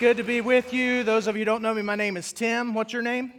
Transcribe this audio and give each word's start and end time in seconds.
Good 0.00 0.18
to 0.18 0.22
be 0.22 0.40
with 0.40 0.72
you. 0.72 1.02
Those 1.02 1.26
of 1.26 1.34
you 1.34 1.40
who 1.40 1.44
don't 1.44 1.60
know 1.60 1.74
me, 1.74 1.82
my 1.82 1.96
name 1.96 2.16
is 2.16 2.32
Tim. 2.32 2.72
What's 2.72 2.92
your 2.92 3.02
name? 3.02 3.32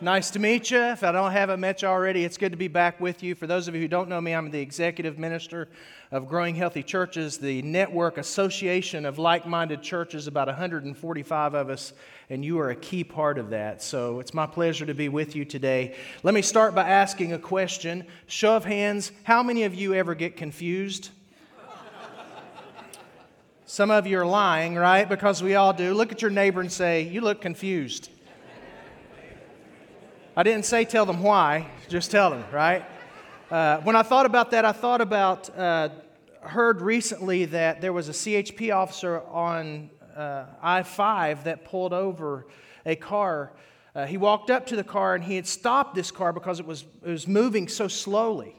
Nice 0.00 0.30
to 0.30 0.38
meet 0.38 0.70
you. 0.70 0.78
If 0.78 1.02
I 1.02 1.10
don't 1.10 1.32
haven't 1.32 1.58
met 1.58 1.82
you 1.82 1.88
already, 1.88 2.24
it's 2.24 2.36
good 2.36 2.52
to 2.52 2.56
be 2.56 2.68
back 2.68 3.00
with 3.00 3.20
you. 3.20 3.34
For 3.34 3.48
those 3.48 3.66
of 3.66 3.74
you 3.74 3.80
who 3.80 3.88
don't 3.88 4.08
know 4.08 4.20
me, 4.20 4.32
I'm 4.32 4.52
the 4.52 4.60
executive 4.60 5.18
minister 5.18 5.70
of 6.12 6.28
Growing 6.28 6.54
Healthy 6.54 6.84
Churches, 6.84 7.38
the 7.38 7.62
network 7.62 8.16
association 8.16 9.04
of 9.04 9.18
like 9.18 9.44
minded 9.44 9.82
churches, 9.82 10.28
about 10.28 10.46
145 10.46 11.54
of 11.54 11.68
us, 11.68 11.94
and 12.30 12.44
you 12.44 12.60
are 12.60 12.70
a 12.70 12.76
key 12.76 13.02
part 13.02 13.38
of 13.38 13.50
that. 13.50 13.82
So 13.82 14.20
it's 14.20 14.32
my 14.32 14.46
pleasure 14.46 14.86
to 14.86 14.94
be 14.94 15.08
with 15.08 15.34
you 15.34 15.44
today. 15.44 15.96
Let 16.22 16.32
me 16.32 16.42
start 16.42 16.76
by 16.76 16.88
asking 16.88 17.32
a 17.32 17.40
question. 17.40 18.06
Show 18.28 18.54
of 18.54 18.64
hands, 18.64 19.10
how 19.24 19.42
many 19.42 19.64
of 19.64 19.74
you 19.74 19.94
ever 19.94 20.14
get 20.14 20.36
confused? 20.36 21.10
Some 23.72 23.90
of 23.90 24.06
you 24.06 24.18
are 24.18 24.26
lying, 24.26 24.74
right? 24.74 25.08
Because 25.08 25.42
we 25.42 25.54
all 25.54 25.72
do. 25.72 25.94
Look 25.94 26.12
at 26.12 26.20
your 26.20 26.30
neighbor 26.30 26.60
and 26.60 26.70
say, 26.70 27.04
You 27.04 27.22
look 27.22 27.40
confused. 27.40 28.10
I 30.36 30.42
didn't 30.42 30.66
say 30.66 30.84
tell 30.84 31.06
them 31.06 31.22
why, 31.22 31.70
just 31.88 32.10
tell 32.10 32.28
them, 32.28 32.44
right? 32.52 32.84
Uh, 33.50 33.78
when 33.78 33.96
I 33.96 34.02
thought 34.02 34.26
about 34.26 34.50
that, 34.50 34.66
I 34.66 34.72
thought 34.72 35.00
about, 35.00 35.48
uh, 35.58 35.88
heard 36.42 36.82
recently 36.82 37.46
that 37.46 37.80
there 37.80 37.94
was 37.94 38.10
a 38.10 38.12
CHP 38.12 38.76
officer 38.76 39.22
on 39.30 39.88
uh, 40.14 40.44
I 40.60 40.82
5 40.82 41.44
that 41.44 41.64
pulled 41.64 41.94
over 41.94 42.46
a 42.84 42.94
car. 42.94 43.52
Uh, 43.94 44.04
he 44.04 44.18
walked 44.18 44.50
up 44.50 44.66
to 44.66 44.76
the 44.76 44.84
car 44.84 45.14
and 45.14 45.24
he 45.24 45.36
had 45.36 45.46
stopped 45.46 45.94
this 45.94 46.10
car 46.10 46.34
because 46.34 46.60
it 46.60 46.66
was, 46.66 46.84
it 47.02 47.08
was 47.08 47.26
moving 47.26 47.68
so 47.68 47.88
slowly. 47.88 48.54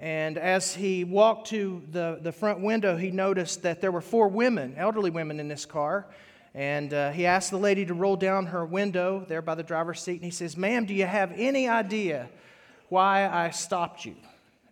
And 0.00 0.38
as 0.38 0.74
he 0.74 1.02
walked 1.02 1.48
to 1.48 1.82
the, 1.90 2.18
the 2.22 2.30
front 2.30 2.60
window, 2.60 2.96
he 2.96 3.10
noticed 3.10 3.62
that 3.62 3.80
there 3.80 3.90
were 3.90 4.00
four 4.00 4.28
women, 4.28 4.74
elderly 4.76 5.10
women, 5.10 5.40
in 5.40 5.48
this 5.48 5.66
car. 5.66 6.06
And 6.54 6.94
uh, 6.94 7.10
he 7.10 7.26
asked 7.26 7.50
the 7.50 7.58
lady 7.58 7.84
to 7.86 7.94
roll 7.94 8.16
down 8.16 8.46
her 8.46 8.64
window 8.64 9.24
there 9.28 9.42
by 9.42 9.54
the 9.54 9.62
driver's 9.62 10.00
seat. 10.00 10.14
And 10.14 10.24
he 10.24 10.30
says, 10.30 10.56
Ma'am, 10.56 10.86
do 10.86 10.94
you 10.94 11.04
have 11.04 11.32
any 11.36 11.68
idea 11.68 12.28
why 12.88 13.28
I 13.28 13.50
stopped 13.50 14.04
you? 14.04 14.14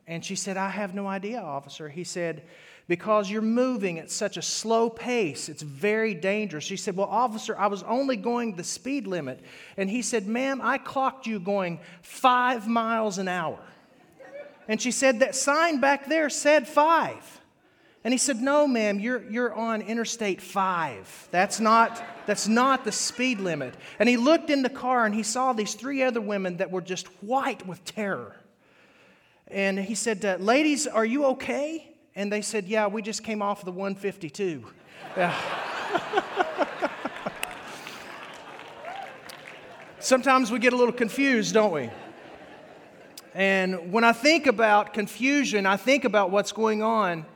And 0.07 0.25
she 0.25 0.37
said, 0.37 0.57
I 0.57 0.69
have 0.71 0.95
no 0.95 1.09
idea, 1.09 1.41
officer. 1.41 1.89
He 1.89 2.05
said, 2.05 2.43
Because 2.87 3.29
you're 3.29 3.43
moving 3.43 3.99
at 3.99 4.13
such 4.13 4.37
a 4.37 4.43
slow 4.43 4.89
pace, 4.89 5.49
it's 5.49 5.63
very 5.63 6.15
dangerous. 6.15 6.63
She 6.63 6.77
said, 6.77 6.97
Well, 6.97 7.09
officer, 7.09 7.59
I 7.59 7.67
was 7.67 7.83
only 7.83 8.17
going 8.17 8.55
the 8.55 8.65
speed 8.65 9.09
limit. 9.09 9.41
And 9.77 9.91
he 9.91 10.03
said, 10.03 10.29
Ma'am, 10.29 10.61
I 10.63 10.79
clocked 10.79 11.27
you 11.27 11.41
going 11.41 11.81
five 12.03 12.69
miles 12.69 13.19
an 13.19 13.27
hour. 13.27 13.59
And 14.69 14.81
she 14.81 14.91
said, 14.91 15.21
That 15.21 15.35
sign 15.35 15.81
back 15.81 16.07
there 16.07 16.29
said 16.31 16.67
five. 16.67 17.41
And 18.07 18.15
he 18.15 18.19
said, 18.19 18.41
No, 18.41 18.69
ma'am, 18.69 19.01
you're, 19.01 19.29
you're 19.29 19.53
on 19.53 19.83
Interstate 19.83 20.41
5. 20.41 21.29
That's 21.33 21.59
not, 21.59 22.01
that's 22.25 22.47
not 22.47 22.85
the 22.85 22.93
speed 22.93 23.41
limit. 23.41 23.75
And 23.99 24.09
he 24.09 24.17
looked 24.17 24.49
in 24.49 24.63
the 24.63 24.71
car 24.71 25.07
and 25.07 25.13
he 25.13 25.25
saw 25.25 25.53
these 25.53 25.75
three 25.75 26.05
other 26.05 26.21
women 26.21 26.59
that 26.59 26.71
were 26.71 26.83
just 26.83 27.09
white 27.21 27.67
with 27.67 27.85
terror. 27.85 28.37
And 29.49 29.77
he 29.79 29.97
said, 29.97 30.25
uh, 30.25 30.37
Ladies, 30.39 30.87
are 30.87 31.05
you 31.05 31.27
okay? 31.27 31.97
And 32.15 32.33
they 32.33 32.43
said, 32.43 32.67
Yeah, 32.67 32.87
we 32.87 33.03
just 33.03 33.25
came 33.25 33.43
off 33.43 33.65
the 33.65 33.73
152. 33.73 34.65
Yeah. 35.17 35.35
Sometimes 39.99 40.53
we 40.53 40.61
get 40.61 40.73
a 40.73 40.77
little 40.77 40.95
confused, 40.95 41.55
don't 41.55 41.73
we? 41.73 41.91
And 43.37 43.93
when 43.93 44.03
I 44.03 44.13
think 44.13 44.47
about 44.47 44.95
confusion, 44.95 45.67
I 45.67 45.77
think 45.77 46.07
about 46.07 46.31
what's 46.31 46.53
going 46.53 46.83
on 46.83 47.27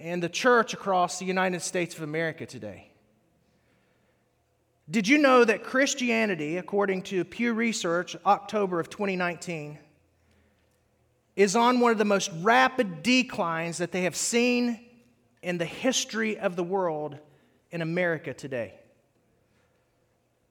in 0.00 0.18
the 0.18 0.28
church 0.28 0.74
across 0.74 1.20
the 1.20 1.24
United 1.24 1.62
States 1.62 1.94
of 1.94 2.02
America 2.02 2.44
today. 2.44 2.90
Did 4.90 5.06
you 5.06 5.18
know 5.18 5.44
that 5.44 5.62
Christianity, 5.62 6.56
according 6.56 7.02
to 7.02 7.24
Pew 7.24 7.52
Research, 7.52 8.16
October 8.26 8.80
of 8.80 8.90
2019, 8.90 9.78
is 11.36 11.54
on 11.54 11.78
one 11.78 11.92
of 11.92 11.98
the 11.98 12.04
most 12.04 12.32
rapid 12.40 13.04
declines 13.04 13.78
that 13.78 13.92
they 13.92 14.02
have 14.02 14.16
seen 14.16 14.80
in 15.40 15.56
the 15.56 15.64
history 15.64 16.36
of 16.36 16.56
the 16.56 16.64
world 16.64 17.16
in 17.70 17.80
America 17.80 18.34
today? 18.34 18.74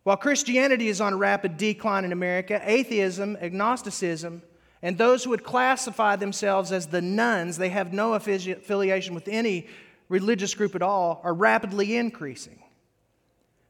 While 0.03 0.15
Christianity 0.15 0.87
is 0.87 1.01
on 1.01 1.11
a 1.11 1.17
rapid 1.17 1.57
decline 1.57 2.05
in 2.05 2.13
America, 2.13 2.61
atheism, 2.63 3.37
agnosticism, 3.41 4.43
and 4.81 4.97
those 4.97 5.23
who 5.23 5.29
would 5.31 5.43
classify 5.43 6.15
themselves 6.15 6.71
as 6.71 6.87
the 6.87 7.01
nones, 7.01 7.57
they 7.57 7.69
have 7.69 7.93
no 7.93 8.13
affiliation 8.13 9.13
with 9.13 9.27
any 9.27 9.67
religious 10.09 10.53
group 10.53 10.75
at 10.75 10.81
all, 10.81 11.21
are 11.23 11.33
rapidly 11.33 11.95
increasing. 11.95 12.59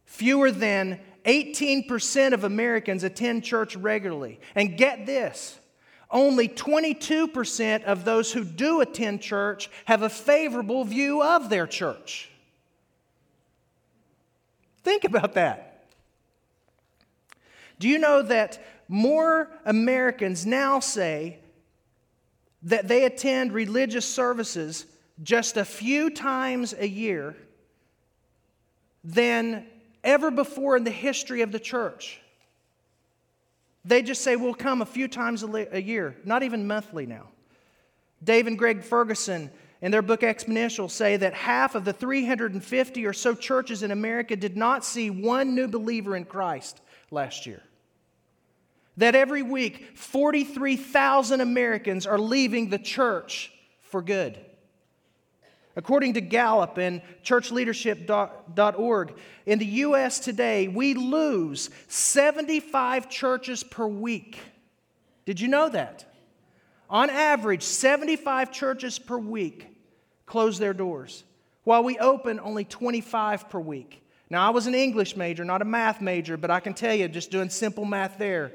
Fewer 0.06 0.52
than 0.52 1.00
18% 1.26 2.34
of 2.34 2.44
Americans 2.44 3.04
attend 3.04 3.44
church 3.44 3.76
regularly. 3.76 4.40
And 4.56 4.78
get 4.78 5.06
this 5.06 5.60
only 6.10 6.50
22% 6.50 7.84
of 7.84 8.04
those 8.04 8.34
who 8.34 8.44
do 8.44 8.82
attend 8.82 9.22
church 9.22 9.70
have 9.86 10.02
a 10.02 10.10
favorable 10.10 10.84
view 10.84 11.24
of 11.24 11.50
their 11.50 11.66
church. 11.66 12.30
Think 14.84 15.06
about 15.06 15.36
that. 15.36 15.86
Do 17.80 17.88
you 17.88 17.98
know 17.98 18.22
that 18.24 18.62
more 18.92 19.50
Americans 19.64 20.46
now 20.46 20.82
say 20.82 21.40
that 22.64 22.90
they 22.90 23.06
attend 23.06 23.54
religious 23.54 24.06
services 24.06 24.86
just 25.24 25.56
a 25.56 25.64
few 25.64 26.10
times 26.10 26.76
a 26.78 26.88
year 26.88 27.38
than 29.06 29.66
ever 30.04 30.30
before 30.30 30.76
in 30.76 30.84
the 30.84 30.92
history 30.92 31.42
of 31.42 31.54
the 31.54 31.60
church. 31.60 32.20
They 33.86 34.02
just 34.02 34.22
say, 34.24 34.36
we'll 34.36 34.54
come 34.54 34.82
a 34.82 34.86
few 34.86 35.08
times 35.08 35.44
a 35.44 35.82
year, 35.82 36.18
not 36.26 36.44
even 36.44 36.68
monthly 36.68 37.06
now. 37.06 37.30
Dave 38.22 38.46
and 38.46 38.58
Greg 38.58 38.84
Ferguson, 38.84 39.50
in 39.82 39.92
their 39.92 40.02
book 40.02 40.20
Exponential, 40.20 40.92
say 40.92 41.16
that 41.16 41.34
half 41.34 41.76
of 41.76 41.86
the 41.86 41.94
350 41.94 43.06
or 43.06 43.14
so 43.14 43.36
churches 43.36 43.84
in 43.84 43.92
America 43.92 44.36
did 44.36 44.58
not 44.58 44.84
see 44.84 45.10
one 45.10 45.56
new 45.56 45.70
believer 45.70 46.18
in 46.18 46.26
Christ 46.26 46.82
last 47.10 47.46
year 47.46 47.64
that 48.98 49.16
every 49.16 49.42
week 49.42 49.98
43,000 49.98 51.42
Americans 51.42 52.06
are 52.06 52.20
leaving 52.20 52.70
the 52.70 52.80
church 52.80 53.52
for 53.82 54.02
good. 54.02 54.38
According 55.76 56.16
to 56.16 56.22
Gallup 56.22 56.78
and 56.78 57.02
churchleadership.org, 57.24 59.14
in 59.46 59.60
the 59.60 59.66
U.S. 59.66 60.20
today, 60.20 60.68
we 60.68 60.94
lose 60.94 61.70
75 61.88 63.10
churches 63.10 63.64
per 63.64 63.88
week. 63.88 64.38
Did 65.26 65.40
you 65.40 65.48
know 65.48 65.70
that? 65.70 66.06
On 66.90 67.10
average, 67.10 67.64
75 67.64 68.52
churches 68.52 69.00
per 69.00 69.18
week 69.18 69.68
close 70.26 70.60
their 70.60 70.74
doors, 70.74 71.24
while 71.64 71.84
we 71.84 71.98
open 72.00 72.40
only 72.42 72.66
25 72.66 73.50
per 73.50 73.60
week. 73.60 74.04
Now, 74.30 74.46
I 74.48 74.50
was 74.50 74.68
an 74.68 74.76
English 74.76 75.16
major, 75.16 75.46
not 75.46 75.62
a 75.62 75.66
math 75.66 76.02
major, 76.02 76.36
but 76.36 76.52
I 76.52 76.60
can 76.60 76.74
tell 76.74 76.94
you, 76.94 77.08
just 77.08 77.32
doing 77.32 77.50
simple 77.50 77.86
math 77.86 78.18
there, 78.18 78.54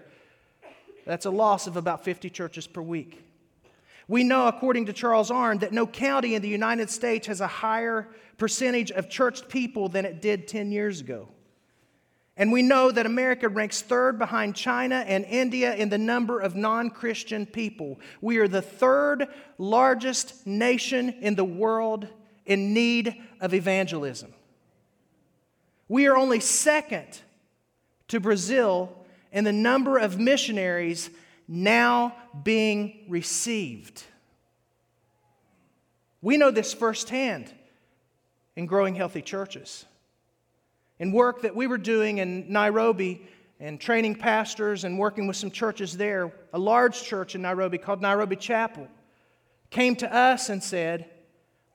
that's 1.07 1.25
a 1.25 1.31
loss 1.31 1.67
of 1.67 1.77
about 1.77 2.05
50 2.05 2.29
churches 2.29 2.67
per 2.67 2.83
week. 2.83 3.23
We 4.09 4.25
know, 4.25 4.49
according 4.49 4.87
to 4.87 4.93
Charles 4.93 5.31
Arn, 5.31 5.59
that 5.59 5.73
no 5.73 5.87
county 5.87 6.35
in 6.35 6.43
the 6.43 6.49
United 6.49 6.91
States 6.91 7.27
has 7.29 7.41
a 7.41 7.47
higher 7.47 8.09
percentage 8.39 8.91
of 8.91 9.09
churched 9.09 9.49
people 9.49 9.89
than 9.89 10.05
it 10.05 10.21
did 10.21 10.47
10 10.47 10.71
years 10.71 11.01
ago. 11.01 11.29
And 12.37 12.53
we 12.53 12.63
know 12.63 12.91
that 12.91 13.07
America 13.07 13.49
ranks 13.49 13.81
third 13.81 14.19
behind 14.19 14.55
China 14.55 14.97
and 14.97 15.25
India 15.25 15.75
in 15.75 15.89
the 15.89 15.97
number 15.97 16.39
of 16.39 16.55
non 16.55 16.91
Christian 16.91 17.47
people. 17.47 17.99
We 18.21 18.39
are 18.39 18.49
the 18.49 18.61
third 18.61 19.29
largest 19.57 20.47
nation 20.47 21.09
in 21.21 21.35
the 21.35 21.45
world 21.45 22.07
in 22.45 22.75
need 22.75 23.23
of 23.41 23.55
evangelism. 23.55 24.35
We 25.89 26.07
are 26.09 26.17
only 26.17 26.41
second 26.41 27.21
to 28.09 28.21
Brazil 28.21 29.06
and 29.37 29.47
the 29.47 29.53
number 29.53 29.99
of 29.99 30.19
missionaries 30.19 31.11
now 31.47 32.17
being 32.43 33.05
received. 33.07 34.03
We 36.23 36.39
know 36.39 36.51
this 36.51 36.73
firsthand 36.73 37.53
in 38.57 38.65
growing 38.65 38.95
healthy 38.95 39.21
churches. 39.21 39.85
in 40.99 41.13
work 41.13 41.43
that 41.43 41.55
we 41.55 41.67
were 41.67 41.77
doing 41.77 42.17
in 42.17 42.51
Nairobi 42.51 43.21
and 43.61 43.79
training 43.79 44.15
pastors 44.15 44.85
and 44.85 44.99
working 44.99 45.27
with 45.27 45.37
some 45.37 45.51
churches 45.51 45.95
there, 45.99 46.33
a 46.55 46.59
large 46.59 47.03
church 47.03 47.35
in 47.35 47.43
Nairobi 47.43 47.77
called 47.77 48.01
Nairobi 48.01 48.37
Chapel 48.37 48.89
came 49.69 49.97
to 49.97 50.11
us 50.11 50.49
and 50.49 50.63
said, 50.63 51.11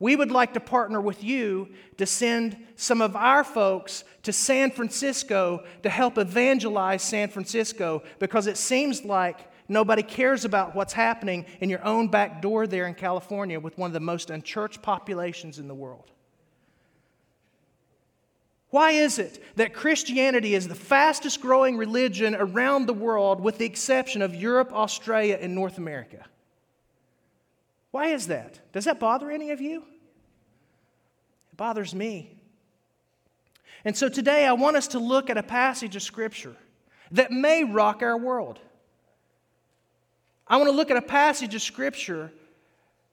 We 0.01 0.15
would 0.15 0.31
like 0.31 0.56
to 0.56 0.59
partner 0.59 1.00
with 1.00 1.24
you 1.24 1.69
to 1.98 2.07
send 2.07 2.57
some 2.75 3.01
of 3.01 3.15
our 3.15 3.44
folks 3.44 4.03
to 4.24 4.33
San 4.33 4.71
Francisco 4.71 5.63
to 5.83 5.89
help 5.92 6.18
evangelize 6.18 7.03
San 7.03 7.30
Francisco 7.30 8.01
because 8.18 8.48
it 8.48 8.57
seems 8.57 9.06
like 9.06 9.48
nobody 9.69 10.01
cares 10.01 10.44
about 10.44 10.74
what's 10.74 10.92
happening 10.92 11.45
in 11.59 11.69
your 11.69 11.86
own 11.86 12.07
back 12.07 12.42
door 12.42 12.65
there 12.65 12.88
in 12.88 12.95
California 12.95 13.59
with 13.59 13.77
one 13.77 13.92
of 13.92 13.94
the 13.94 14.00
most 14.00 14.31
unchurched 14.31 14.81
populations 14.81 15.59
in 15.59 15.68
the 15.68 15.75
world. 15.75 16.09
Why 18.71 18.94
is 18.94 19.19
it 19.19 19.44
that 19.57 19.75
Christianity 19.75 20.56
is 20.56 20.68
the 20.68 20.74
fastest 20.74 21.42
growing 21.42 21.77
religion 21.77 22.33
around 22.33 22.88
the 22.88 22.94
world 22.94 23.39
with 23.39 23.59
the 23.59 23.65
exception 23.65 24.24
of 24.24 24.33
Europe, 24.33 24.74
Australia, 24.74 25.38
and 25.39 25.54
North 25.54 25.77
America? 25.77 26.25
Why 27.92 28.07
is 28.07 28.27
that? 28.27 28.59
Does 28.71 28.86
that 28.86 29.00
bother 29.00 29.30
any 29.30 29.51
of 29.51 29.62
you? 29.62 29.83
Bothers 31.61 31.93
me. 31.93 32.41
And 33.85 33.95
so 33.95 34.09
today 34.09 34.47
I 34.47 34.53
want 34.53 34.77
us 34.77 34.87
to 34.87 34.99
look 34.99 35.29
at 35.29 35.37
a 35.37 35.43
passage 35.43 35.95
of 35.95 36.01
Scripture 36.01 36.55
that 37.11 37.29
may 37.29 37.63
rock 37.63 38.01
our 38.01 38.17
world. 38.17 38.57
I 40.47 40.57
want 40.57 40.69
to 40.69 40.75
look 40.75 40.89
at 40.89 40.97
a 40.97 41.03
passage 41.03 41.53
of 41.53 41.61
Scripture 41.61 42.31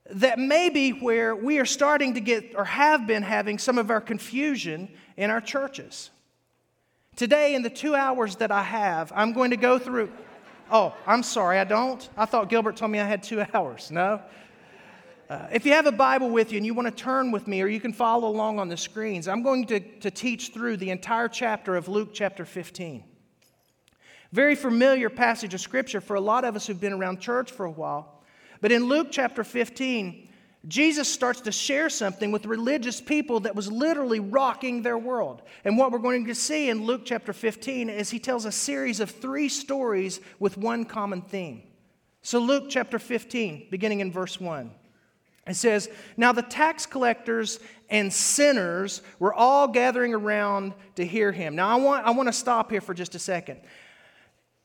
that 0.09 0.39
may 0.39 0.71
be 0.71 0.93
where 0.93 1.37
we 1.37 1.59
are 1.59 1.67
starting 1.67 2.15
to 2.15 2.21
get, 2.21 2.55
or 2.57 2.65
have 2.65 3.07
been 3.07 3.23
having, 3.23 3.59
some 3.59 3.77
of 3.77 3.91
our 3.91 4.01
confusion 4.01 4.89
in 5.19 5.29
our 5.29 5.43
churches. 5.43 6.09
Today, 7.17 7.55
in 7.55 7.61
the 7.61 7.69
two 7.69 7.95
hours 7.95 8.37
that 8.37 8.51
I 8.51 8.63
have, 8.63 9.13
I'm 9.15 9.35
going 9.35 9.51
to 9.51 9.59
go 9.59 9.79
through. 9.79 10.11
Oh, 10.71 10.95
I'm 11.07 11.23
sorry, 11.23 11.59
I 11.59 11.65
don't. 11.65 12.09
I 12.17 12.25
thought 12.25 12.49
Gilbert 12.49 12.79
told 12.79 12.93
me 12.93 12.99
I 12.99 13.07
had 13.07 13.23
two 13.23 13.45
hours. 13.53 13.91
No? 13.91 14.23
Uh, 15.29 15.47
if 15.53 15.67
you 15.67 15.73
have 15.73 15.85
a 15.85 15.93
Bible 15.93 16.31
with 16.31 16.53
you 16.53 16.57
and 16.57 16.65
you 16.65 16.73
want 16.73 16.89
to 16.89 17.03
turn 17.03 17.31
with 17.31 17.47
me, 17.47 17.61
or 17.61 17.67
you 17.67 17.81
can 17.81 17.93
follow 17.93 18.29
along 18.29 18.59
on 18.59 18.69
the 18.69 18.77
screens, 18.77 19.29
I'm 19.29 19.43
going 19.43 19.67
to, 19.67 19.81
to 19.81 20.11
teach 20.11 20.53
through 20.55 20.79
the 20.79 20.91
entire 20.91 21.29
chapter 21.29 21.77
of 21.77 21.87
Luke 21.87 22.11
chapter 22.15 22.47
15. 22.47 23.05
Very 24.33 24.55
familiar 24.55 25.11
passage 25.11 25.53
of 25.53 25.61
Scripture 25.61 26.01
for 26.01 26.17
a 26.17 26.21
lot 26.21 26.45
of 26.45 26.57
us 26.57 26.67
who've 26.67 26.81
been 26.81 26.95
around 26.95 27.21
church 27.21 27.51
for 27.51 27.67
a 27.67 27.71
while. 27.71 28.23
But 28.63 28.73
in 28.73 28.85
Luke 28.85 29.09
chapter 29.11 29.45
15, 29.45 30.29
Jesus 30.67 31.13
starts 31.13 31.43
to 31.43 31.53
share 31.53 31.91
something 31.91 32.33
with 32.33 32.47
religious 32.47 33.01
people 33.01 33.41
that 33.41 33.55
was 33.55 33.71
literally 33.71 34.21
rocking 34.21 34.83
their 34.83 34.99
world. 34.99 35.43
And 35.65 35.77
what 35.77 35.93
we're 35.93 35.99
going 35.99 36.27
to 36.27 36.35
see 36.35 36.71
in 36.71 36.85
Luke 36.85 37.03
chapter 37.05 37.35
15 37.35 37.91
is 37.91 38.11
he 38.11 38.19
tells 38.19 38.47
a 38.47 38.53
series 38.53 38.99
of 38.99 39.11
three 39.11 39.51
stories 39.51 40.21
with 40.39 40.57
one 40.57 40.87
common 40.87 41.21
theme. 41.21 41.63
So, 42.23 42.39
Luke 42.39 42.65
chapter 42.69 42.99
15, 42.99 43.69
beginning 43.71 44.01
in 44.01 44.11
verse 44.11 44.41
1, 44.41 44.71
it 45.49 45.57
says, 45.57 45.89
Now 46.17 46.33
the 46.33 46.43
tax 46.43 46.87
collectors 46.87 47.61
and 47.91 48.13
sinners 48.13 49.03
were 49.19 49.33
all 49.33 49.69
gathering 49.69 50.15
around 50.15 50.75
to 50.97 51.07
hear 51.07 51.33
him. 51.33 51.57
Now, 51.57 51.69
I 51.69 51.77
want, 51.77 52.07
I 52.07 52.11
want 52.11 52.29
to 52.29 52.33
stop 52.33 52.71
here 52.71 52.81
for 52.81 52.95
just 52.95 53.15
a 53.15 53.19
second. 53.19 53.61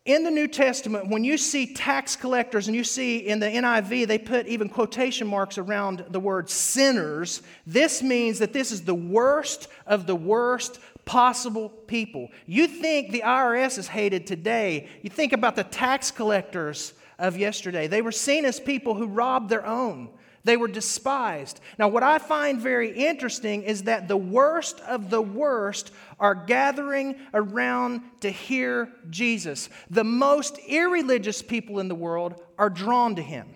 In 0.05 0.25
the 0.25 0.31
New 0.31 0.49
Testament, 0.49 1.07
when 1.07 1.23
you 1.23 1.37
see 1.37 1.73
tax 1.73 2.17
collectors 2.17 2.67
and 2.67 2.75
you 2.75 2.83
see 2.83 3.19
in 3.19 3.39
the 3.39 3.45
NIV, 3.45 4.05
they 4.05 4.17
put 4.17 4.47
even 4.47 4.67
quotation 4.67 5.27
marks 5.27 5.57
around 5.57 6.03
the 6.09 6.19
word 6.19 6.49
sinners, 6.49 7.41
this 7.65 8.03
means 8.03 8.39
that 8.39 8.51
this 8.51 8.73
is 8.73 8.81
the 8.81 8.93
worst 8.93 9.69
of 9.87 10.05
the 10.05 10.15
worst 10.15 10.79
possible 11.05 11.69
people. 11.69 12.29
You 12.45 12.67
think 12.67 13.11
the 13.11 13.23
IRS 13.25 13.77
is 13.77 13.87
hated 13.87 14.27
today, 14.27 14.89
you 15.01 15.09
think 15.09 15.31
about 15.31 15.55
the 15.55 15.63
tax 15.63 16.11
collectors 16.11 16.93
of 17.17 17.37
yesterday. 17.37 17.87
They 17.87 18.01
were 18.01 18.11
seen 18.11 18.43
as 18.43 18.59
people 18.59 18.95
who 18.95 19.07
robbed 19.07 19.49
their 19.49 19.65
own. 19.65 20.09
They 20.43 20.57
were 20.57 20.67
despised. 20.67 21.61
Now, 21.79 21.87
what 21.87 22.03
I 22.03 22.17
find 22.17 22.59
very 22.59 22.91
interesting 22.91 23.63
is 23.63 23.83
that 23.83 24.07
the 24.07 24.17
worst 24.17 24.81
of 24.81 25.09
the 25.09 25.21
worst 25.21 25.91
are 26.19 26.35
gathering 26.35 27.15
around 27.33 28.01
to 28.21 28.29
hear 28.29 28.89
Jesus. 29.09 29.69
The 29.89 30.03
most 30.03 30.57
irreligious 30.67 31.41
people 31.41 31.79
in 31.79 31.87
the 31.87 31.95
world 31.95 32.41
are 32.57 32.69
drawn 32.69 33.15
to 33.15 33.21
him. 33.21 33.47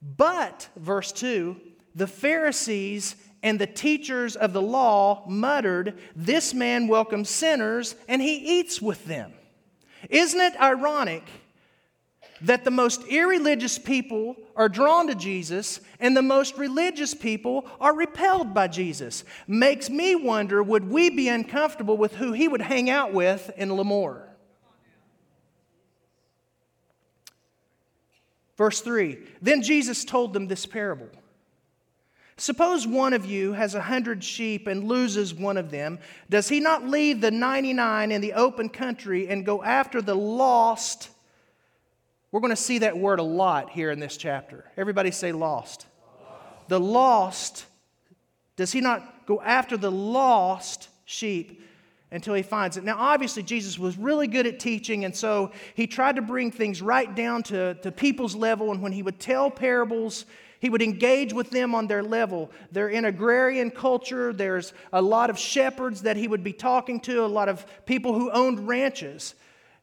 But, 0.00 0.68
verse 0.76 1.12
2, 1.12 1.56
the 1.94 2.06
Pharisees 2.06 3.16
and 3.42 3.58
the 3.58 3.66
teachers 3.66 4.36
of 4.36 4.52
the 4.52 4.62
law 4.62 5.24
muttered, 5.28 5.98
This 6.14 6.54
man 6.54 6.88
welcomes 6.88 7.28
sinners 7.28 7.94
and 8.08 8.22
he 8.22 8.58
eats 8.58 8.80
with 8.80 9.04
them. 9.04 9.32
Isn't 10.08 10.40
it 10.40 10.60
ironic? 10.60 11.24
That 12.42 12.64
the 12.64 12.70
most 12.70 13.04
irreligious 13.08 13.78
people 13.78 14.36
are 14.54 14.68
drawn 14.68 15.06
to 15.08 15.14
Jesus 15.14 15.80
and 16.00 16.16
the 16.16 16.22
most 16.22 16.56
religious 16.58 17.14
people 17.14 17.66
are 17.80 17.94
repelled 17.94 18.54
by 18.54 18.68
Jesus. 18.68 19.24
Makes 19.46 19.90
me 19.90 20.14
wonder 20.14 20.62
would 20.62 20.90
we 20.90 21.10
be 21.10 21.28
uncomfortable 21.28 21.96
with 21.96 22.14
who 22.16 22.32
he 22.32 22.48
would 22.48 22.62
hang 22.62 22.90
out 22.90 23.12
with 23.12 23.50
in 23.56 23.70
Lemoore? 23.70 24.22
Verse 28.56 28.80
3 28.80 29.18
Then 29.42 29.62
Jesus 29.62 30.04
told 30.04 30.32
them 30.32 30.48
this 30.48 30.66
parable. 30.66 31.08
Suppose 32.38 32.86
one 32.86 33.14
of 33.14 33.24
you 33.24 33.54
has 33.54 33.74
a 33.74 33.80
hundred 33.80 34.22
sheep 34.22 34.66
and 34.66 34.84
loses 34.84 35.32
one 35.32 35.56
of 35.56 35.70
them. 35.70 35.98
Does 36.28 36.48
he 36.48 36.60
not 36.60 36.86
leave 36.86 37.22
the 37.22 37.30
99 37.30 38.12
in 38.12 38.20
the 38.20 38.34
open 38.34 38.68
country 38.68 39.28
and 39.28 39.46
go 39.46 39.62
after 39.62 40.02
the 40.02 40.14
lost? 40.14 41.08
We're 42.36 42.40
going 42.40 42.50
to 42.50 42.56
see 42.56 42.80
that 42.80 42.98
word 42.98 43.18
a 43.18 43.22
lot 43.22 43.70
here 43.70 43.90
in 43.90 43.98
this 43.98 44.18
chapter. 44.18 44.66
Everybody 44.76 45.10
say 45.10 45.32
lost. 45.32 45.86
lost. 46.20 46.68
The 46.68 46.78
lost, 46.78 47.64
does 48.56 48.72
he 48.72 48.82
not 48.82 49.24
go 49.24 49.40
after 49.40 49.78
the 49.78 49.90
lost 49.90 50.90
sheep 51.06 51.62
until 52.10 52.34
he 52.34 52.42
finds 52.42 52.76
it? 52.76 52.84
Now, 52.84 52.96
obviously, 52.98 53.42
Jesus 53.42 53.78
was 53.78 53.96
really 53.96 54.26
good 54.26 54.46
at 54.46 54.60
teaching, 54.60 55.06
and 55.06 55.16
so 55.16 55.50
he 55.74 55.86
tried 55.86 56.16
to 56.16 56.20
bring 56.20 56.50
things 56.50 56.82
right 56.82 57.14
down 57.16 57.42
to, 57.44 57.72
to 57.76 57.90
people's 57.90 58.34
level. 58.34 58.70
And 58.70 58.82
when 58.82 58.92
he 58.92 59.00
would 59.02 59.18
tell 59.18 59.50
parables, 59.50 60.26
he 60.60 60.68
would 60.68 60.82
engage 60.82 61.32
with 61.32 61.48
them 61.48 61.74
on 61.74 61.86
their 61.86 62.02
level. 62.02 62.50
They're 62.70 62.90
in 62.90 63.06
agrarian 63.06 63.70
culture. 63.70 64.34
There's 64.34 64.74
a 64.92 65.00
lot 65.00 65.30
of 65.30 65.38
shepherds 65.38 66.02
that 66.02 66.18
he 66.18 66.28
would 66.28 66.44
be 66.44 66.52
talking 66.52 67.00
to, 67.00 67.24
a 67.24 67.26
lot 67.28 67.48
of 67.48 67.64
people 67.86 68.12
who 68.12 68.30
owned 68.30 68.68
ranches. 68.68 69.34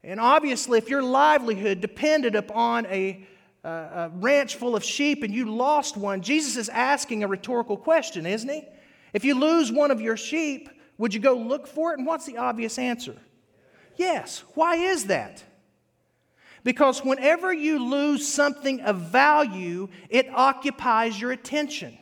And 0.04 0.20
obviously, 0.20 0.78
if 0.78 0.90
your 0.90 1.02
livelihood 1.02 1.80
depended 1.80 2.34
upon 2.34 2.84
a, 2.86 3.26
a, 3.64 4.10
ranch 4.14 4.56
full 4.56 4.76
of 4.76 4.84
sheep 4.84 5.22
and 5.22 5.34
you 5.34 5.50
lost 5.50 5.96
one, 5.96 6.20
Jesus 6.20 6.56
is 6.56 6.68
asking 6.68 7.24
a 7.24 7.28
rhetorical 7.28 7.78
question, 7.78 8.26
isn't 8.26 8.48
he? 8.48 8.64
If 9.14 9.24
you 9.24 9.34
lose 9.34 9.72
one 9.72 9.90
of 9.90 10.02
your 10.02 10.18
sheep, 10.18 10.68
would 10.98 11.14
you 11.14 11.20
go 11.20 11.34
look 11.34 11.66
for 11.66 11.92
it? 11.92 11.98
And 11.98 12.06
what's 12.06 12.26
the 12.26 12.36
obvious 12.36 12.78
answer? 12.78 13.16
Yes. 13.96 14.44
Why 14.54 14.76
is 14.76 15.06
that? 15.06 15.42
Because 16.64 17.04
whenever 17.04 17.52
you 17.52 17.78
lose 17.78 18.26
something 18.26 18.80
of 18.82 18.96
value, 18.96 19.88
it 20.10 20.28
occupies 20.34 21.18
your 21.18 21.32
attention. 21.32 21.96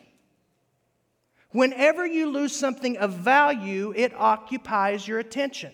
Whenever 1.51 2.07
you 2.07 2.31
lose 2.31 2.55
something 2.55 2.97
of 2.97 3.13
value, 3.13 3.93
it 3.95 4.13
occupies 4.15 5.07
your 5.07 5.19
attention. 5.19 5.73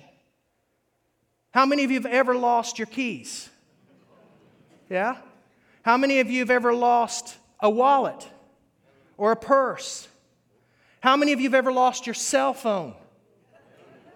How 1.59 1.67
many 1.67 1.83
of 1.83 1.91
you 1.91 1.97
have 1.97 2.07
ever 2.07 2.37
lost 2.37 2.79
your 2.79 2.87
keys? 2.87 3.51
Yeah? 4.89 5.17
How 5.83 5.97
many 5.97 6.21
of 6.21 6.31
you 6.31 6.39
have 6.39 6.51
ever 6.51 6.73
lost 6.73 7.37
a 7.59 7.69
wallet 7.69 8.29
or 9.17 9.33
a 9.33 9.37
purse? 9.37 10.07
How 11.01 11.17
many 11.17 11.33
of 11.33 11.41
you 11.41 11.49
have 11.49 11.57
ever 11.57 11.73
lost 11.73 12.07
your 12.07 12.15
cell 12.15 12.55
phone? 12.55 12.95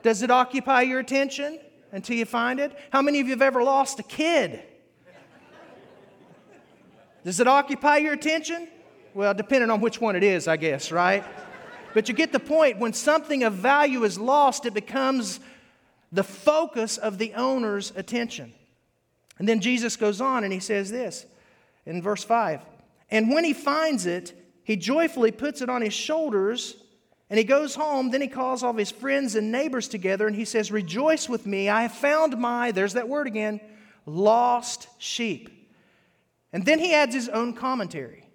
Does 0.05 0.23
it 0.23 0.31
occupy 0.31 0.83
your 0.83 1.01
attention 1.01 1.59
until 1.91 2.17
you 2.17 2.27
find 2.27 2.61
it? 2.61 2.79
How 2.93 3.03
many 3.03 3.19
of 3.19 3.27
you 3.27 3.33
have 3.33 3.43
ever 3.43 3.65
lost 3.65 3.99
a 3.99 4.05
kid? 4.05 4.63
Does 7.25 7.41
it 7.41 7.49
occupy 7.49 7.97
your 7.97 8.13
attention? 8.13 8.69
Well, 9.15 9.35
depending 9.35 9.69
on 9.69 9.81
which 9.81 10.01
one 10.01 10.15
it 10.15 10.23
is, 10.23 10.47
I 10.47 10.57
guess, 10.57 10.93
right? 10.93 11.25
But 11.93 12.09
you 12.09 12.15
get 12.15 12.31
the 12.31 12.39
point. 12.39 12.79
When 12.79 12.93
something 12.93 13.43
of 13.43 13.55
value 13.55 14.05
is 14.05 14.17
lost, 14.17 14.65
it 14.65 14.75
becomes 14.75 15.41
the 16.12 16.23
focus 16.23 16.99
of 16.99 17.19
the 17.19 17.33
owner's 17.35 17.92
attention. 17.97 18.52
And 19.38 19.49
then 19.49 19.61
Jesus 19.61 19.97
goes 19.97 20.21
on 20.21 20.45
and 20.45 20.52
he 20.52 20.61
says 20.61 20.90
this 20.90 21.26
in 21.87 22.02
verse 22.02 22.23
5 22.23 22.61
And 23.11 23.33
when 23.33 23.45
he 23.45 23.54
finds 23.54 24.07
it, 24.07 24.35
he 24.62 24.76
joyfully 24.76 25.33
puts 25.33 25.62
it 25.62 25.69
on 25.69 25.83
his 25.83 25.95
shoulders 25.95 26.76
and 27.31 27.38
he 27.38 27.45
goes 27.45 27.75
home. 27.75 28.11
Then 28.11 28.21
he 28.21 28.28
calls 28.28 28.62
all 28.62 28.75
his 28.75 28.90
friends 28.90 29.35
and 29.35 29.50
neighbors 29.50 29.88
together 29.88 30.26
and 30.26 30.37
he 30.37 30.45
says, 30.45 30.71
Rejoice 30.71 31.28
with 31.28 31.47
me, 31.47 31.69
I 31.69 31.83
have 31.83 31.95
found 31.95 32.38
my, 32.38 32.71
there's 32.71 32.92
that 32.92 33.09
word 33.09 33.26
again, 33.26 33.61
lost 34.07 34.88
sheep. 34.99 35.49
And 36.52 36.66
then 36.66 36.78
he 36.78 36.92
adds 36.92 37.14
his 37.14 37.31
own 37.31 37.54
commentary. 37.54 38.28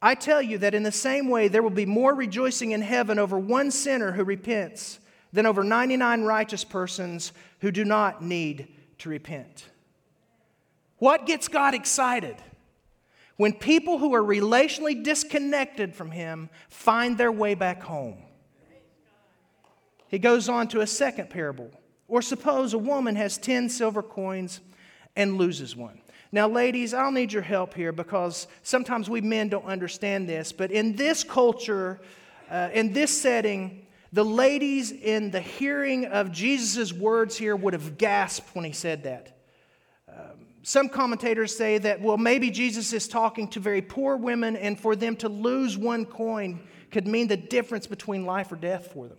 I 0.00 0.14
tell 0.14 0.40
you 0.40 0.58
that 0.58 0.74
in 0.74 0.84
the 0.84 0.92
same 0.92 1.28
way, 1.28 1.48
there 1.48 1.62
will 1.62 1.70
be 1.70 1.86
more 1.86 2.14
rejoicing 2.14 2.70
in 2.70 2.82
heaven 2.82 3.18
over 3.18 3.38
one 3.38 3.70
sinner 3.70 4.12
who 4.12 4.22
repents 4.22 5.00
than 5.34 5.46
over 5.46 5.64
99 5.64 6.22
righteous 6.22 6.62
persons 6.62 7.32
who 7.58 7.72
do 7.72 7.84
not 7.84 8.22
need 8.22 8.68
to 8.98 9.08
repent. 9.08 9.66
What 10.98 11.26
gets 11.26 11.48
God 11.48 11.74
excited? 11.74 12.36
When 13.36 13.52
people 13.52 13.98
who 13.98 14.14
are 14.14 14.22
relationally 14.22 15.02
disconnected 15.02 15.92
from 15.92 16.12
Him 16.12 16.50
find 16.68 17.18
their 17.18 17.32
way 17.32 17.54
back 17.54 17.82
home. 17.82 18.18
He 20.06 20.20
goes 20.20 20.48
on 20.48 20.68
to 20.68 20.80
a 20.80 20.86
second 20.86 21.30
parable. 21.30 21.70
Or 22.06 22.22
suppose 22.22 22.72
a 22.72 22.78
woman 22.78 23.16
has 23.16 23.36
10 23.36 23.68
silver 23.70 24.04
coins 24.04 24.60
and 25.16 25.36
loses 25.36 25.74
one. 25.74 26.00
Now, 26.30 26.48
ladies, 26.48 26.94
I'll 26.94 27.10
need 27.10 27.32
your 27.32 27.42
help 27.42 27.74
here 27.74 27.90
because 27.90 28.46
sometimes 28.62 29.10
we 29.10 29.20
men 29.20 29.48
don't 29.48 29.64
understand 29.64 30.28
this, 30.28 30.52
but 30.52 30.70
in 30.70 30.94
this 30.94 31.24
culture, 31.24 32.00
uh, 32.50 32.70
in 32.72 32.92
this 32.92 33.20
setting, 33.20 33.83
the 34.14 34.24
ladies 34.24 34.92
in 34.92 35.32
the 35.32 35.40
hearing 35.40 36.04
of 36.04 36.30
Jesus' 36.30 36.92
words 36.92 37.36
here 37.36 37.56
would 37.56 37.72
have 37.72 37.98
gasped 37.98 38.54
when 38.54 38.64
he 38.64 38.70
said 38.70 39.02
that. 39.02 39.36
Um, 40.08 40.46
some 40.62 40.88
commentators 40.88 41.54
say 41.56 41.78
that, 41.78 42.00
well, 42.00 42.16
maybe 42.16 42.48
Jesus 42.52 42.92
is 42.92 43.08
talking 43.08 43.48
to 43.48 43.58
very 43.58 43.82
poor 43.82 44.16
women, 44.16 44.54
and 44.54 44.78
for 44.78 44.94
them 44.94 45.16
to 45.16 45.28
lose 45.28 45.76
one 45.76 46.06
coin 46.06 46.60
could 46.92 47.08
mean 47.08 47.26
the 47.26 47.36
difference 47.36 47.88
between 47.88 48.24
life 48.24 48.52
or 48.52 48.56
death 48.56 48.92
for 48.92 49.08
them. 49.08 49.18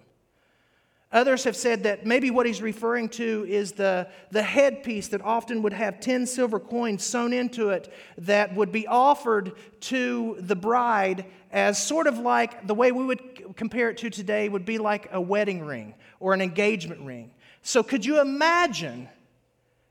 Others 1.11 1.43
have 1.43 1.55
said 1.55 1.83
that 1.83 2.05
maybe 2.05 2.31
what 2.31 2.45
he's 2.45 2.61
referring 2.61 3.09
to 3.09 3.45
is 3.47 3.73
the, 3.73 4.07
the 4.31 4.43
headpiece 4.43 5.09
that 5.09 5.21
often 5.21 5.61
would 5.61 5.73
have 5.73 5.99
10 5.99 6.25
silver 6.25 6.59
coins 6.59 7.05
sewn 7.05 7.33
into 7.33 7.69
it 7.69 7.93
that 8.17 8.55
would 8.55 8.71
be 8.71 8.87
offered 8.87 9.53
to 9.81 10.37
the 10.39 10.55
bride 10.55 11.25
as 11.51 11.81
sort 11.81 12.07
of 12.07 12.17
like 12.17 12.65
the 12.67 12.73
way 12.73 12.91
we 12.91 13.05
would 13.05 13.34
compare 13.55 13.89
it 13.89 13.97
to 13.97 14.09
today 14.09 14.49
would 14.49 14.65
be 14.65 14.77
like 14.77 15.09
a 15.11 15.21
wedding 15.21 15.63
ring 15.65 15.95
or 16.19 16.33
an 16.33 16.41
engagement 16.41 17.01
ring. 17.01 17.31
So, 17.61 17.83
could 17.83 18.05
you 18.05 18.21
imagine 18.21 19.09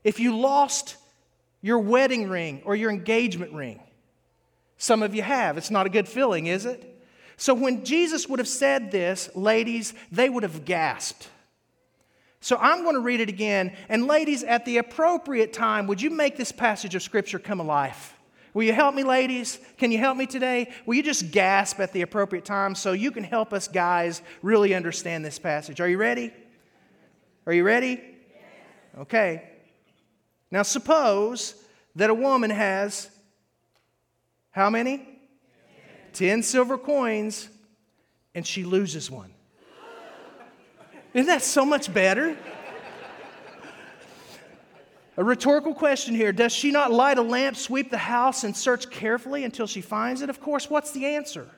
if 0.03 0.19
you 0.19 0.37
lost 0.37 0.97
your 1.61 1.79
wedding 1.79 2.29
ring 2.29 2.61
or 2.65 2.75
your 2.75 2.91
engagement 2.91 3.53
ring? 3.53 3.81
Some 4.77 5.03
of 5.03 5.15
you 5.15 5.21
have. 5.21 5.57
It's 5.57 5.71
not 5.71 5.85
a 5.85 5.89
good 5.89 6.07
feeling, 6.07 6.47
is 6.47 6.65
it? 6.65 6.91
So 7.37 7.53
when 7.53 7.83
Jesus 7.83 8.27
would 8.29 8.39
have 8.39 8.47
said 8.47 8.91
this, 8.91 9.29
ladies, 9.35 9.93
they 10.11 10.29
would 10.29 10.43
have 10.43 10.65
gasped. 10.65 11.29
So 12.39 12.57
I'm 12.57 12.83
going 12.83 12.95
to 12.95 13.01
read 13.01 13.19
it 13.19 13.29
again. 13.29 13.75
And 13.89 14.07
ladies, 14.07 14.43
at 14.43 14.65
the 14.65 14.77
appropriate 14.77 15.51
time, 15.51 15.87
would 15.87 16.01
you 16.01 16.09
make 16.09 16.37
this 16.37 16.51
passage 16.51 16.95
of 16.95 17.01
Scripture 17.01 17.39
come 17.39 17.59
alive? 17.59 18.14
Will 18.55 18.63
you 18.63 18.71
help 18.71 18.95
me, 18.95 19.03
ladies? 19.03 19.59
Can 19.77 19.91
you 19.91 19.97
help 19.97 20.15
me 20.15 20.25
today? 20.25 20.71
Will 20.85 20.95
you 20.95 21.03
just 21.03 21.29
gasp 21.29 21.81
at 21.81 21.91
the 21.91 22.03
appropriate 22.03 22.45
time 22.45 22.73
so 22.73 22.93
you 22.93 23.11
can 23.11 23.25
help 23.25 23.51
us 23.51 23.67
guys 23.67 24.21
really 24.41 24.73
understand 24.73 25.25
this 25.25 25.37
passage? 25.37 25.81
Are 25.81 25.89
you 25.89 25.97
ready? 25.97 26.31
Are 27.45 27.51
you 27.51 27.65
ready? 27.65 28.01
Okay. 28.97 29.43
Now, 30.51 30.63
suppose 30.63 31.61
that 31.97 32.09
a 32.09 32.13
woman 32.13 32.49
has 32.49 33.09
how 34.51 34.69
many? 34.69 35.05
10 36.13 36.41
silver 36.41 36.77
coins 36.77 37.49
and 38.33 38.47
she 38.47 38.63
loses 38.63 39.11
one. 39.11 39.33
Isn't 41.13 41.27
that 41.27 41.43
so 41.43 41.65
much 41.65 41.93
better? 41.93 42.37
A 45.17 45.23
rhetorical 45.23 45.73
question 45.73 46.15
here 46.15 46.31
Does 46.31 46.51
she 46.51 46.71
not 46.71 46.91
light 46.91 47.17
a 47.17 47.21
lamp, 47.21 47.55
sweep 47.55 47.89
the 47.89 47.97
house, 47.97 48.43
and 48.43 48.55
search 48.55 48.89
carefully 48.89 49.43
until 49.43 49.67
she 49.67 49.81
finds 49.81 50.21
it? 50.21 50.29
Of 50.29 50.41
course, 50.41 50.69
what's 50.69 50.91
the 50.91 51.05
answer? 51.05 51.49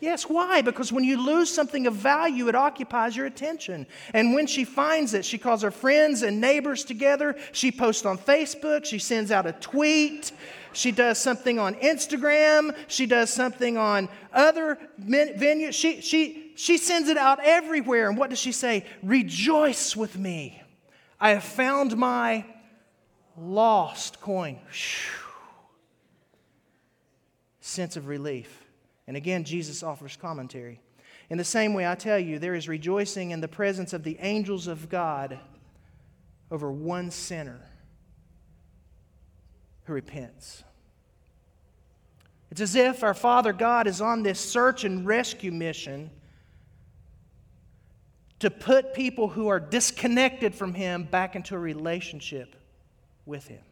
Yes, 0.00 0.28
why? 0.28 0.60
Because 0.60 0.92
when 0.92 1.04
you 1.04 1.24
lose 1.24 1.48
something 1.48 1.86
of 1.86 1.94
value, 1.94 2.48
it 2.48 2.54
occupies 2.54 3.16
your 3.16 3.24
attention. 3.24 3.86
And 4.12 4.34
when 4.34 4.46
she 4.46 4.64
finds 4.64 5.14
it, 5.14 5.24
she 5.24 5.38
calls 5.38 5.62
her 5.62 5.70
friends 5.70 6.20
and 6.22 6.42
neighbors 6.42 6.84
together. 6.84 7.36
She 7.52 7.72
posts 7.72 8.04
on 8.04 8.18
Facebook. 8.18 8.84
She 8.84 8.98
sends 8.98 9.30
out 9.30 9.46
a 9.46 9.52
tweet. 9.52 10.32
She 10.74 10.92
does 10.92 11.18
something 11.18 11.58
on 11.58 11.76
Instagram. 11.76 12.76
She 12.86 13.06
does 13.06 13.30
something 13.30 13.78
on 13.78 14.10
other 14.32 14.78
venues. 15.00 15.72
She, 15.72 16.02
she, 16.02 16.52
she 16.54 16.76
sends 16.76 17.08
it 17.08 17.16
out 17.16 17.38
everywhere. 17.42 18.08
And 18.08 18.18
what 18.18 18.28
does 18.28 18.40
she 18.40 18.52
say? 18.52 18.84
Rejoice 19.02 19.96
with 19.96 20.18
me. 20.18 20.60
I 21.18 21.30
have 21.30 21.44
found 21.44 21.96
my 21.96 22.44
lost 23.36 24.20
coin. 24.20 24.58
Sense 27.60 27.96
of 27.96 28.06
relief. 28.06 28.64
And 29.06 29.16
again, 29.16 29.44
Jesus 29.44 29.82
offers 29.82 30.16
commentary. 30.16 30.80
In 31.30 31.38
the 31.38 31.44
same 31.44 31.74
way, 31.74 31.86
I 31.86 31.94
tell 31.94 32.18
you, 32.18 32.38
there 32.38 32.54
is 32.54 32.68
rejoicing 32.68 33.30
in 33.30 33.40
the 33.40 33.48
presence 33.48 33.92
of 33.92 34.02
the 34.02 34.18
angels 34.20 34.66
of 34.66 34.88
God 34.88 35.38
over 36.50 36.70
one 36.70 37.10
sinner 37.10 37.60
who 39.84 39.94
repents. 39.94 40.62
It's 42.50 42.60
as 42.60 42.74
if 42.76 43.02
our 43.02 43.14
Father 43.14 43.52
God 43.52 43.86
is 43.86 44.00
on 44.00 44.22
this 44.22 44.38
search 44.38 44.84
and 44.84 45.06
rescue 45.06 45.50
mission 45.50 46.10
to 48.38 48.50
put 48.50 48.94
people 48.94 49.28
who 49.28 49.48
are 49.48 49.58
disconnected 49.58 50.54
from 50.54 50.74
Him 50.74 51.04
back 51.04 51.34
into 51.34 51.54
a 51.54 51.58
relationship 51.58 52.54
with 53.26 53.46
Him. 53.48 53.62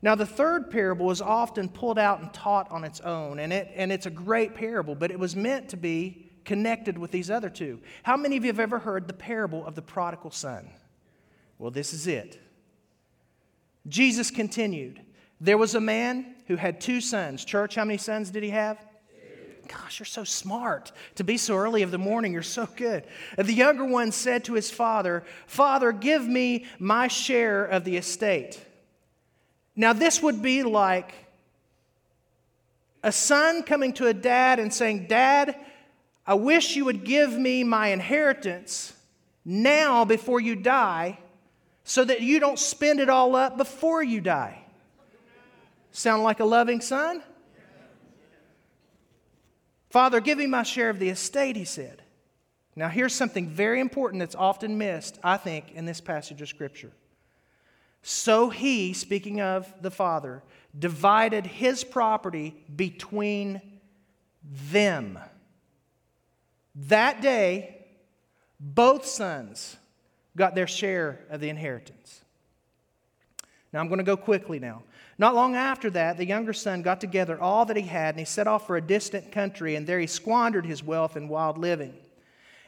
Now, 0.00 0.14
the 0.14 0.26
third 0.26 0.70
parable 0.70 1.10
is 1.10 1.20
often 1.20 1.68
pulled 1.68 1.98
out 1.98 2.20
and 2.20 2.32
taught 2.32 2.70
on 2.70 2.84
its 2.84 3.00
own, 3.00 3.38
and, 3.38 3.52
it, 3.52 3.70
and 3.74 3.90
it's 3.90 4.06
a 4.06 4.10
great 4.10 4.54
parable, 4.54 4.94
but 4.94 5.10
it 5.10 5.18
was 5.18 5.34
meant 5.34 5.70
to 5.70 5.76
be 5.76 6.30
connected 6.44 6.96
with 6.96 7.10
these 7.10 7.30
other 7.30 7.50
two. 7.50 7.80
How 8.04 8.16
many 8.16 8.36
of 8.36 8.44
you 8.44 8.48
have 8.48 8.60
ever 8.60 8.78
heard 8.78 9.06
the 9.06 9.12
parable 9.12 9.66
of 9.66 9.74
the 9.74 9.82
prodigal 9.82 10.30
son? 10.30 10.70
Well, 11.58 11.70
this 11.70 11.92
is 11.92 12.06
it. 12.06 12.40
Jesus 13.86 14.30
continued 14.30 15.00
There 15.40 15.58
was 15.58 15.74
a 15.74 15.80
man 15.80 16.34
who 16.46 16.56
had 16.56 16.80
two 16.80 17.00
sons. 17.00 17.44
Church, 17.44 17.74
how 17.74 17.84
many 17.84 17.98
sons 17.98 18.30
did 18.30 18.42
he 18.42 18.50
have? 18.50 18.78
Gosh, 19.68 19.98
you're 19.98 20.06
so 20.06 20.24
smart 20.24 20.92
to 21.16 21.24
be 21.24 21.36
so 21.36 21.54
early 21.54 21.82
of 21.82 21.90
the 21.90 21.98
morning. 21.98 22.32
You're 22.32 22.42
so 22.42 22.66
good. 22.74 23.04
The 23.36 23.52
younger 23.52 23.84
one 23.84 24.12
said 24.12 24.44
to 24.44 24.54
his 24.54 24.70
father, 24.70 25.24
Father, 25.46 25.92
give 25.92 26.26
me 26.26 26.64
my 26.78 27.08
share 27.08 27.64
of 27.64 27.84
the 27.84 27.96
estate. 27.96 28.60
Now, 29.76 29.92
this 29.92 30.22
would 30.22 30.42
be 30.42 30.62
like 30.62 31.14
a 33.02 33.12
son 33.12 33.62
coming 33.62 33.92
to 33.94 34.06
a 34.06 34.14
dad 34.14 34.58
and 34.58 34.72
saying, 34.72 35.06
Dad, 35.06 35.54
I 36.26 36.34
wish 36.34 36.74
you 36.74 36.84
would 36.86 37.04
give 37.04 37.32
me 37.32 37.62
my 37.62 37.88
inheritance 37.88 38.92
now 39.44 40.04
before 40.04 40.40
you 40.40 40.56
die 40.56 41.18
so 41.84 42.04
that 42.04 42.20
you 42.22 42.40
don't 42.40 42.58
spend 42.58 43.00
it 43.00 43.08
all 43.08 43.36
up 43.36 43.56
before 43.56 44.02
you 44.02 44.20
die. 44.20 44.62
Sound 45.92 46.22
like 46.22 46.40
a 46.40 46.44
loving 46.44 46.80
son? 46.80 47.22
Father, 49.90 50.20
give 50.20 50.38
me 50.38 50.46
my 50.46 50.62
share 50.62 50.90
of 50.90 50.98
the 50.98 51.08
estate, 51.08 51.56
he 51.56 51.64
said. 51.64 52.02
Now, 52.76 52.88
here's 52.88 53.14
something 53.14 53.48
very 53.48 53.80
important 53.80 54.20
that's 54.20 54.34
often 54.34 54.78
missed, 54.78 55.18
I 55.24 55.36
think, 55.36 55.72
in 55.72 55.84
this 55.84 56.00
passage 56.00 56.40
of 56.42 56.48
Scripture. 56.48 56.92
So 58.02 58.50
he, 58.50 58.92
speaking 58.92 59.40
of 59.40 59.72
the 59.82 59.90
father, 59.90 60.42
divided 60.78 61.46
his 61.46 61.82
property 61.82 62.54
between 62.74 63.60
them. 64.70 65.18
That 66.74 67.20
day, 67.20 67.86
both 68.60 69.04
sons 69.04 69.76
got 70.36 70.54
their 70.54 70.68
share 70.68 71.20
of 71.30 71.40
the 71.40 71.48
inheritance. 71.48 72.22
Now, 73.72 73.80
I'm 73.80 73.88
going 73.88 73.98
to 73.98 74.04
go 74.04 74.16
quickly 74.16 74.58
now. 74.58 74.82
Not 75.18 75.34
long 75.34 75.56
after 75.56 75.90
that, 75.90 76.16
the 76.16 76.26
younger 76.26 76.52
son 76.52 76.82
got 76.82 77.00
together 77.00 77.40
all 77.40 77.64
that 77.66 77.76
he 77.76 77.82
had 77.82 78.14
and 78.14 78.20
he 78.20 78.24
set 78.24 78.46
off 78.46 78.66
for 78.66 78.76
a 78.76 78.80
distant 78.80 79.32
country, 79.32 79.74
and 79.74 79.86
there 79.86 79.98
he 79.98 80.06
squandered 80.06 80.64
his 80.64 80.82
wealth 80.82 81.16
in 81.16 81.28
wild 81.28 81.58
living. 81.58 81.94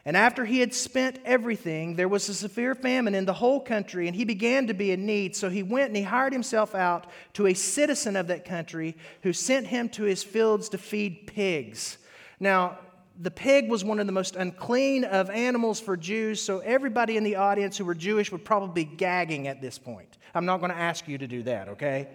And 0.04 0.16
after 0.16 0.44
he 0.44 0.60
had 0.60 0.74
spent 0.74 1.20
everything, 1.24 1.94
there 1.94 2.08
was 2.08 2.28
a 2.28 2.34
severe 2.34 2.74
famine 2.74 3.14
in 3.14 3.26
the 3.26 3.34
whole 3.34 3.60
country, 3.60 4.08
and 4.08 4.16
he 4.16 4.24
began 4.24 4.66
to 4.66 4.74
be 4.74 4.90
in 4.90 5.06
need. 5.06 5.36
So 5.36 5.48
he 5.50 5.62
went 5.62 5.88
and 5.88 5.96
he 5.96 6.02
hired 6.02 6.32
himself 6.32 6.74
out 6.74 7.06
to 7.34 7.46
a 7.46 7.54
citizen 7.54 8.16
of 8.16 8.26
that 8.28 8.44
country 8.44 8.96
who 9.22 9.32
sent 9.32 9.66
him 9.66 9.88
to 9.90 10.04
his 10.04 10.24
fields 10.24 10.70
to 10.70 10.78
feed 10.78 11.26
pigs. 11.26 11.98
Now, 12.40 12.78
the 13.20 13.30
pig 13.30 13.68
was 13.68 13.84
one 13.84 14.00
of 14.00 14.06
the 14.06 14.12
most 14.12 14.34
unclean 14.34 15.04
of 15.04 15.28
animals 15.28 15.78
for 15.78 15.96
Jews, 15.96 16.40
so 16.42 16.60
everybody 16.60 17.18
in 17.18 17.22
the 17.22 17.36
audience 17.36 17.76
who 17.76 17.84
were 17.84 17.94
Jewish 17.94 18.32
would 18.32 18.44
probably 18.44 18.84
be 18.84 18.96
gagging 18.96 19.46
at 19.46 19.60
this 19.60 19.78
point. 19.78 20.16
I'm 20.34 20.46
not 20.46 20.60
going 20.60 20.70
to 20.70 20.78
ask 20.78 21.06
you 21.06 21.18
to 21.18 21.26
do 21.26 21.42
that, 21.42 21.68
okay? 21.68 22.08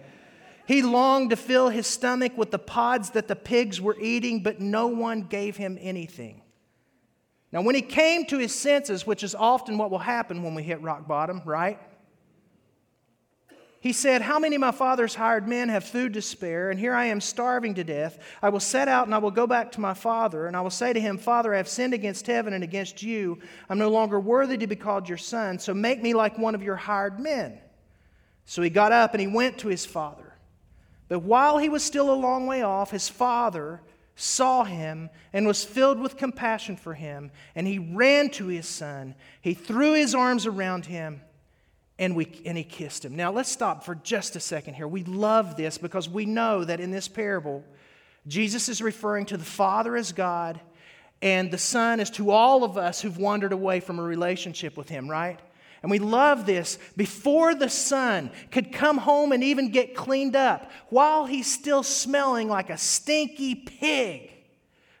He 0.66 0.82
longed 0.82 1.30
to 1.30 1.36
fill 1.36 1.68
his 1.68 1.86
stomach 1.86 2.36
with 2.36 2.50
the 2.50 2.58
pods 2.58 3.10
that 3.10 3.28
the 3.28 3.36
pigs 3.36 3.80
were 3.80 3.96
eating, 4.00 4.42
but 4.42 4.60
no 4.60 4.88
one 4.88 5.22
gave 5.22 5.56
him 5.56 5.78
anything. 5.80 6.42
Now, 7.52 7.62
when 7.62 7.76
he 7.76 7.82
came 7.82 8.26
to 8.26 8.38
his 8.38 8.54
senses, 8.54 9.06
which 9.06 9.22
is 9.22 9.34
often 9.34 9.78
what 9.78 9.90
will 9.90 9.98
happen 9.98 10.42
when 10.42 10.54
we 10.54 10.64
hit 10.64 10.82
rock 10.82 11.06
bottom, 11.06 11.40
right? 11.44 11.78
He 13.78 13.92
said, 13.92 14.20
How 14.20 14.40
many 14.40 14.56
of 14.56 14.60
my 14.60 14.72
father's 14.72 15.14
hired 15.14 15.46
men 15.46 15.68
have 15.68 15.84
food 15.84 16.14
to 16.14 16.20
spare? 16.20 16.70
And 16.70 16.80
here 16.80 16.92
I 16.92 17.06
am 17.06 17.20
starving 17.20 17.74
to 17.74 17.84
death. 17.84 18.18
I 18.42 18.48
will 18.48 18.58
set 18.58 18.88
out 18.88 19.06
and 19.06 19.14
I 19.14 19.18
will 19.18 19.30
go 19.30 19.46
back 19.46 19.70
to 19.72 19.80
my 19.80 19.94
father. 19.94 20.48
And 20.48 20.56
I 20.56 20.60
will 20.60 20.70
say 20.70 20.92
to 20.92 21.00
him, 21.00 21.16
Father, 21.16 21.54
I 21.54 21.58
have 21.58 21.68
sinned 21.68 21.94
against 21.94 22.26
heaven 22.26 22.52
and 22.52 22.64
against 22.64 23.04
you. 23.04 23.38
I'm 23.68 23.78
no 23.78 23.90
longer 23.90 24.18
worthy 24.18 24.56
to 24.58 24.66
be 24.66 24.74
called 24.74 25.08
your 25.08 25.18
son. 25.18 25.60
So 25.60 25.72
make 25.72 26.02
me 26.02 26.14
like 26.14 26.36
one 26.36 26.56
of 26.56 26.64
your 26.64 26.74
hired 26.74 27.20
men. 27.20 27.60
So 28.44 28.60
he 28.60 28.70
got 28.70 28.90
up 28.90 29.14
and 29.14 29.20
he 29.20 29.28
went 29.28 29.58
to 29.58 29.68
his 29.68 29.86
father. 29.86 30.25
But 31.08 31.20
while 31.20 31.58
he 31.58 31.68
was 31.68 31.84
still 31.84 32.12
a 32.12 32.14
long 32.14 32.46
way 32.46 32.62
off, 32.62 32.90
his 32.90 33.08
father 33.08 33.80
saw 34.16 34.64
him 34.64 35.10
and 35.32 35.46
was 35.46 35.64
filled 35.64 36.00
with 36.00 36.16
compassion 36.16 36.76
for 36.76 36.94
him. 36.94 37.30
And 37.54 37.66
he 37.66 37.78
ran 37.78 38.30
to 38.30 38.46
his 38.46 38.66
son. 38.66 39.14
He 39.40 39.54
threw 39.54 39.92
his 39.92 40.14
arms 40.14 40.46
around 40.46 40.86
him 40.86 41.20
and, 41.98 42.16
we, 42.16 42.40
and 42.44 42.58
he 42.58 42.64
kissed 42.64 43.04
him. 43.04 43.14
Now, 43.14 43.30
let's 43.30 43.50
stop 43.50 43.84
for 43.84 43.94
just 43.94 44.36
a 44.36 44.40
second 44.40 44.74
here. 44.74 44.88
We 44.88 45.04
love 45.04 45.56
this 45.56 45.78
because 45.78 46.08
we 46.08 46.26
know 46.26 46.64
that 46.64 46.80
in 46.80 46.90
this 46.90 47.08
parable, 47.08 47.64
Jesus 48.26 48.68
is 48.68 48.82
referring 48.82 49.26
to 49.26 49.36
the 49.36 49.44
Father 49.44 49.96
as 49.96 50.12
God 50.12 50.60
and 51.22 51.50
the 51.50 51.58
Son 51.58 52.00
as 52.00 52.10
to 52.12 52.30
all 52.30 52.64
of 52.64 52.76
us 52.76 53.00
who've 53.00 53.16
wandered 53.16 53.52
away 53.52 53.80
from 53.80 53.98
a 53.98 54.02
relationship 54.02 54.76
with 54.76 54.88
him, 54.88 55.08
right? 55.08 55.40
And 55.86 55.90
we 55.92 56.00
love 56.00 56.46
this. 56.46 56.80
Before 56.96 57.54
the 57.54 57.68
son 57.70 58.32
could 58.50 58.72
come 58.72 58.98
home 58.98 59.30
and 59.30 59.44
even 59.44 59.70
get 59.70 59.94
cleaned 59.94 60.34
up, 60.34 60.68
while 60.88 61.26
he's 61.26 61.46
still 61.46 61.84
smelling 61.84 62.48
like 62.48 62.70
a 62.70 62.76
stinky 62.76 63.54
pig, 63.54 64.32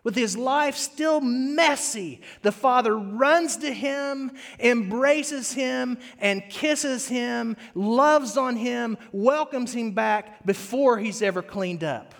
with 0.04 0.14
his 0.14 0.36
life 0.36 0.76
still 0.76 1.20
messy, 1.20 2.20
the 2.42 2.52
father 2.52 2.96
runs 2.96 3.56
to 3.56 3.72
him, 3.72 4.30
embraces 4.60 5.52
him, 5.52 5.98
and 6.20 6.48
kisses 6.50 7.08
him, 7.08 7.56
loves 7.74 8.36
on 8.36 8.54
him, 8.54 8.96
welcomes 9.10 9.74
him 9.74 9.90
back 9.90 10.46
before 10.46 11.00
he's 11.00 11.20
ever 11.20 11.42
cleaned 11.42 11.82
up. 11.82 12.14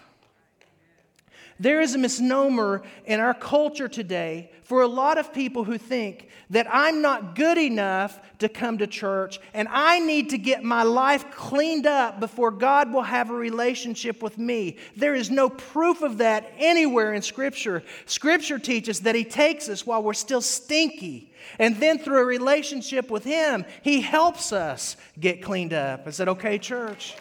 There 1.59 1.81
is 1.81 1.95
a 1.95 1.99
misnomer 1.99 2.83
in 3.07 3.19
our 3.19 3.33
culture 3.33 3.89
today 3.89 4.51
for 4.65 4.83
a 4.83 4.87
lot 4.87 5.17
of 5.17 5.33
people 5.33 5.65
who 5.65 5.79
think 5.79 6.29
that 6.51 6.67
I'm 6.71 7.01
not 7.01 7.35
good 7.35 7.57
enough 7.57 8.21
to 8.41 8.49
come 8.49 8.79
to 8.79 8.87
church 8.87 9.41
and 9.55 9.67
I 9.71 9.99
need 10.01 10.31
to 10.31 10.39
get 10.39 10.63
my 10.63 10.83
life 10.83 11.31
cleaned 11.31 11.87
up 11.87 12.21
before 12.21 12.51
God 12.51 12.93
will 12.93 13.03
have 13.03 13.31
a 13.31 13.35
relationship 13.35 14.23
with 14.23 14.37
me. 14.37 14.77
There 14.97 15.15
is 15.15 15.31
no 15.31 15.49
proof 15.49 16.03
of 16.03 16.19
that 16.19 16.53
anywhere 16.59 17.15
in 17.15 17.23
Scripture. 17.23 17.83
Scripture 18.05 18.59
teaches 18.59 19.01
that 19.01 19.15
He 19.15 19.25
takes 19.25 19.69
us 19.69 19.87
while 19.87 20.03
we're 20.03 20.15
still 20.15 20.43
stinky. 20.43 21.33
And 21.59 21.77
then 21.77 21.99
through 21.99 22.21
a 22.21 22.25
relationship 22.25 23.11
with 23.11 23.25
Him, 23.25 23.65
He 23.83 24.03
helps 24.03 24.53
us 24.53 24.97
get 25.19 25.43
cleaned 25.43 25.73
up. 25.73 26.07
Is 26.07 26.19
that 26.19 26.29
okay, 26.29 26.59
church? 26.59 27.17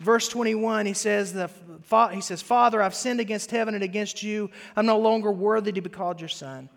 Verse 0.00 0.28
21, 0.28 0.86
he 0.86 0.92
says, 0.92 1.32
the, 1.32 1.50
he 2.12 2.20
says, 2.20 2.42
Father, 2.42 2.82
I've 2.82 2.94
sinned 2.94 3.20
against 3.20 3.50
heaven 3.50 3.74
and 3.74 3.84
against 3.84 4.22
you. 4.22 4.50
I'm 4.76 4.86
no 4.86 4.98
longer 4.98 5.30
worthy 5.30 5.72
to 5.72 5.80
be 5.80 5.90
called 5.90 6.20
your 6.20 6.28
son. 6.28 6.68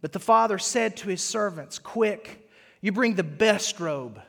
But 0.00 0.12
the 0.12 0.20
father 0.20 0.58
said 0.58 0.96
to 0.98 1.08
his 1.08 1.22
servants, 1.22 1.78
Quick, 1.78 2.48
you 2.80 2.92
bring 2.92 3.14
the 3.14 3.24
best 3.24 3.80
robe 3.80 4.20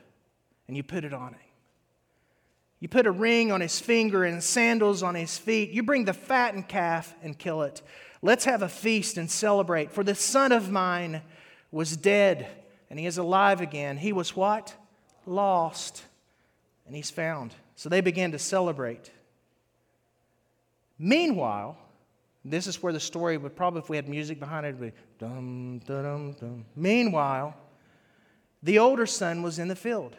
and 0.66 0.76
you 0.76 0.82
put 0.82 1.04
it 1.04 1.14
on 1.14 1.34
him. 1.34 1.40
You 2.80 2.88
put 2.88 3.06
a 3.06 3.10
ring 3.10 3.52
on 3.52 3.60
his 3.60 3.78
finger 3.78 4.24
and 4.24 4.42
sandals 4.42 5.02
on 5.02 5.14
his 5.14 5.36
feet. 5.36 5.70
You 5.70 5.82
bring 5.82 6.06
the 6.06 6.14
fattened 6.14 6.66
calf 6.66 7.14
and 7.22 7.38
kill 7.38 7.62
it. 7.62 7.82
Let's 8.22 8.46
have 8.46 8.62
a 8.62 8.68
feast 8.68 9.18
and 9.18 9.30
celebrate. 9.30 9.92
For 9.92 10.02
the 10.02 10.14
son 10.14 10.50
of 10.50 10.70
mine 10.70 11.22
was 11.70 11.96
dead 11.96 12.46
and 12.88 12.98
he 12.98 13.06
is 13.06 13.18
alive 13.18 13.60
again. 13.60 13.98
He 13.98 14.12
was 14.12 14.34
what? 14.34 14.74
Lost 15.26 16.02
and 16.86 16.96
he's 16.96 17.10
found. 17.10 17.54
So 17.80 17.88
they 17.88 18.02
began 18.02 18.32
to 18.32 18.38
celebrate. 18.38 19.10
Meanwhile, 20.98 21.78
this 22.44 22.66
is 22.66 22.82
where 22.82 22.92
the 22.92 23.00
story 23.00 23.38
would 23.38 23.56
probably, 23.56 23.78
if 23.78 23.88
we 23.88 23.96
had 23.96 24.06
music 24.06 24.38
behind 24.38 24.66
it, 24.66 24.76
would 24.76 24.92
be 24.92 24.98
dum, 25.18 25.80
dum, 25.86 26.32
dum. 26.38 26.66
Meanwhile, 26.76 27.56
the 28.62 28.80
older 28.80 29.06
son 29.06 29.40
was 29.40 29.58
in 29.58 29.68
the 29.68 29.74
field. 29.74 30.14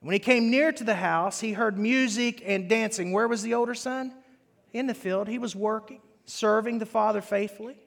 When 0.00 0.12
he 0.12 0.18
came 0.18 0.50
near 0.50 0.72
to 0.72 0.84
the 0.84 0.94
house, 0.94 1.40
he 1.40 1.54
heard 1.54 1.78
music 1.78 2.42
and 2.44 2.68
dancing. 2.68 3.12
Where 3.12 3.26
was 3.26 3.42
the 3.42 3.54
older 3.54 3.74
son? 3.74 4.12
In 4.74 4.88
the 4.88 4.94
field. 4.94 5.26
He 5.26 5.38
was 5.38 5.56
working, 5.56 6.02
serving 6.26 6.80
the 6.80 6.86
father 6.86 7.22
faithfully. 7.22 7.78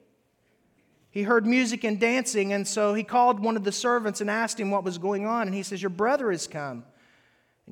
He 1.12 1.22
heard 1.22 1.46
music 1.46 1.84
and 1.84 2.00
dancing, 2.00 2.52
and 2.52 2.66
so 2.66 2.94
he 2.94 3.04
called 3.04 3.38
one 3.38 3.56
of 3.56 3.62
the 3.62 3.70
servants 3.70 4.20
and 4.20 4.28
asked 4.28 4.58
him 4.58 4.72
what 4.72 4.82
was 4.82 4.98
going 4.98 5.24
on. 5.24 5.46
And 5.46 5.54
he 5.54 5.62
says, 5.62 5.80
Your 5.80 5.90
brother 5.90 6.32
has 6.32 6.48
come. 6.48 6.82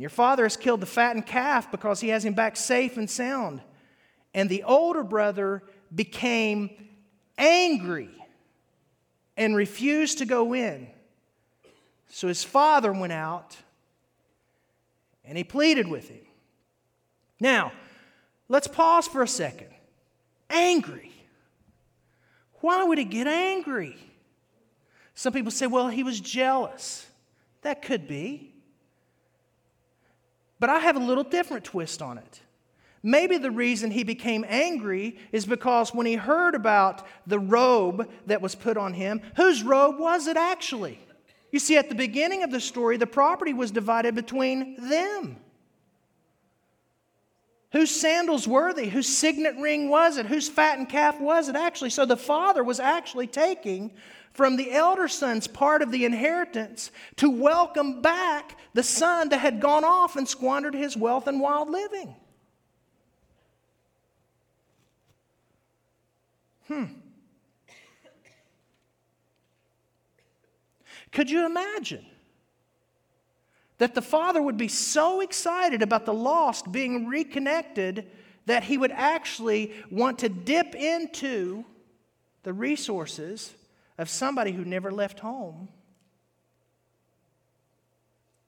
And 0.01 0.03
your 0.03 0.09
father 0.09 0.45
has 0.45 0.57
killed 0.57 0.81
the 0.81 0.87
fattened 0.87 1.27
calf 1.27 1.71
because 1.71 2.01
he 2.01 2.09
has 2.09 2.25
him 2.25 2.33
back 2.33 2.57
safe 2.57 2.97
and 2.97 3.11
sound. 3.11 3.61
And 4.33 4.49
the 4.49 4.63
older 4.63 5.05
brother 5.05 5.63
became 5.95 6.71
angry 7.37 8.09
and 9.37 9.55
refused 9.55 10.17
to 10.17 10.25
go 10.25 10.55
in. 10.55 10.89
So 12.09 12.29
his 12.29 12.43
father 12.43 12.95
went 12.95 13.13
out 13.13 13.59
and 15.23 15.37
he 15.37 15.45
pleaded 15.45 15.87
with 15.87 16.09
him. 16.09 16.25
Now, 17.39 17.71
let's 18.49 18.69
pause 18.69 19.07
for 19.07 19.23
a 19.23 19.29
second. 19.29 19.69
Angry. 20.49 21.13
Why 22.63 22.85
would 22.85 22.97
he 22.97 23.05
get 23.05 23.27
angry? 23.27 23.99
Some 25.15 25.35
people 25.35 25.51
say, 25.51 25.67
well, 25.67 25.89
he 25.89 26.03
was 26.03 26.21
jealous. 26.21 27.07
That 27.61 27.83
could 27.83 28.09
be. 28.09 28.55
But 30.61 30.71
I 30.71 30.79
have 30.79 30.97
a 30.97 31.01
little 31.01 31.25
different 31.25 31.65
twist 31.65 32.01
on 32.03 32.19
it. 32.19 32.41
Maybe 33.03 33.39
the 33.39 33.51
reason 33.51 33.91
he 33.91 34.05
became 34.05 34.45
angry 34.47 35.17
is 35.33 35.47
because 35.47 35.95
when 35.95 36.05
he 36.05 36.15
heard 36.15 36.55
about 36.55 37.07
the 37.27 37.39
robe 37.39 38.11
that 38.27 38.43
was 38.43 38.55
put 38.55 38.77
on 38.77 38.93
him, 38.93 39.23
whose 39.37 39.63
robe 39.63 39.99
was 39.99 40.27
it 40.27 40.37
actually? 40.37 41.01
You 41.51 41.59
see, 41.59 41.79
at 41.79 41.89
the 41.89 41.95
beginning 41.95 42.43
of 42.43 42.51
the 42.51 42.61
story, 42.61 42.99
the 42.99 43.07
property 43.07 43.55
was 43.55 43.71
divided 43.71 44.15
between 44.15 44.89
them. 44.89 45.39
Whose 47.73 47.91
sandals 47.91 48.47
were 48.47 48.75
they? 48.75 48.89
Whose 48.89 49.09
signet 49.09 49.57
ring 49.57 49.89
was 49.89 50.19
it? 50.19 50.27
Whose 50.27 50.49
fattened 50.49 50.89
calf 50.89 51.21
was 51.21 51.49
it 51.49 51.57
actually? 51.57 51.91
So 51.91 52.05
the 52.05 52.17
father 52.17 52.63
was 52.63 52.81
actually 52.81 53.29
taking 53.29 53.93
from 54.41 54.57
the 54.57 54.73
elder 54.73 55.07
son's 55.07 55.47
part 55.47 55.83
of 55.83 55.93
the 55.93 56.07
inheritance 56.07 56.91
to 57.15 57.29
welcome 57.29 58.01
back 58.01 58.57
the 58.73 58.83
son 58.83 59.29
that 59.29 59.37
had 59.37 59.61
gone 59.61 59.85
off 59.85 60.17
and 60.17 60.27
squandered 60.27 60.75
his 60.75 60.97
wealth 60.97 61.29
in 61.29 61.41
wild 61.41 61.69
living. 61.69 62.17
Hmm. 66.69 66.85
Could 71.13 71.29
you 71.29 71.45
imagine 71.45 72.07
that 73.77 73.95
the 73.95 74.01
father 74.01 74.41
would 74.41 74.57
be 74.57 74.69
so 74.69 75.21
excited 75.21 75.83
about 75.83 76.07
the 76.07 76.15
lost 76.15 76.73
being 76.73 77.09
reconnected 77.09 78.11
that 78.47 78.63
he 78.63 78.79
would 78.79 78.93
actually 78.93 79.75
want 79.91 80.21
to 80.21 80.31
dip 80.31 80.75
into 80.75 81.63
the 82.43 82.55
resources 82.55 83.53
of 84.01 84.09
somebody 84.09 84.51
who 84.51 84.65
never 84.65 84.91
left 84.91 85.21
home 85.21 85.69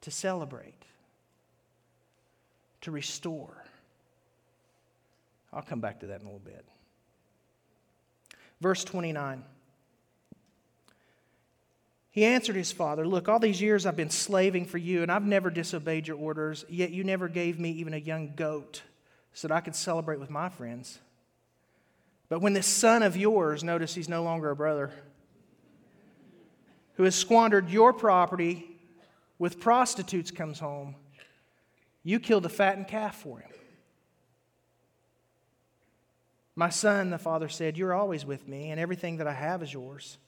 to 0.00 0.10
celebrate, 0.10 0.82
to 2.80 2.90
restore. 2.90 3.62
I'll 5.52 5.60
come 5.60 5.80
back 5.80 6.00
to 6.00 6.06
that 6.06 6.22
in 6.22 6.26
a 6.26 6.30
little 6.30 6.38
bit. 6.38 6.64
Verse 8.62 8.82
29. 8.82 9.44
He 12.10 12.24
answered 12.24 12.56
his 12.56 12.72
father, 12.72 13.06
Look, 13.06 13.28
all 13.28 13.38
these 13.38 13.60
years 13.60 13.84
I've 13.84 13.94
been 13.94 14.08
slaving 14.08 14.64
for 14.64 14.78
you, 14.78 15.02
and 15.02 15.12
I've 15.12 15.26
never 15.26 15.50
disobeyed 15.50 16.08
your 16.08 16.16
orders, 16.16 16.64
yet 16.70 16.92
you 16.92 17.04
never 17.04 17.28
gave 17.28 17.60
me 17.60 17.72
even 17.72 17.92
a 17.92 17.98
young 17.98 18.32
goat 18.34 18.80
so 19.34 19.48
that 19.48 19.54
I 19.54 19.60
could 19.60 19.76
celebrate 19.76 20.18
with 20.18 20.30
my 20.30 20.48
friends. 20.48 20.98
But 22.30 22.40
when 22.40 22.54
this 22.54 22.66
son 22.66 23.02
of 23.02 23.18
yours, 23.18 23.62
notice 23.62 23.94
he's 23.94 24.08
no 24.08 24.22
longer 24.22 24.48
a 24.48 24.56
brother, 24.56 24.90
who 26.94 27.04
has 27.04 27.14
squandered 27.14 27.70
your 27.70 27.92
property 27.92 28.78
with 29.38 29.60
prostitutes 29.60 30.30
comes 30.30 30.60
home, 30.60 30.94
you 32.04 32.20
killed 32.20 32.46
a 32.46 32.48
fattened 32.48 32.88
calf 32.88 33.16
for 33.16 33.38
him. 33.38 33.50
My 36.54 36.68
son, 36.68 37.10
the 37.10 37.18
father 37.18 37.48
said, 37.48 37.78
You're 37.78 37.94
always 37.94 38.26
with 38.26 38.46
me, 38.46 38.70
and 38.70 38.78
everything 38.78 39.16
that 39.18 39.26
I 39.26 39.32
have 39.32 39.62
is 39.62 39.72
yours. 39.72 40.18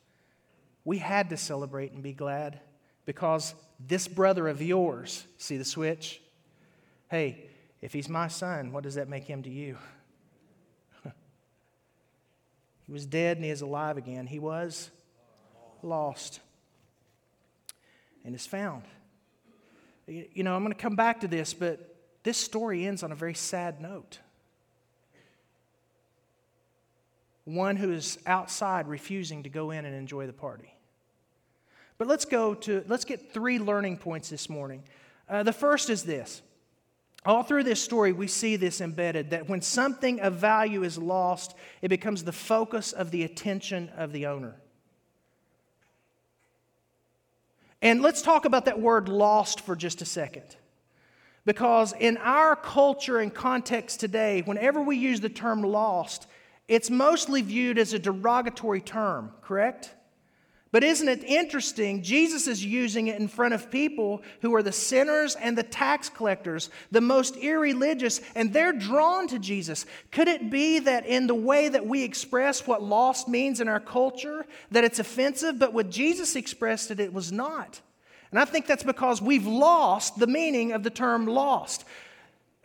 We 0.84 0.98
had 0.98 1.30
to 1.30 1.36
celebrate 1.36 1.92
and 1.92 2.02
be 2.02 2.12
glad 2.12 2.60
because 3.06 3.54
this 3.78 4.08
brother 4.08 4.48
of 4.48 4.62
yours, 4.62 5.26
see 5.36 5.56
the 5.56 5.64
switch? 5.64 6.20
Hey, 7.10 7.46
if 7.82 7.92
he's 7.92 8.08
my 8.08 8.28
son, 8.28 8.72
what 8.72 8.82
does 8.82 8.94
that 8.94 9.08
make 9.08 9.24
him 9.24 9.42
to 9.42 9.50
you? 9.50 9.76
he 12.86 12.92
was 12.92 13.04
dead 13.04 13.36
and 13.36 13.44
he 13.44 13.50
is 13.50 13.60
alive 13.60 13.98
again. 13.98 14.26
He 14.26 14.38
was 14.38 14.90
lost 15.82 16.40
and 18.24 18.34
is 18.34 18.46
found. 18.46 18.84
You 20.06 20.42
know, 20.42 20.54
I'm 20.54 20.62
going 20.62 20.74
to 20.74 20.80
come 20.80 20.96
back 20.96 21.20
to 21.20 21.28
this, 21.28 21.54
but 21.54 21.94
this 22.22 22.36
story 22.36 22.86
ends 22.86 23.02
on 23.02 23.12
a 23.12 23.14
very 23.14 23.34
sad 23.34 23.80
note. 23.80 24.18
One 27.44 27.76
who 27.76 27.92
is 27.92 28.18
outside 28.26 28.88
refusing 28.88 29.42
to 29.42 29.48
go 29.48 29.70
in 29.70 29.84
and 29.84 29.94
enjoy 29.94 30.26
the 30.26 30.32
party. 30.32 30.74
But 31.98 32.08
let's 32.08 32.24
go 32.24 32.54
to, 32.54 32.84
let's 32.88 33.04
get 33.04 33.32
three 33.32 33.58
learning 33.58 33.98
points 33.98 34.30
this 34.30 34.48
morning. 34.48 34.82
Uh, 35.28 35.42
the 35.42 35.52
first 35.52 35.90
is 35.90 36.02
this. 36.02 36.42
All 37.26 37.42
through 37.42 37.64
this 37.64 37.82
story, 37.82 38.12
we 38.12 38.26
see 38.26 38.56
this 38.56 38.80
embedded 38.80 39.30
that 39.30 39.48
when 39.48 39.62
something 39.62 40.20
of 40.20 40.34
value 40.34 40.82
is 40.82 40.98
lost, 40.98 41.54
it 41.80 41.88
becomes 41.88 42.24
the 42.24 42.32
focus 42.32 42.92
of 42.92 43.10
the 43.10 43.22
attention 43.22 43.90
of 43.96 44.12
the 44.12 44.26
owner. 44.26 44.56
And 47.84 48.00
let's 48.00 48.22
talk 48.22 48.46
about 48.46 48.64
that 48.64 48.80
word 48.80 49.10
lost 49.10 49.60
for 49.60 49.76
just 49.76 50.00
a 50.00 50.06
second. 50.06 50.56
Because 51.44 51.92
in 52.00 52.16
our 52.16 52.56
culture 52.56 53.18
and 53.18 53.32
context 53.32 54.00
today, 54.00 54.40
whenever 54.40 54.80
we 54.80 54.96
use 54.96 55.20
the 55.20 55.28
term 55.28 55.62
lost, 55.62 56.26
it's 56.66 56.88
mostly 56.88 57.42
viewed 57.42 57.76
as 57.76 57.92
a 57.92 57.98
derogatory 57.98 58.80
term, 58.80 59.32
correct? 59.42 59.90
But 60.74 60.82
isn't 60.82 61.08
it 61.08 61.22
interesting? 61.22 62.02
Jesus 62.02 62.48
is 62.48 62.64
using 62.64 63.06
it 63.06 63.20
in 63.20 63.28
front 63.28 63.54
of 63.54 63.70
people 63.70 64.22
who 64.42 64.52
are 64.56 64.62
the 64.62 64.72
sinners 64.72 65.36
and 65.36 65.56
the 65.56 65.62
tax 65.62 66.08
collectors, 66.08 66.68
the 66.90 67.00
most 67.00 67.36
irreligious, 67.36 68.20
and 68.34 68.52
they're 68.52 68.72
drawn 68.72 69.28
to 69.28 69.38
Jesus. 69.38 69.86
Could 70.10 70.26
it 70.26 70.50
be 70.50 70.80
that 70.80 71.06
in 71.06 71.28
the 71.28 71.34
way 71.36 71.68
that 71.68 71.86
we 71.86 72.02
express 72.02 72.66
what 72.66 72.82
lost 72.82 73.28
means 73.28 73.60
in 73.60 73.68
our 73.68 73.78
culture, 73.78 74.46
that 74.72 74.82
it's 74.82 74.98
offensive, 74.98 75.60
but 75.60 75.72
what 75.72 75.90
Jesus 75.90 76.34
expressed 76.34 76.90
it, 76.90 76.98
it 76.98 77.12
was 77.12 77.30
not? 77.30 77.80
And 78.32 78.40
I 78.40 78.44
think 78.44 78.66
that's 78.66 78.82
because 78.82 79.22
we've 79.22 79.46
lost 79.46 80.18
the 80.18 80.26
meaning 80.26 80.72
of 80.72 80.82
the 80.82 80.90
term 80.90 81.28
lost. 81.28 81.84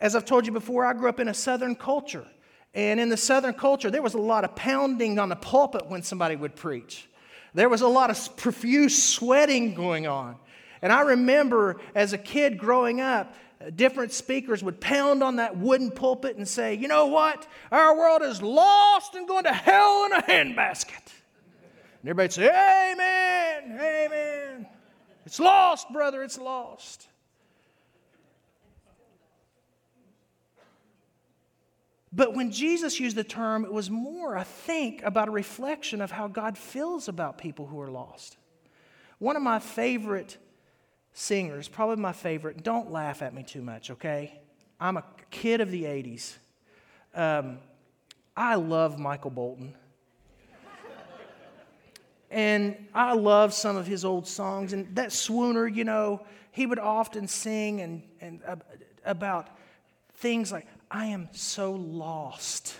As 0.00 0.16
I've 0.16 0.24
told 0.24 0.46
you 0.46 0.52
before, 0.52 0.84
I 0.84 0.94
grew 0.94 1.08
up 1.08 1.20
in 1.20 1.28
a 1.28 1.34
southern 1.34 1.76
culture. 1.76 2.26
And 2.74 2.98
in 2.98 3.08
the 3.08 3.16
southern 3.16 3.54
culture, 3.54 3.88
there 3.88 4.02
was 4.02 4.14
a 4.14 4.20
lot 4.20 4.42
of 4.42 4.56
pounding 4.56 5.20
on 5.20 5.28
the 5.28 5.36
pulpit 5.36 5.86
when 5.86 6.02
somebody 6.02 6.34
would 6.34 6.56
preach. 6.56 7.06
There 7.54 7.68
was 7.68 7.80
a 7.80 7.88
lot 7.88 8.10
of 8.10 8.36
profuse 8.36 9.02
sweating 9.02 9.74
going 9.74 10.06
on. 10.06 10.36
And 10.82 10.92
I 10.92 11.02
remember 11.02 11.80
as 11.94 12.12
a 12.12 12.18
kid 12.18 12.58
growing 12.58 13.00
up, 13.00 13.34
uh, 13.60 13.70
different 13.70 14.12
speakers 14.12 14.64
would 14.64 14.80
pound 14.80 15.22
on 15.22 15.36
that 15.36 15.56
wooden 15.56 15.90
pulpit 15.90 16.36
and 16.36 16.48
say, 16.48 16.74
You 16.74 16.88
know 16.88 17.06
what? 17.06 17.46
Our 17.70 17.96
world 17.98 18.22
is 18.22 18.40
lost 18.40 19.14
and 19.14 19.28
going 19.28 19.44
to 19.44 19.52
hell 19.52 20.06
in 20.06 20.12
a 20.12 20.22
handbasket. 20.22 21.12
And 22.00 22.08
everybody'd 22.08 22.32
say, 22.32 22.48
Amen, 22.48 23.78
amen. 23.78 24.66
It's 25.26 25.38
lost, 25.38 25.92
brother, 25.92 26.22
it's 26.22 26.38
lost. 26.38 27.09
But 32.12 32.34
when 32.34 32.50
Jesus 32.50 32.98
used 32.98 33.16
the 33.16 33.24
term, 33.24 33.64
it 33.64 33.72
was 33.72 33.88
more, 33.88 34.36
I 34.36 34.42
think, 34.42 35.02
about 35.02 35.28
a 35.28 35.30
reflection 35.30 36.00
of 36.00 36.10
how 36.10 36.26
God 36.26 36.58
feels 36.58 37.08
about 37.08 37.38
people 37.38 37.66
who 37.66 37.80
are 37.80 37.90
lost. 37.90 38.36
One 39.18 39.36
of 39.36 39.42
my 39.42 39.58
favorite 39.60 40.36
singers, 41.12 41.68
probably 41.68 41.96
my 41.96 42.12
favorite, 42.12 42.64
don't 42.64 42.90
laugh 42.90 43.22
at 43.22 43.32
me 43.32 43.42
too 43.42 43.62
much, 43.62 43.90
okay? 43.90 44.40
I'm 44.80 44.96
a 44.96 45.04
kid 45.30 45.60
of 45.60 45.70
the 45.70 45.84
80s. 45.84 46.36
Um, 47.14 47.58
I 48.36 48.56
love 48.56 48.98
Michael 48.98 49.30
Bolton. 49.30 49.74
and 52.30 52.88
I 52.94 53.12
love 53.12 53.52
some 53.52 53.76
of 53.76 53.86
his 53.86 54.04
old 54.04 54.26
songs. 54.26 54.72
And 54.72 54.96
that 54.96 55.10
swooner, 55.10 55.72
you 55.72 55.84
know, 55.84 56.22
he 56.50 56.66
would 56.66 56.78
often 56.78 57.28
sing 57.28 57.80
and, 57.82 58.02
and 58.20 58.40
uh, 58.46 58.56
about 59.04 59.48
things 60.14 60.50
like, 60.50 60.66
I 60.90 61.06
am 61.06 61.28
so 61.32 61.72
lost 61.72 62.74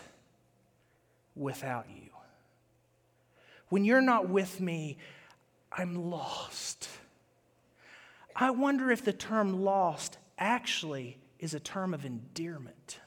without 1.37 1.87
you. 1.89 2.11
When 3.69 3.85
you're 3.85 4.01
not 4.01 4.29
with 4.29 4.61
me, 4.61 4.99
I'm 5.71 6.11
lost. 6.11 6.89
I 8.35 8.51
wonder 8.51 8.91
if 8.91 9.05
the 9.05 9.13
term 9.13 9.63
lost 9.63 10.19
actually 10.39 11.19
is 11.39 11.55
a 11.55 11.61
term 11.61 11.95
of 11.95 12.05
endearment. 12.05 12.99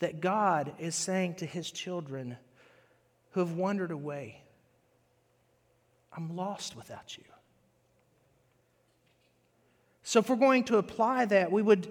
That 0.00 0.20
God 0.20 0.74
is 0.78 0.94
saying 0.94 1.36
to 1.36 1.46
his 1.46 1.70
children 1.70 2.36
who 3.30 3.40
have 3.40 3.52
wandered 3.52 3.90
away, 3.90 4.42
I'm 6.14 6.36
lost 6.36 6.76
without 6.76 7.16
you. 7.16 7.24
So, 10.02 10.20
if 10.20 10.30
we're 10.30 10.36
going 10.36 10.64
to 10.64 10.76
apply 10.76 11.24
that, 11.26 11.50
we 11.50 11.62
would 11.62 11.88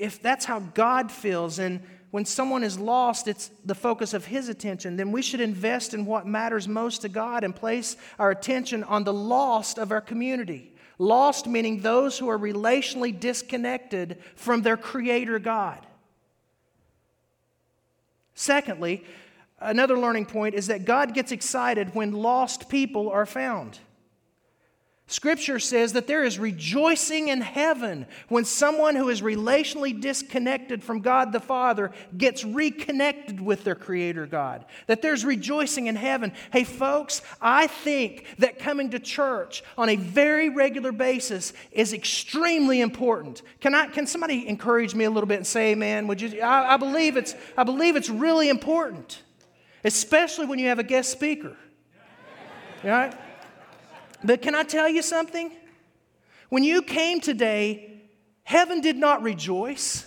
if 0.00 0.22
that's 0.22 0.46
how 0.46 0.60
God 0.60 1.12
feels, 1.12 1.58
and 1.58 1.80
when 2.10 2.24
someone 2.24 2.64
is 2.64 2.78
lost, 2.78 3.28
it's 3.28 3.50
the 3.64 3.74
focus 3.74 4.14
of 4.14 4.24
His 4.24 4.48
attention, 4.48 4.96
then 4.96 5.12
we 5.12 5.22
should 5.22 5.40
invest 5.40 5.94
in 5.94 6.06
what 6.06 6.26
matters 6.26 6.66
most 6.66 7.02
to 7.02 7.08
God 7.08 7.44
and 7.44 7.54
place 7.54 7.96
our 8.18 8.30
attention 8.30 8.82
on 8.82 9.04
the 9.04 9.12
lost 9.12 9.78
of 9.78 9.92
our 9.92 10.00
community. 10.00 10.72
Lost 10.98 11.46
meaning 11.46 11.80
those 11.80 12.18
who 12.18 12.28
are 12.28 12.38
relationally 12.38 13.18
disconnected 13.18 14.18
from 14.36 14.62
their 14.62 14.76
Creator 14.76 15.38
God. 15.38 15.86
Secondly, 18.34 19.04
another 19.60 19.98
learning 19.98 20.26
point 20.26 20.54
is 20.54 20.68
that 20.68 20.86
God 20.86 21.14
gets 21.14 21.30
excited 21.30 21.94
when 21.94 22.12
lost 22.12 22.68
people 22.70 23.10
are 23.10 23.26
found. 23.26 23.78
Scripture 25.10 25.58
says 25.58 25.94
that 25.94 26.06
there 26.06 26.22
is 26.22 26.38
rejoicing 26.38 27.28
in 27.28 27.40
heaven 27.40 28.06
when 28.28 28.44
someone 28.44 28.94
who 28.94 29.08
is 29.08 29.22
relationally 29.22 30.00
disconnected 30.00 30.84
from 30.84 31.00
God 31.00 31.32
the 31.32 31.40
Father 31.40 31.90
gets 32.16 32.44
reconnected 32.44 33.40
with 33.40 33.64
their 33.64 33.74
Creator 33.74 34.26
God. 34.26 34.64
That 34.86 35.02
there's 35.02 35.24
rejoicing 35.24 35.88
in 35.88 35.96
heaven. 35.96 36.32
Hey, 36.52 36.62
folks, 36.62 37.22
I 37.40 37.66
think 37.66 38.24
that 38.38 38.60
coming 38.60 38.90
to 38.90 39.00
church 39.00 39.64
on 39.76 39.88
a 39.88 39.96
very 39.96 40.48
regular 40.48 40.92
basis 40.92 41.54
is 41.72 41.92
extremely 41.92 42.80
important. 42.80 43.42
Can, 43.60 43.74
I, 43.74 43.88
can 43.88 44.06
somebody 44.06 44.46
encourage 44.46 44.94
me 44.94 45.06
a 45.06 45.10
little 45.10 45.26
bit 45.26 45.38
and 45.38 45.46
say 45.46 45.72
amen? 45.72 46.06
Would 46.06 46.20
you? 46.20 46.40
I, 46.40 46.74
I 46.74 46.76
believe 46.76 47.16
it's, 47.16 47.34
I 47.56 47.64
believe 47.64 47.96
it's 47.96 48.10
really 48.10 48.48
important, 48.48 49.24
especially 49.82 50.46
when 50.46 50.60
you 50.60 50.68
have 50.68 50.78
a 50.78 50.84
guest 50.84 51.10
speaker. 51.10 51.56
Right? 52.84 53.12
But 54.22 54.42
can 54.42 54.54
I 54.54 54.62
tell 54.62 54.88
you 54.88 55.02
something? 55.02 55.52
When 56.48 56.64
you 56.64 56.82
came 56.82 57.20
today, 57.20 58.02
heaven 58.42 58.80
did 58.80 58.96
not 58.96 59.22
rejoice. 59.22 60.06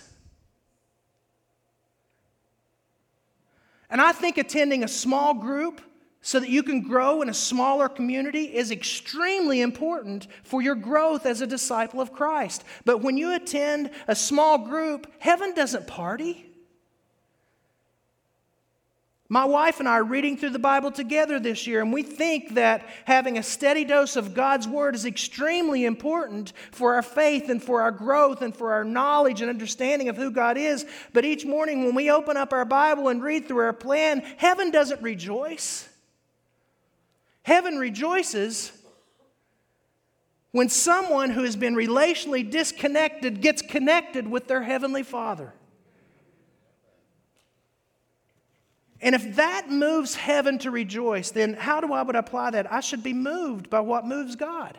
And 3.90 4.00
I 4.00 4.12
think 4.12 4.38
attending 4.38 4.82
a 4.82 4.88
small 4.88 5.34
group 5.34 5.80
so 6.20 6.40
that 6.40 6.48
you 6.48 6.62
can 6.62 6.80
grow 6.80 7.20
in 7.20 7.28
a 7.28 7.34
smaller 7.34 7.88
community 7.88 8.44
is 8.44 8.70
extremely 8.70 9.60
important 9.60 10.26
for 10.42 10.62
your 10.62 10.74
growth 10.74 11.26
as 11.26 11.42
a 11.42 11.46
disciple 11.46 12.00
of 12.00 12.12
Christ. 12.12 12.64
But 12.84 13.02
when 13.02 13.18
you 13.18 13.34
attend 13.34 13.90
a 14.08 14.16
small 14.16 14.58
group, 14.58 15.06
heaven 15.18 15.54
doesn't 15.54 15.86
party. 15.86 16.53
My 19.34 19.46
wife 19.46 19.80
and 19.80 19.88
I 19.88 19.94
are 19.94 20.04
reading 20.04 20.36
through 20.36 20.50
the 20.50 20.60
Bible 20.60 20.92
together 20.92 21.40
this 21.40 21.66
year, 21.66 21.82
and 21.82 21.92
we 21.92 22.04
think 22.04 22.54
that 22.54 22.86
having 23.04 23.36
a 23.36 23.42
steady 23.42 23.84
dose 23.84 24.14
of 24.14 24.32
God's 24.32 24.68
Word 24.68 24.94
is 24.94 25.04
extremely 25.04 25.84
important 25.84 26.52
for 26.70 26.94
our 26.94 27.02
faith 27.02 27.48
and 27.48 27.60
for 27.60 27.82
our 27.82 27.90
growth 27.90 28.42
and 28.42 28.54
for 28.54 28.72
our 28.72 28.84
knowledge 28.84 29.40
and 29.40 29.50
understanding 29.50 30.08
of 30.08 30.16
who 30.16 30.30
God 30.30 30.56
is. 30.56 30.86
But 31.12 31.24
each 31.24 31.44
morning 31.44 31.84
when 31.84 31.96
we 31.96 32.12
open 32.12 32.36
up 32.36 32.52
our 32.52 32.64
Bible 32.64 33.08
and 33.08 33.20
read 33.20 33.48
through 33.48 33.64
our 33.64 33.72
plan, 33.72 34.20
heaven 34.36 34.70
doesn't 34.70 35.02
rejoice. 35.02 35.88
Heaven 37.42 37.76
rejoices 37.76 38.70
when 40.52 40.68
someone 40.68 41.30
who 41.30 41.42
has 41.42 41.56
been 41.56 41.74
relationally 41.74 42.48
disconnected 42.48 43.40
gets 43.40 43.62
connected 43.62 44.30
with 44.30 44.46
their 44.46 44.62
Heavenly 44.62 45.02
Father. 45.02 45.52
And 49.04 49.14
if 49.14 49.36
that 49.36 49.70
moves 49.70 50.14
heaven 50.14 50.58
to 50.60 50.70
rejoice, 50.70 51.30
then 51.30 51.52
how 51.52 51.82
do 51.82 51.92
I 51.92 52.00
would 52.00 52.16
apply 52.16 52.52
that? 52.52 52.72
I 52.72 52.80
should 52.80 53.02
be 53.02 53.12
moved 53.12 53.68
by 53.68 53.80
what 53.80 54.06
moves 54.06 54.34
God. 54.34 54.78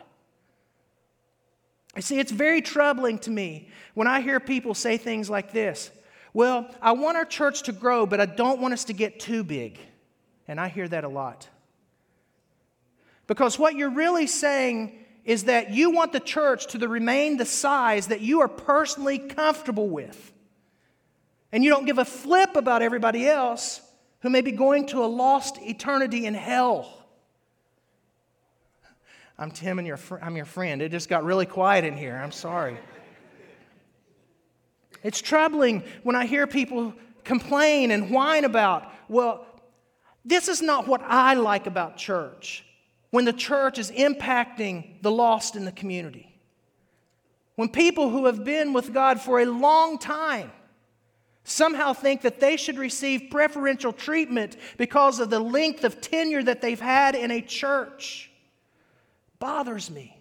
You 1.94 2.02
see, 2.02 2.18
it's 2.18 2.32
very 2.32 2.60
troubling 2.60 3.20
to 3.20 3.30
me 3.30 3.68
when 3.94 4.08
I 4.08 4.20
hear 4.20 4.40
people 4.40 4.74
say 4.74 4.96
things 4.96 5.30
like 5.30 5.52
this. 5.52 5.92
Well, 6.34 6.68
I 6.82 6.90
want 6.90 7.16
our 7.16 7.24
church 7.24 7.62
to 7.62 7.72
grow, 7.72 8.04
but 8.04 8.20
I 8.20 8.26
don't 8.26 8.60
want 8.60 8.74
us 8.74 8.86
to 8.86 8.92
get 8.92 9.20
too 9.20 9.44
big. 9.44 9.78
And 10.48 10.60
I 10.60 10.68
hear 10.68 10.88
that 10.88 11.04
a 11.04 11.08
lot. 11.08 11.48
Because 13.28 13.60
what 13.60 13.76
you're 13.76 13.90
really 13.90 14.26
saying 14.26 14.98
is 15.24 15.44
that 15.44 15.70
you 15.70 15.92
want 15.92 16.12
the 16.12 16.20
church 16.20 16.66
to 16.68 16.88
remain 16.88 17.36
the 17.36 17.46
size 17.46 18.08
that 18.08 18.22
you 18.22 18.40
are 18.40 18.48
personally 18.48 19.20
comfortable 19.20 19.88
with. 19.88 20.32
And 21.52 21.62
you 21.62 21.70
don't 21.70 21.86
give 21.86 21.98
a 21.98 22.04
flip 22.04 22.56
about 22.56 22.82
everybody 22.82 23.28
else 23.28 23.82
who 24.26 24.30
may 24.30 24.40
be 24.40 24.50
going 24.50 24.86
to 24.86 25.04
a 25.04 25.06
lost 25.06 25.56
eternity 25.62 26.26
in 26.26 26.34
hell. 26.34 26.92
I'm 29.38 29.52
Tim 29.52 29.78
and 29.78 29.86
your 29.86 29.96
fr- 29.96 30.18
I'm 30.20 30.34
your 30.34 30.44
friend. 30.44 30.82
It 30.82 30.90
just 30.90 31.08
got 31.08 31.22
really 31.22 31.46
quiet 31.46 31.84
in 31.84 31.96
here. 31.96 32.16
I'm 32.16 32.32
sorry. 32.32 32.76
It's 35.04 35.20
troubling 35.20 35.84
when 36.02 36.16
I 36.16 36.26
hear 36.26 36.48
people 36.48 36.92
complain 37.22 37.92
and 37.92 38.10
whine 38.10 38.44
about, 38.44 38.90
well, 39.08 39.46
this 40.24 40.48
is 40.48 40.60
not 40.60 40.88
what 40.88 41.02
I 41.02 41.34
like 41.34 41.68
about 41.68 41.96
church. 41.96 42.64
When 43.10 43.26
the 43.26 43.32
church 43.32 43.78
is 43.78 43.92
impacting 43.92 45.02
the 45.02 45.12
lost 45.12 45.54
in 45.54 45.64
the 45.64 45.70
community. 45.70 46.36
When 47.54 47.68
people 47.68 48.10
who 48.10 48.26
have 48.26 48.42
been 48.42 48.72
with 48.72 48.92
God 48.92 49.20
for 49.20 49.38
a 49.38 49.46
long 49.46 49.98
time 50.00 50.50
somehow 51.46 51.92
think 51.92 52.22
that 52.22 52.40
they 52.40 52.56
should 52.56 52.76
receive 52.76 53.30
preferential 53.30 53.92
treatment 53.92 54.56
because 54.76 55.20
of 55.20 55.30
the 55.30 55.38
length 55.38 55.84
of 55.84 56.00
tenure 56.00 56.42
that 56.42 56.60
they've 56.60 56.80
had 56.80 57.14
in 57.14 57.30
a 57.30 57.40
church 57.40 58.30
bothers 59.38 59.90
me. 59.90 60.18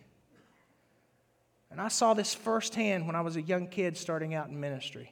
And 1.71 1.81
I 1.81 1.87
saw 1.87 2.13
this 2.13 2.33
firsthand 2.33 3.07
when 3.07 3.15
I 3.15 3.21
was 3.21 3.35
a 3.35 3.41
young 3.41 3.67
kid 3.67 3.97
starting 3.97 4.33
out 4.35 4.49
in 4.49 4.59
ministry. 4.59 5.11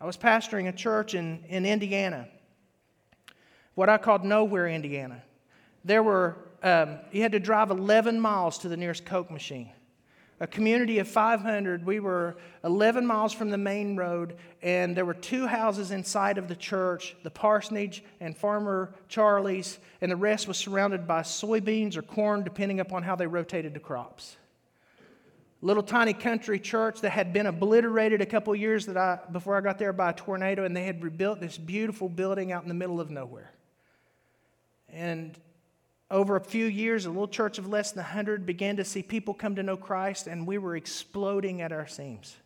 I 0.00 0.04
was 0.04 0.16
pastoring 0.16 0.68
a 0.68 0.72
church 0.72 1.14
in, 1.14 1.44
in 1.48 1.64
Indiana, 1.64 2.26
what 3.76 3.88
I 3.88 3.98
called 3.98 4.24
nowhere, 4.24 4.66
Indiana. 4.66 5.22
There 5.84 6.02
were, 6.02 6.36
um, 6.62 6.98
you 7.12 7.22
had 7.22 7.32
to 7.32 7.40
drive 7.40 7.70
11 7.70 8.20
miles 8.20 8.58
to 8.58 8.68
the 8.68 8.76
nearest 8.76 9.04
Coke 9.04 9.30
machine 9.30 9.70
a 10.42 10.46
community 10.48 10.98
of 10.98 11.06
500. 11.06 11.86
We 11.86 12.00
were 12.00 12.36
11 12.64 13.06
miles 13.06 13.32
from 13.32 13.50
the 13.50 13.56
main 13.56 13.94
road, 13.94 14.34
and 14.60 14.96
there 14.96 15.04
were 15.04 15.14
two 15.14 15.46
houses 15.46 15.92
inside 15.92 16.36
of 16.36 16.48
the 16.48 16.56
church 16.56 17.14
the 17.22 17.30
parsonage 17.30 18.02
and 18.18 18.36
Farmer 18.36 18.92
Charlie's, 19.08 19.78
and 20.00 20.10
the 20.10 20.16
rest 20.16 20.48
was 20.48 20.56
surrounded 20.58 21.06
by 21.06 21.22
soybeans 21.22 21.96
or 21.96 22.02
corn, 22.02 22.42
depending 22.42 22.80
upon 22.80 23.04
how 23.04 23.14
they 23.14 23.26
rotated 23.26 23.72
the 23.72 23.80
crops. 23.80 24.36
Little 25.60 25.84
tiny 25.84 26.12
country 26.12 26.58
church 26.58 27.02
that 27.02 27.10
had 27.10 27.32
been 27.32 27.46
obliterated 27.46 28.20
a 28.20 28.26
couple 28.26 28.52
years 28.56 28.86
that 28.86 28.96
I, 28.96 29.20
before 29.30 29.56
I 29.56 29.60
got 29.60 29.78
there 29.78 29.92
by 29.92 30.10
a 30.10 30.12
tornado, 30.12 30.64
and 30.64 30.76
they 30.76 30.84
had 30.84 31.04
rebuilt 31.04 31.38
this 31.38 31.56
beautiful 31.56 32.08
building 32.08 32.50
out 32.50 32.64
in 32.64 32.68
the 32.68 32.74
middle 32.74 33.00
of 33.00 33.10
nowhere. 33.10 33.52
And 34.88 35.38
over 36.12 36.36
a 36.36 36.40
few 36.40 36.66
years, 36.66 37.06
a 37.06 37.10
little 37.10 37.26
church 37.26 37.58
of 37.58 37.66
less 37.66 37.92
than 37.92 38.04
100 38.04 38.44
began 38.44 38.76
to 38.76 38.84
see 38.84 39.02
people 39.02 39.32
come 39.32 39.56
to 39.56 39.62
know 39.62 39.76
Christ, 39.76 40.26
and 40.26 40.46
we 40.46 40.58
were 40.58 40.76
exploding 40.76 41.62
at 41.62 41.72
our 41.72 41.86
seams. 41.86 42.36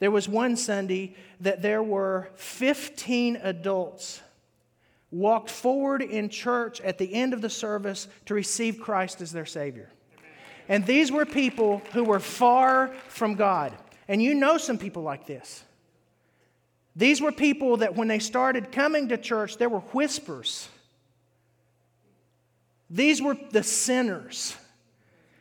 There 0.00 0.10
was 0.10 0.28
one 0.28 0.56
Sunday 0.56 1.14
that 1.40 1.62
there 1.62 1.82
were 1.82 2.30
15 2.36 3.36
adults 3.42 4.20
walked 5.10 5.50
forward 5.50 6.02
in 6.02 6.28
church 6.28 6.80
at 6.80 6.98
the 6.98 7.14
end 7.14 7.34
of 7.34 7.42
the 7.42 7.50
service 7.50 8.08
to 8.26 8.34
receive 8.34 8.80
Christ 8.80 9.20
as 9.20 9.30
their 9.30 9.46
Savior. 9.46 9.90
And 10.68 10.84
these 10.86 11.12
were 11.12 11.26
people 11.26 11.82
who 11.92 12.02
were 12.02 12.18
far 12.18 12.88
from 13.08 13.34
God. 13.34 13.72
And 14.08 14.22
you 14.22 14.34
know 14.34 14.56
some 14.56 14.78
people 14.78 15.02
like 15.02 15.26
this. 15.26 15.62
These 16.96 17.20
were 17.20 17.32
people 17.32 17.78
that 17.78 17.94
when 17.94 18.08
they 18.08 18.18
started 18.18 18.72
coming 18.72 19.08
to 19.10 19.18
church, 19.18 19.58
there 19.58 19.68
were 19.68 19.80
whispers 19.80 20.68
these 22.94 23.20
were 23.20 23.36
the 23.50 23.64
sinners. 23.64 24.56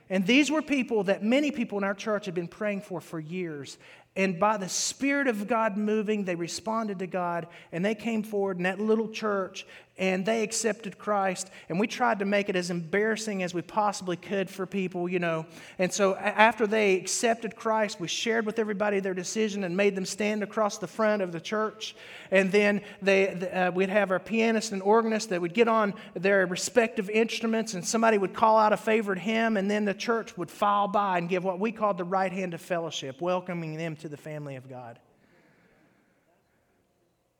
And 0.09 0.25
these 0.25 0.49
were 0.49 0.61
people 0.61 1.03
that 1.03 1.23
many 1.23 1.51
people 1.51 1.77
in 1.77 1.83
our 1.83 1.93
church 1.93 2.25
had 2.25 2.33
been 2.33 2.47
praying 2.47 2.81
for 2.81 2.99
for 2.99 3.19
years. 3.19 3.77
And 4.15 4.39
by 4.39 4.57
the 4.57 4.69
Spirit 4.69 5.27
of 5.27 5.47
God 5.47 5.77
moving, 5.77 6.23
they 6.25 6.35
responded 6.35 6.99
to 6.99 7.07
God 7.07 7.47
and 7.71 7.85
they 7.85 7.95
came 7.95 8.23
forward 8.23 8.57
in 8.57 8.63
that 8.63 8.79
little 8.79 9.07
church 9.07 9.65
and 9.97 10.25
they 10.25 10.41
accepted 10.41 10.97
Christ. 10.97 11.49
And 11.69 11.79
we 11.79 11.85
tried 11.85 12.19
to 12.19 12.25
make 12.25 12.49
it 12.49 12.55
as 12.55 12.71
embarrassing 12.71 13.43
as 13.43 13.53
we 13.53 13.61
possibly 13.61 14.17
could 14.17 14.49
for 14.49 14.65
people, 14.65 15.07
you 15.07 15.19
know. 15.19 15.45
And 15.77 15.93
so 15.93 16.15
after 16.15 16.65
they 16.65 16.95
accepted 16.95 17.55
Christ, 17.55 17.99
we 17.99 18.07
shared 18.07 18.45
with 18.47 18.57
everybody 18.57 18.99
their 18.99 19.13
decision 19.13 19.63
and 19.63 19.77
made 19.77 19.95
them 19.95 20.05
stand 20.05 20.41
across 20.41 20.79
the 20.79 20.87
front 20.87 21.21
of 21.21 21.31
the 21.31 21.39
church. 21.39 21.95
And 22.31 22.51
then 22.51 22.81
they, 23.03 23.29
uh, 23.29 23.71
we'd 23.71 23.89
have 23.89 24.09
our 24.09 24.19
pianist 24.19 24.71
and 24.71 24.81
organist 24.81 25.29
that 25.29 25.41
would 25.41 25.53
get 25.53 25.67
on 25.67 25.93
their 26.15 26.47
respective 26.47 27.09
instruments 27.11 27.75
and 27.75 27.85
somebody 27.85 28.17
would 28.17 28.33
call 28.33 28.57
out 28.57 28.73
a 28.73 28.77
favorite 28.77 29.19
hymn. 29.19 29.57
And 29.57 29.69
then 29.69 29.85
the 29.85 29.93
church 29.93 30.35
would 30.37 30.49
file 30.49 30.87
by 30.87 31.19
and 31.19 31.29
give 31.29 31.43
what 31.43 31.59
we 31.59 31.71
called 31.71 31.99
the 31.99 32.03
right 32.03 32.31
hand 32.31 32.55
of 32.55 32.61
fellowship, 32.61 33.21
welcoming 33.21 33.77
them 33.77 33.95
to 33.97 34.09
the 34.09 34.17
family 34.17 34.55
of 34.55 34.67
God. 34.67 34.97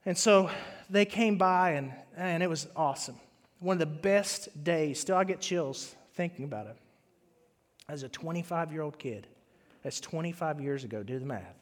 And 0.05 0.17
so 0.17 0.49
they 0.93 1.05
came 1.05 1.37
by, 1.37 1.71
and, 1.71 1.91
and 2.15 2.43
it 2.43 2.49
was 2.49 2.67
awesome. 2.75 3.15
One 3.59 3.75
of 3.75 3.79
the 3.79 3.85
best 3.87 4.63
days. 4.63 4.99
Still, 4.99 5.15
I 5.15 5.23
get 5.23 5.41
chills 5.41 5.95
thinking 6.13 6.45
about 6.45 6.67
it. 6.67 6.77
As 7.89 8.03
a 8.03 8.09
25 8.09 8.71
year 8.71 8.83
old 8.83 8.99
kid, 8.99 9.27
that's 9.81 9.99
25 9.99 10.61
years 10.61 10.83
ago, 10.83 11.01
do 11.01 11.17
the 11.17 11.25
math. 11.25 11.55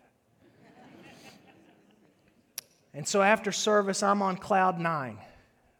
and 2.94 3.08
so 3.08 3.22
after 3.22 3.54
service, 3.54 4.04
I'm 4.04 4.22
on 4.22 4.36
cloud 4.36 4.80
nine. 4.80 5.18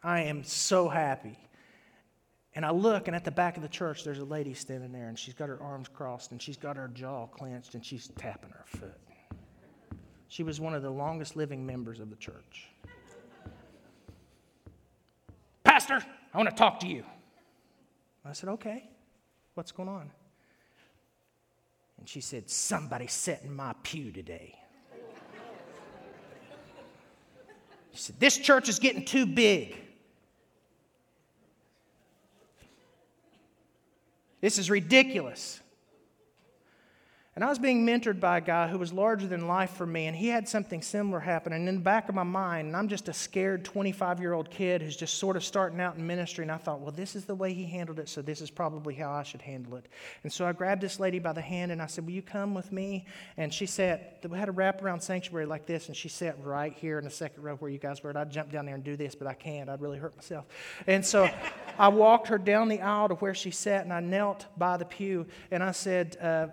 I 0.02 0.22
am 0.22 0.44
so 0.46 0.88
happy. 0.88 1.38
And 2.56 2.66
I 2.66 2.72
look, 2.72 3.08
and 3.08 3.16
at 3.16 3.26
the 3.26 3.32
back 3.32 3.58
of 3.58 3.64
the 3.64 3.70
church, 3.70 4.04
there's 4.06 4.20
a 4.20 4.26
lady 4.26 4.54
standing 4.54 4.94
there, 4.94 5.10
and 5.10 5.20
she's 5.20 5.34
got 5.34 5.50
her 5.50 5.62
arms 5.62 5.90
crossed, 5.90 6.32
and 6.32 6.42
she's 6.42 6.58
got 6.58 6.78
her 6.78 6.88
jaw 6.88 7.28
clenched, 7.28 7.76
and 7.76 7.86
she's 7.86 8.08
tapping 8.18 8.50
her 8.50 8.66
foot. 8.66 9.00
She 10.30 10.44
was 10.44 10.62
one 10.62 10.74
of 10.74 10.82
the 10.82 10.90
longest 10.90 11.36
living 11.36 11.66
members 11.66 12.00
of 12.00 12.10
the 12.10 12.16
church. 12.16 12.70
Pastor, 15.72 16.04
I 16.34 16.38
want 16.38 16.50
to 16.50 16.56
talk 16.58 16.82
to 16.82 16.88
you. 16.88 17.06
I 18.26 18.34
said, 18.34 18.50
Okay, 18.50 18.84
what's 19.54 19.72
going 19.72 19.88
on? 19.88 20.12
And 21.98 22.10
she 22.10 22.20
said, 22.20 22.50
Somebody 22.50 23.08
sat 23.08 23.42
in 23.44 23.56
my 23.56 23.74
pew 23.82 24.12
today. 24.12 24.54
She 27.94 28.00
said, 28.02 28.20
This 28.20 28.38
church 28.38 28.68
is 28.68 28.80
getting 28.80 29.06
too 29.06 29.26
big. 29.26 29.78
This 34.42 34.58
is 34.58 34.70
ridiculous. 34.70 35.62
And 37.42 37.48
I 37.48 37.50
was 37.50 37.58
being 37.58 37.84
mentored 37.84 38.20
by 38.20 38.38
a 38.38 38.42
guy 38.42 38.68
who 38.68 38.78
was 38.78 38.94
larger 38.94 39.26
than 39.26 39.48
life 39.48 39.72
for 39.72 39.88
me, 39.88 40.06
and 40.06 40.16
he 40.16 40.28
had 40.28 40.48
something 40.48 40.84
similar 40.84 41.20
happen. 41.20 41.54
And 41.54 41.68
in 41.68 41.74
the 41.74 41.82
back 41.82 42.08
of 42.08 42.14
my 42.14 42.22
mind, 42.22 42.68
and 42.68 42.78
I'm 42.78 42.88
just 42.88 43.10
a 43.10 43.14
scared 43.14 43.66
25 43.66 44.20
year 44.20 44.34
old 44.34 44.52
kid 44.52 44.80
who's 44.80 44.96
just 44.96 45.16
sort 45.16 45.36
of 45.36 45.44
starting 45.44 45.82
out 45.82 45.96
in 45.96 46.06
ministry, 46.06 46.44
and 46.44 46.52
I 46.52 46.58
thought, 46.58 46.82
well, 46.82 46.92
this 46.92 47.16
is 47.16 47.26
the 47.26 47.34
way 47.34 47.52
he 47.52 47.66
handled 47.66 47.98
it, 47.98 48.10
so 48.10 48.22
this 48.22 48.42
is 48.42 48.52
probably 48.52 48.94
how 48.94 49.10
I 49.12 49.24
should 49.24 49.42
handle 49.42 49.76
it. 49.78 49.88
And 50.22 50.32
so 50.32 50.46
I 50.46 50.52
grabbed 50.52 50.82
this 50.82 51.00
lady 51.00 51.18
by 51.18 51.34
the 51.34 51.42
hand 51.42 51.72
and 51.72 51.82
I 51.82 51.88
said, 51.88 52.06
Will 52.06 52.14
you 52.14 52.22
come 52.22 52.54
with 52.54 52.72
me? 52.72 53.08
And 53.38 53.52
she 53.52 53.66
sat, 53.66 54.24
we 54.30 54.38
had 54.38 54.48
a 54.48 54.52
wraparound 54.52 55.02
sanctuary 55.02 55.48
like 55.48 55.66
this, 55.66 55.88
and 55.88 55.98
she 55.98 56.10
sat 56.10 56.38
right 56.44 56.74
here 56.74 57.00
in 57.00 57.06
the 57.06 57.10
second 57.10 57.42
row 57.42 57.56
where 57.56 57.72
you 57.72 57.80
guys 57.80 58.04
were. 58.04 58.12
And 58.12 58.20
I'd 58.20 58.30
jump 58.30 58.52
down 58.52 58.68
there 58.68 58.76
and 58.76 58.84
do 58.84 58.96
this, 58.96 59.16
but 59.16 59.26
I 59.26 59.34
can't. 59.34 59.68
I'd 59.68 59.82
really 59.82 59.98
hurt 59.98 60.16
myself. 60.16 60.46
And 60.86 61.04
so 61.04 61.28
I 61.80 61.88
walked 61.88 62.28
her 62.28 62.38
down 62.38 62.68
the 62.68 62.82
aisle 62.82 63.08
to 63.08 63.16
where 63.16 63.34
she 63.34 63.50
sat, 63.50 63.84
and 63.84 63.92
I 63.92 64.00
knelt 64.00 64.46
by 64.60 64.78
the 64.78 64.86
pew, 64.86 65.26
and 65.50 65.64
I 65.64 65.72
said, 65.72 66.18
uh, 66.22 66.48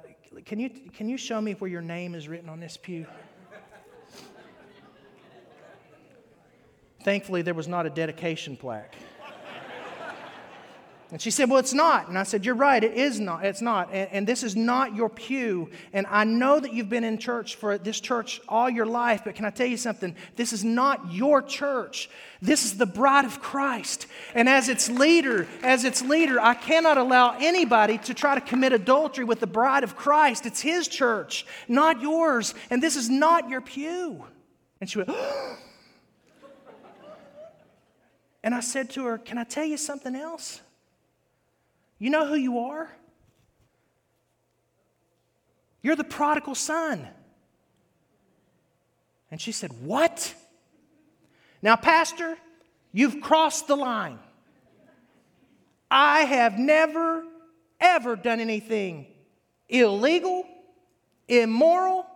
can 0.45 0.59
you, 0.59 0.71
can 0.71 1.09
you 1.09 1.17
show 1.17 1.41
me 1.41 1.53
where 1.53 1.71
your 1.71 1.81
name 1.83 2.15
is 2.15 2.29
written 2.29 2.49
on 2.49 2.61
this 2.61 2.77
pew? 2.77 3.07
Thankfully, 7.03 7.43
there 7.43 7.55
was 7.55 7.69
not 7.69 7.87
a 7.87 7.91
dedication 7.91 8.57
plaque. 8.57 8.95
And 11.11 11.23
she 11.23 11.31
said, 11.31 11.49
Well, 11.49 11.59
it's 11.59 11.73
not. 11.73 12.09
And 12.09 12.19
I 12.19 12.23
said, 12.23 12.45
You're 12.45 12.55
right, 12.55 12.85
it 12.85 12.93
is 12.93 13.19
not. 13.19 13.43
It's 13.43 13.63
not. 13.63 13.89
And, 13.93 14.11
and, 14.13 14.27
this 14.27 14.43
is 14.43 14.55
not 14.55 14.95
your 14.95 15.09
pew. 15.09 15.71
And 15.95 16.07
I 16.11 16.25
know 16.25 16.61
that 16.61 16.75
you've 16.75 16.91
been 16.91 17.05
in 17.05 17.17
church 17.17 17.57
for 17.57 17.79
this 17.79 17.99
church 17.99 18.43
all 18.47 18.69
your 18.69 18.85
life, 18.85 19.23
but 19.25 19.35
can 19.35 19.47
I 19.47 19.51
tell 19.51 19.67
you 19.67 19.79
something? 19.79 20.15
This 20.37 20.53
is 20.53 20.65
not 20.65 21.11
your 21.11 21.41
church. 21.41 22.11
This 22.43 22.67
is 22.67 22.77
the 22.77 22.85
bride 22.85 23.25
of 23.25 23.41
Christ. 23.41 24.07
And 24.35 24.51
as 24.51 24.69
its 24.69 24.91
leader, 24.91 25.47
as 25.63 25.85
its 25.85 26.03
leader, 26.03 26.39
I 26.39 26.53
cannot 26.53 26.99
allow 26.99 27.39
anybody 27.41 27.97
to 27.99 28.13
try 28.13 28.35
to 28.35 28.43
commit 28.43 28.75
adultery 28.75 29.25
with 29.25 29.41
the 29.41 29.47
bride 29.47 29.85
of 29.85 29.97
Christ. 29.97 30.45
It's 30.45 30.61
his 30.61 30.89
church, 30.89 31.47
not 31.69 32.03
yours. 32.03 32.55
And 32.69 32.83
this 32.83 32.97
is 32.97 33.09
not 33.09 33.49
your 33.49 33.63
pew. 33.63 34.25
And 34.79 34.91
she 34.91 34.99
went, 34.99 35.11
And 38.45 38.55
I 38.55 38.61
said 38.61 38.91
to 38.91 39.05
her, 39.07 39.17
Can 39.17 39.39
I 39.39 39.45
tell 39.45 39.65
you 39.65 39.79
something 39.79 40.15
else? 40.15 40.61
You 41.99 42.11
know 42.11 42.27
who 42.27 42.35
you 42.35 42.61
are? 42.61 42.89
You're 45.83 45.97
the 45.97 46.05
prodigal 46.05 46.55
son. 46.55 47.07
And 49.31 49.41
she 49.41 49.53
said, 49.53 49.73
What? 49.83 50.35
Now, 51.61 51.77
Pastor, 51.77 52.37
you've 52.93 53.21
crossed 53.21 53.67
the 53.67 53.77
line. 53.77 54.19
I 55.91 56.21
have 56.21 56.59
never, 56.59 57.25
ever 57.81 58.17
done 58.17 58.41
anything 58.41 59.07
illegal, 59.69 60.47
immoral, 61.27 62.07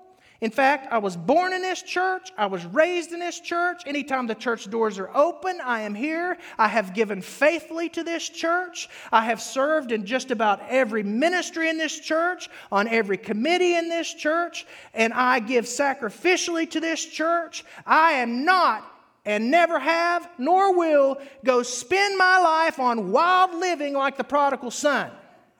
In 0.42 0.50
fact, 0.50 0.92
I 0.92 0.98
was 0.98 1.16
born 1.16 1.52
in 1.52 1.62
this 1.62 1.82
church. 1.82 2.32
I 2.36 2.46
was 2.46 2.66
raised 2.66 3.12
in 3.12 3.20
this 3.20 3.38
church. 3.38 3.84
Anytime 3.86 4.26
the 4.26 4.34
church 4.34 4.68
doors 4.68 4.98
are 4.98 5.08
open, 5.16 5.60
I 5.62 5.82
am 5.82 5.94
here. 5.94 6.36
I 6.58 6.66
have 6.66 6.94
given 6.94 7.22
faithfully 7.22 7.88
to 7.90 8.02
this 8.02 8.28
church. 8.28 8.88
I 9.12 9.24
have 9.26 9.40
served 9.40 9.92
in 9.92 10.04
just 10.04 10.32
about 10.32 10.60
every 10.68 11.04
ministry 11.04 11.68
in 11.68 11.78
this 11.78 11.96
church, 11.96 12.50
on 12.72 12.88
every 12.88 13.18
committee 13.18 13.76
in 13.76 13.88
this 13.88 14.12
church, 14.12 14.66
and 14.94 15.12
I 15.12 15.38
give 15.38 15.64
sacrificially 15.64 16.68
to 16.72 16.80
this 16.80 17.04
church. 17.04 17.64
I 17.86 18.14
am 18.14 18.44
not 18.44 18.84
and 19.24 19.48
never 19.48 19.78
have 19.78 20.28
nor 20.38 20.76
will 20.76 21.18
go 21.44 21.62
spend 21.62 22.18
my 22.18 22.38
life 22.38 22.80
on 22.80 23.12
wild 23.12 23.54
living 23.54 23.94
like 23.94 24.16
the 24.16 24.24
prodigal 24.24 24.72
son. 24.72 25.08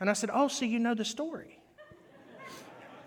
And 0.01 0.11
I 0.11 0.15
said, 0.15 0.31
Oh, 0.35 0.49
so 0.49 0.65
you 0.65 0.81
know 0.81 0.95
the 0.95 1.05
story. 1.05 1.52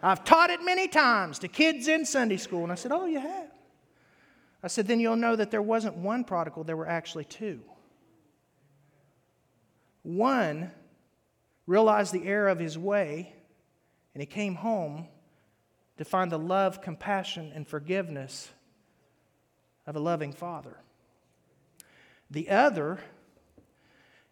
I've 0.06 0.24
taught 0.24 0.52
it 0.52 0.64
many 0.64 0.88
times 0.88 1.40
to 1.40 1.48
kids 1.48 1.88
in 1.88 2.06
Sunday 2.06 2.38
school. 2.38 2.62
And 2.62 2.72
I 2.72 2.76
said, 2.76 2.92
Oh, 2.92 3.08
you 3.08 3.20
have? 3.20 3.50
I 4.62 4.68
said, 4.68 4.88
Then 4.88 5.00
you'll 5.00 5.16
know 5.16 5.36
that 5.36 5.50
there 5.50 5.64
wasn't 5.64 5.98
one 5.98 6.24
prodigal, 6.24 6.64
there 6.64 6.78
were 6.78 6.88
actually 6.88 7.26
two. 7.26 7.62
One 10.04 10.70
realized 11.66 12.14
the 12.14 12.24
error 12.24 12.50
of 12.50 12.60
his 12.60 12.78
way, 12.78 13.34
and 14.14 14.22
he 14.22 14.28
came 14.28 14.54
home 14.54 15.08
to 15.98 16.06
find 16.06 16.32
the 16.32 16.38
love, 16.38 16.84
compassion, 16.84 17.52
and 17.56 17.68
forgiveness 17.68 18.52
of 19.88 19.96
a 19.96 20.00
loving 20.00 20.34
father. 20.34 20.78
The 22.30 22.52
other 22.52 23.00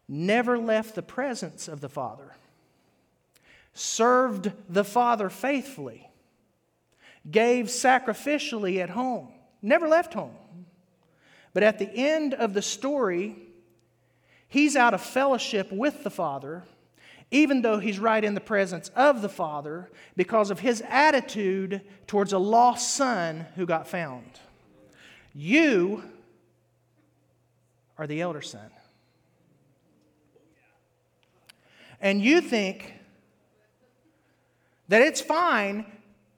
never 0.06 0.56
left 0.56 0.94
the 0.94 1.02
presence 1.02 1.66
of 1.66 1.80
the 1.80 1.88
father 1.88 2.36
served 3.74 4.52
the 4.68 4.84
Father 4.84 5.28
faithfully, 5.28 6.08
gave 7.28 7.66
sacrificially 7.66 8.82
at 8.82 8.90
home, 8.90 9.28
never 9.60 9.88
left 9.88 10.14
home. 10.14 10.36
But 11.52 11.62
at 11.62 11.78
the 11.78 11.90
end 11.90 12.34
of 12.34 12.54
the 12.54 12.62
story, 12.62 13.36
he's 14.48 14.76
out 14.76 14.94
of 14.94 15.00
fellowship 15.00 15.70
with 15.70 16.04
the 16.04 16.10
Father, 16.10 16.64
even 17.30 17.62
though 17.62 17.78
he's 17.78 17.98
right 17.98 18.22
in 18.22 18.34
the 18.34 18.40
presence 18.40 18.90
of 18.94 19.22
the 19.22 19.28
Father, 19.28 19.90
because 20.16 20.50
of 20.50 20.60
his 20.60 20.82
attitude 20.88 21.80
towards 22.06 22.32
a 22.32 22.38
lost 22.38 22.94
son 22.94 23.46
who 23.56 23.66
got 23.66 23.88
found. 23.88 24.24
You 25.34 26.04
are 27.98 28.06
the 28.06 28.20
elder 28.20 28.42
son. 28.42 28.70
And 32.00 32.20
you 32.20 32.40
think 32.40 32.92
that 34.88 35.02
it's 35.02 35.20
fine 35.20 35.86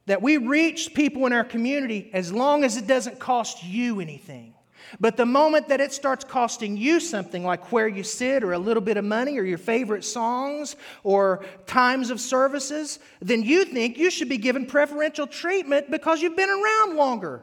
that 0.07 0.23
we 0.23 0.37
reach 0.37 0.95
people 0.95 1.27
in 1.27 1.33
our 1.33 1.45
community 1.45 2.11
as 2.13 2.33
long 2.33 2.65
as 2.65 2.77
it 2.77 2.87
doesn't 2.87 3.19
cost 3.19 3.65
you 3.65 4.01
anything. 4.01 4.55
But 5.01 5.17
the 5.17 5.27
moment 5.27 5.69
that 5.69 5.81
it 5.81 5.93
starts 5.93 6.25
costing 6.25 6.77
you 6.77 7.01
something 7.01 7.45
like 7.45 7.73
where 7.73 7.89
you 7.89 8.05
sit 8.05 8.45
or 8.45 8.53
a 8.53 8.59
little 8.59 8.81
bit 8.81 8.97
of 8.97 9.05
money 9.05 9.37
or 9.37 9.43
your 9.43 9.59
favorite 9.59 10.05
songs 10.05 10.77
or 11.03 11.45
times 11.67 12.11
of 12.11 12.21
services, 12.21 13.01
then 13.21 13.43
you 13.43 13.65
think 13.65 13.99
you 13.99 14.11
should 14.11 14.29
be 14.29 14.39
given 14.39 14.65
preferential 14.65 15.27
treatment 15.27 15.91
because 15.91 16.23
you've 16.23 16.37
been 16.37 16.51
around 16.51 16.97
longer. 16.97 17.43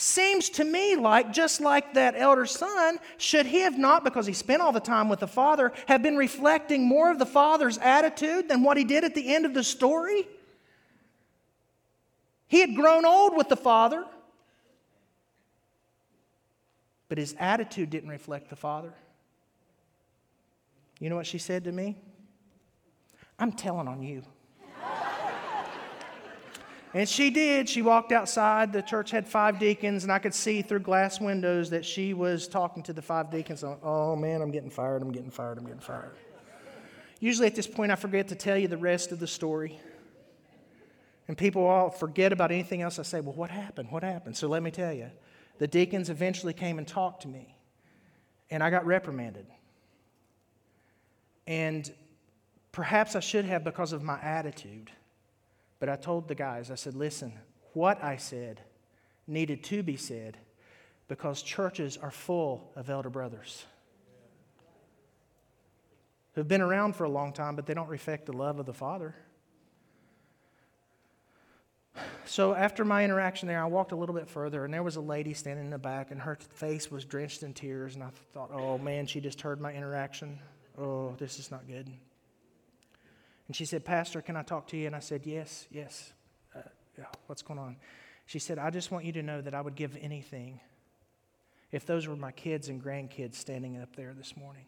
Seems 0.00 0.48
to 0.50 0.64
me 0.64 0.96
like 0.96 1.30
just 1.30 1.60
like 1.60 1.92
that 1.92 2.14
elder 2.16 2.46
son, 2.46 2.98
should 3.18 3.44
he 3.44 3.60
have 3.60 3.76
not, 3.76 4.02
because 4.02 4.26
he 4.26 4.32
spent 4.32 4.62
all 4.62 4.72
the 4.72 4.80
time 4.80 5.10
with 5.10 5.20
the 5.20 5.28
father, 5.28 5.74
have 5.88 6.02
been 6.02 6.16
reflecting 6.16 6.88
more 6.88 7.10
of 7.10 7.18
the 7.18 7.26
father's 7.26 7.76
attitude 7.76 8.48
than 8.48 8.62
what 8.62 8.78
he 8.78 8.84
did 8.84 9.04
at 9.04 9.14
the 9.14 9.34
end 9.34 9.44
of 9.44 9.52
the 9.52 9.62
story? 9.62 10.26
He 12.48 12.60
had 12.60 12.74
grown 12.74 13.04
old 13.04 13.36
with 13.36 13.50
the 13.50 13.58
father, 13.58 14.06
but 17.10 17.18
his 17.18 17.34
attitude 17.38 17.90
didn't 17.90 18.08
reflect 18.08 18.48
the 18.48 18.56
father. 18.56 18.94
You 20.98 21.10
know 21.10 21.16
what 21.16 21.26
she 21.26 21.36
said 21.36 21.64
to 21.64 21.72
me? 21.72 21.98
I'm 23.38 23.52
telling 23.52 23.86
on 23.86 24.02
you. 24.02 24.22
And 26.92 27.08
she 27.08 27.30
did. 27.30 27.68
She 27.68 27.82
walked 27.82 28.10
outside. 28.10 28.72
The 28.72 28.82
church 28.82 29.12
had 29.12 29.28
five 29.28 29.58
deacons, 29.60 30.02
and 30.02 30.12
I 30.12 30.18
could 30.18 30.34
see 30.34 30.60
through 30.60 30.80
glass 30.80 31.20
windows 31.20 31.70
that 31.70 31.84
she 31.84 32.14
was 32.14 32.48
talking 32.48 32.82
to 32.84 32.92
the 32.92 33.02
five 33.02 33.30
deacons. 33.30 33.62
Oh 33.64 34.16
man, 34.16 34.42
I'm 34.42 34.50
getting 34.50 34.70
fired. 34.70 35.02
I'm 35.02 35.12
getting 35.12 35.30
fired. 35.30 35.58
I'm 35.58 35.64
getting 35.64 35.80
fired. 35.80 36.16
Usually 37.20 37.46
at 37.46 37.54
this 37.54 37.66
point, 37.66 37.92
I 37.92 37.96
forget 37.96 38.28
to 38.28 38.34
tell 38.34 38.58
you 38.58 38.66
the 38.66 38.78
rest 38.78 39.12
of 39.12 39.20
the 39.20 39.26
story. 39.26 39.78
And 41.28 41.38
people 41.38 41.64
all 41.64 41.90
forget 41.90 42.32
about 42.32 42.50
anything 42.50 42.82
else. 42.82 42.98
I 42.98 43.02
say, 43.02 43.20
Well, 43.20 43.34
what 43.34 43.50
happened? 43.50 43.92
What 43.92 44.02
happened? 44.02 44.36
So 44.36 44.48
let 44.48 44.62
me 44.62 44.72
tell 44.72 44.92
you. 44.92 45.10
The 45.58 45.68
deacons 45.68 46.10
eventually 46.10 46.54
came 46.54 46.78
and 46.78 46.88
talked 46.88 47.22
to 47.22 47.28
me, 47.28 47.54
and 48.50 48.62
I 48.62 48.70
got 48.70 48.86
reprimanded. 48.86 49.46
And 51.46 51.92
perhaps 52.72 53.14
I 53.14 53.20
should 53.20 53.44
have 53.44 53.62
because 53.62 53.92
of 53.92 54.02
my 54.02 54.18
attitude. 54.22 54.90
But 55.80 55.88
I 55.88 55.96
told 55.96 56.28
the 56.28 56.34
guys, 56.36 56.70
I 56.70 56.76
said, 56.76 56.94
listen, 56.94 57.32
what 57.72 58.02
I 58.04 58.16
said 58.16 58.60
needed 59.26 59.64
to 59.64 59.82
be 59.82 59.96
said 59.96 60.36
because 61.08 61.42
churches 61.42 61.96
are 61.96 62.12
full 62.12 62.70
of 62.76 62.88
elder 62.88 63.10
brothers 63.10 63.64
who've 66.34 66.46
been 66.46 66.60
around 66.60 66.94
for 66.94 67.04
a 67.04 67.08
long 67.08 67.32
time, 67.32 67.56
but 67.56 67.66
they 67.66 67.74
don't 67.74 67.88
reflect 67.88 68.26
the 68.26 68.32
love 68.32 68.58
of 68.58 68.66
the 68.66 68.72
Father. 68.72 69.14
So 72.24 72.54
after 72.54 72.84
my 72.84 73.04
interaction 73.04 73.48
there, 73.48 73.60
I 73.60 73.66
walked 73.66 73.90
a 73.90 73.96
little 73.96 74.14
bit 74.14 74.28
further, 74.28 74.64
and 74.64 74.72
there 74.72 74.84
was 74.84 74.96
a 74.96 75.00
lady 75.00 75.34
standing 75.34 75.64
in 75.64 75.70
the 75.70 75.78
back, 75.78 76.12
and 76.12 76.20
her 76.20 76.38
face 76.54 76.90
was 76.90 77.04
drenched 77.04 77.42
in 77.42 77.52
tears. 77.52 77.96
And 77.96 78.04
I 78.04 78.10
thought, 78.32 78.50
oh 78.52 78.78
man, 78.78 79.06
she 79.06 79.20
just 79.20 79.40
heard 79.40 79.60
my 79.60 79.72
interaction. 79.72 80.38
Oh, 80.78 81.16
this 81.18 81.40
is 81.40 81.50
not 81.50 81.66
good. 81.66 81.90
And 83.50 83.56
she 83.56 83.64
said, 83.64 83.84
Pastor, 83.84 84.22
can 84.22 84.36
I 84.36 84.44
talk 84.44 84.68
to 84.68 84.76
you? 84.76 84.86
And 84.86 84.94
I 84.94 85.00
said, 85.00 85.22
Yes, 85.26 85.66
yes. 85.72 86.12
Uh, 86.54 86.60
what's 87.26 87.42
going 87.42 87.58
on? 87.58 87.74
She 88.24 88.38
said, 88.38 88.60
I 88.60 88.70
just 88.70 88.92
want 88.92 89.04
you 89.04 89.10
to 89.14 89.24
know 89.24 89.40
that 89.40 89.56
I 89.56 89.60
would 89.60 89.74
give 89.74 89.96
anything 90.00 90.60
if 91.72 91.84
those 91.84 92.06
were 92.06 92.14
my 92.14 92.30
kids 92.30 92.68
and 92.68 92.80
grandkids 92.80 93.34
standing 93.34 93.76
up 93.82 93.96
there 93.96 94.14
this 94.16 94.36
morning. 94.36 94.66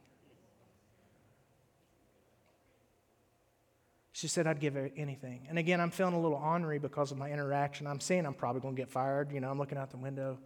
She 4.10 4.26
said, 4.26 4.48
I'd 4.48 4.58
give 4.58 4.76
anything. 4.96 5.46
And 5.48 5.60
again, 5.60 5.80
I'm 5.80 5.92
feeling 5.92 6.14
a 6.14 6.20
little 6.20 6.42
ornery 6.42 6.80
because 6.80 7.12
of 7.12 7.18
my 7.18 7.30
interaction. 7.30 7.86
I'm 7.86 8.00
seeing 8.00 8.26
I'm 8.26 8.34
probably 8.34 8.62
going 8.62 8.74
to 8.74 8.82
get 8.82 8.90
fired. 8.90 9.30
You 9.30 9.38
know, 9.38 9.48
I'm 9.48 9.58
looking 9.60 9.78
out 9.78 9.92
the 9.92 9.96
window. 9.96 10.40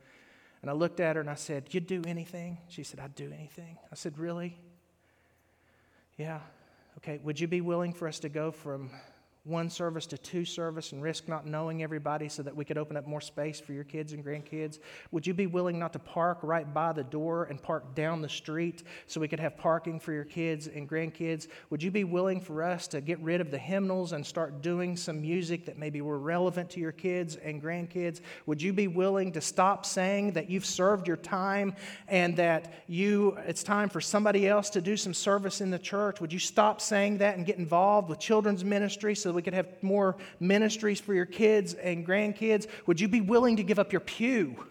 And 0.61 0.70
I 0.70 0.75
looked 0.75 1.01
at 1.01 1.16
her 1.16 1.22
and 1.22 1.31
I 1.31 1.37
said, 1.37 1.68
You'd 1.70 1.87
do 1.87 2.03
anything? 2.07 2.59
She 2.68 2.83
said, 2.83 3.01
I'd 3.01 3.14
do 3.14 3.33
anything. 3.33 3.79
I 3.90 3.94
said, 3.94 4.18
Really? 4.18 4.59
Yeah. 6.18 6.40
Okay, 6.98 7.20
would 7.22 7.38
you 7.38 7.46
be 7.46 7.61
willing 7.61 7.92
for 7.92 8.09
us 8.09 8.20
to 8.20 8.28
go 8.28 8.50
from 8.50 8.90
one 9.46 9.70
service 9.70 10.06
to 10.06 10.18
two 10.18 10.44
service 10.44 10.92
and 10.92 11.02
risk 11.02 11.28
not 11.28 11.46
knowing 11.46 11.82
everybody 11.82 12.28
so 12.28 12.42
that 12.42 12.54
we 12.54 12.64
could 12.64 12.76
open 12.76 12.96
up 12.96 13.06
more 13.06 13.20
space 13.20 13.61
for 13.61 13.72
your 13.72 13.85
kids 13.85 14.12
and 14.12 14.24
grandkids? 14.24 14.78
Would 15.12 15.26
you 15.26 15.35
be 15.35 15.46
willing 15.46 15.78
not 15.78 15.92
to 15.92 15.98
park 15.98 16.38
right 16.42 16.72
by 16.72 16.92
the 16.92 17.04
door 17.04 17.44
and 17.44 17.62
park 17.62 17.94
down 17.94 18.20
the 18.20 18.28
street 18.28 18.82
so 19.06 19.20
we 19.20 19.28
could 19.28 19.40
have 19.40 19.56
parking 19.56 20.00
for 20.00 20.12
your 20.12 20.24
kids 20.24 20.66
and 20.66 20.88
grandkids? 20.88 21.46
Would 21.70 21.82
you 21.82 21.90
be 21.90 22.04
willing 22.04 22.40
for 22.40 22.62
us 22.62 22.88
to 22.88 23.00
get 23.00 23.20
rid 23.20 23.40
of 23.40 23.50
the 23.50 23.59
hymnals 23.59 24.12
and 24.12 24.26
start 24.26 24.62
doing 24.62 24.96
some 24.96 25.20
music 25.20 25.66
that 25.66 25.78
maybe 25.78 26.00
were 26.00 26.18
relevant 26.18 26.70
to 26.70 26.80
your 26.80 26.92
kids 26.92 27.37
and 27.37 27.62
grandkids? 27.62 28.20
Would 28.46 28.61
you 28.61 28.72
be 28.72 28.88
willing 28.88 29.32
to 29.32 29.40
stop 29.40 29.87
saying 29.87 30.32
that 30.32 30.50
you've 30.50 30.66
served 30.66 31.06
your 31.06 31.16
time 31.16 31.74
and 32.09 32.37
that 32.37 32.74
you 32.88 33.37
it's 33.46 33.62
time 33.62 33.88
for 33.88 34.00
somebody 34.00 34.48
else 34.48 34.70
to 34.70 34.80
do 34.80 34.96
some 34.96 35.14
service 35.14 35.61
in 35.61 35.70
the 35.70 35.78
church? 35.78 36.20
Would 36.20 36.32
you 36.32 36.38
stop 36.38 36.80
saying 36.80 37.18
that 37.18 37.37
and 37.37 37.46
get 37.46 37.59
involved 37.59 38.09
with 38.09 38.18
children's 38.18 38.64
ministry 38.64 39.14
so 39.14 39.36
we 39.37 39.42
could 39.42 39.55
have 39.55 39.68
more 39.83 40.16
ministries 40.40 40.99
for 40.99 41.14
your 41.14 41.27
kids 41.27 41.75
and 41.75 42.05
grandkids. 42.05 42.66
Would 42.87 43.01
you 43.01 43.07
be 43.07 43.20
willing 43.20 43.57
to 43.57 43.62
give 43.62 43.79
up 43.79 43.92
your 43.92 44.01
pew? 44.01 44.66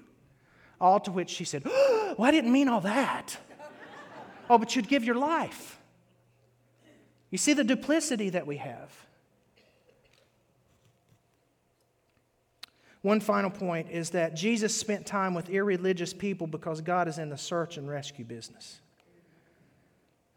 All 0.81 0.99
to 0.99 1.11
which 1.11 1.29
she 1.29 1.45
said, 1.45 1.63
oh, 1.65 2.15
Well, 2.17 2.27
I 2.27 2.31
didn't 2.31 2.51
mean 2.51 2.67
all 2.67 2.81
that. 2.81 3.37
oh, 4.49 4.57
but 4.57 4.75
you'd 4.75 4.87
give 4.87 5.03
your 5.03 5.15
life. 5.15 5.79
You 7.29 7.37
see 7.37 7.53
the 7.53 7.63
duplicity 7.63 8.29
that 8.31 8.47
we 8.47 8.57
have. 8.57 8.93
One 13.01 13.19
final 13.19 13.51
point 13.51 13.91
is 13.91 14.09
that 14.11 14.35
Jesus 14.35 14.75
spent 14.75 15.05
time 15.05 15.35
with 15.35 15.49
irreligious 15.49 16.11
people 16.11 16.47
because 16.47 16.81
God 16.81 17.07
is 17.07 17.19
in 17.19 17.29
the 17.29 17.37
search 17.37 17.77
and 17.77 17.87
rescue 17.87 18.25
business. 18.25 18.79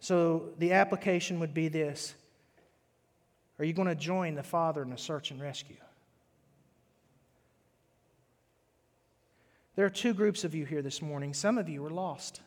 So 0.00 0.50
the 0.58 0.72
application 0.72 1.40
would 1.40 1.54
be 1.54 1.68
this 1.68 2.14
are 3.58 3.64
you 3.64 3.72
going 3.72 3.88
to 3.88 3.94
join 3.94 4.34
the 4.34 4.42
Father 4.42 4.82
in 4.82 4.90
the 4.90 4.98
search 4.98 5.30
and 5.30 5.40
rescue? 5.40 5.76
There 9.76 9.86
are 9.86 9.90
two 9.90 10.14
groups 10.14 10.44
of 10.44 10.54
you 10.54 10.64
here 10.64 10.82
this 10.82 11.00
morning. 11.00 11.32
Some 11.32 11.56
of 11.56 11.68
you 11.68 11.84
are 11.86 11.90
lost. 11.90 12.40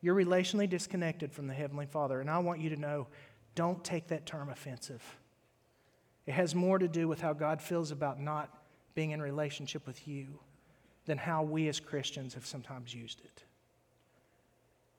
You're 0.00 0.14
relationally 0.14 0.68
disconnected 0.68 1.32
from 1.32 1.46
the 1.46 1.54
Heavenly 1.54 1.86
Father. 1.86 2.20
And 2.20 2.30
I 2.30 2.38
want 2.38 2.60
you 2.60 2.70
to 2.70 2.76
know 2.76 3.08
don't 3.54 3.82
take 3.84 4.08
that 4.08 4.24
term 4.24 4.48
offensive. 4.48 5.02
It 6.26 6.32
has 6.32 6.54
more 6.54 6.78
to 6.78 6.86
do 6.86 7.08
with 7.08 7.20
how 7.20 7.32
God 7.32 7.60
feels 7.60 7.90
about 7.90 8.20
not 8.20 8.56
being 8.94 9.10
in 9.10 9.20
relationship 9.20 9.86
with 9.86 10.06
you 10.06 10.38
than 11.06 11.18
how 11.18 11.42
we 11.42 11.68
as 11.68 11.80
Christians 11.80 12.34
have 12.34 12.46
sometimes 12.46 12.94
used 12.94 13.20
it. 13.20 13.42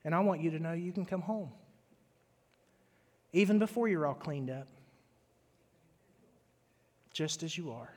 And 0.03 0.13
I 0.13 0.19
want 0.19 0.41
you 0.41 0.51
to 0.51 0.59
know 0.59 0.73
you 0.73 0.91
can 0.91 1.05
come 1.05 1.21
home, 1.21 1.51
even 3.33 3.59
before 3.59 3.87
you're 3.87 4.05
all 4.05 4.13
cleaned 4.13 4.49
up, 4.49 4.67
just 7.13 7.43
as 7.43 7.57
you 7.57 7.71
are. 7.71 7.93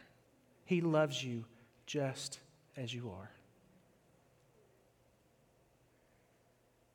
He 0.65 0.81
loves 0.81 1.23
you 1.23 1.45
just 1.87 2.39
as 2.77 2.93
you 2.93 3.11
are. 3.11 3.31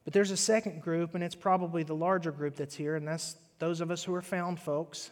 But 0.04 0.14
there's 0.14 0.32
a 0.32 0.38
second 0.38 0.82
group, 0.82 1.14
and 1.14 1.24
it's 1.24 1.36
probably 1.36 1.84
the 1.84 1.94
larger 1.94 2.32
group 2.32 2.56
that's 2.56 2.76
here, 2.76 2.96
and 2.96 3.08
that's 3.08 3.36
those 3.60 3.80
of 3.82 3.92
us 3.92 4.04
who 4.04 4.16
are 4.16 4.22
found 4.22 4.60
folks. 4.60 5.12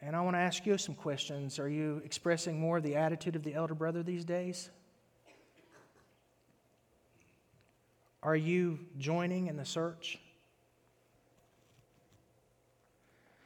And 0.00 0.16
I 0.16 0.20
want 0.22 0.36
to 0.36 0.40
ask 0.40 0.64
you 0.64 0.78
some 0.78 0.94
questions. 0.94 1.58
Are 1.58 1.68
you 1.68 2.00
expressing 2.04 2.58
more 2.58 2.78
of 2.78 2.82
the 2.82 2.96
attitude 2.96 3.36
of 3.36 3.42
the 3.42 3.54
elder 3.54 3.74
brother 3.74 4.02
these 4.02 4.24
days? 4.24 4.70
Are 8.22 8.36
you 8.36 8.78
joining 8.98 9.48
in 9.48 9.56
the 9.56 9.64
search? 9.64 10.18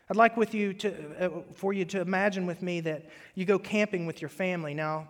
I'd 0.08 0.16
like 0.16 0.36
with 0.36 0.54
you 0.54 0.72
to, 0.74 0.94
uh, 1.18 1.28
for 1.54 1.72
you 1.72 1.84
to 1.86 2.00
imagine 2.00 2.46
with 2.46 2.62
me 2.62 2.80
that 2.80 3.06
you 3.34 3.44
go 3.44 3.58
camping 3.58 4.06
with 4.06 4.22
your 4.22 4.28
family. 4.28 4.72
Now, 4.72 5.08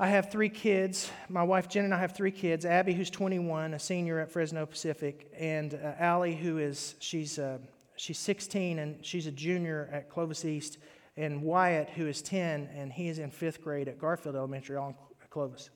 I 0.00 0.08
have 0.08 0.32
three 0.32 0.48
kids. 0.48 1.12
My 1.28 1.44
wife 1.44 1.68
Jen 1.68 1.84
and 1.84 1.94
I 1.94 2.00
have 2.00 2.16
three 2.16 2.32
kids. 2.32 2.66
Abby, 2.66 2.92
who's 2.92 3.08
21, 3.08 3.74
a 3.74 3.78
senior 3.78 4.18
at 4.18 4.32
Fresno 4.32 4.66
Pacific, 4.66 5.30
and 5.38 5.74
uh, 5.74 5.92
Allie, 6.00 6.34
who 6.34 6.58
is 6.58 6.96
she's 6.98 7.38
uh, 7.38 7.58
she's 7.94 8.18
16 8.18 8.80
and 8.80 9.04
she's 9.06 9.28
a 9.28 9.30
junior 9.30 9.88
at 9.92 10.10
Clovis 10.10 10.44
East, 10.44 10.78
and 11.16 11.40
Wyatt, 11.40 11.88
who 11.90 12.08
is 12.08 12.20
10 12.20 12.70
and 12.74 12.92
he 12.92 13.06
is 13.06 13.20
in 13.20 13.30
fifth 13.30 13.62
grade 13.62 13.86
at 13.86 14.00
Garfield 14.00 14.34
Elementary 14.34 14.76
on 14.76 14.96
Clovis. 15.30 15.70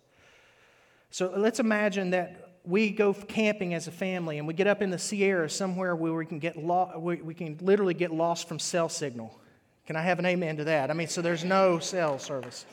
So 1.10 1.32
let's 1.36 1.60
imagine 1.60 2.10
that 2.10 2.47
we 2.68 2.90
go 2.90 3.14
camping 3.14 3.72
as 3.72 3.88
a 3.88 3.90
family 3.90 4.36
and 4.36 4.46
we 4.46 4.52
get 4.52 4.66
up 4.66 4.82
in 4.82 4.90
the 4.90 4.98
Sierra 4.98 5.48
somewhere 5.48 5.96
where 5.96 6.12
we 6.12 6.26
can 6.26 6.38
get 6.38 6.56
lo- 6.56 6.92
we 6.98 7.32
can 7.32 7.56
literally 7.62 7.94
get 7.94 8.12
lost 8.12 8.46
from 8.46 8.58
cell 8.58 8.90
signal. 8.90 9.34
Can 9.86 9.96
I 9.96 10.02
have 10.02 10.18
an 10.18 10.26
amen 10.26 10.58
to 10.58 10.64
that? 10.64 10.90
I 10.90 10.92
mean, 10.92 11.08
so 11.08 11.22
there's 11.22 11.44
no 11.44 11.78
cell 11.78 12.18
service. 12.18 12.66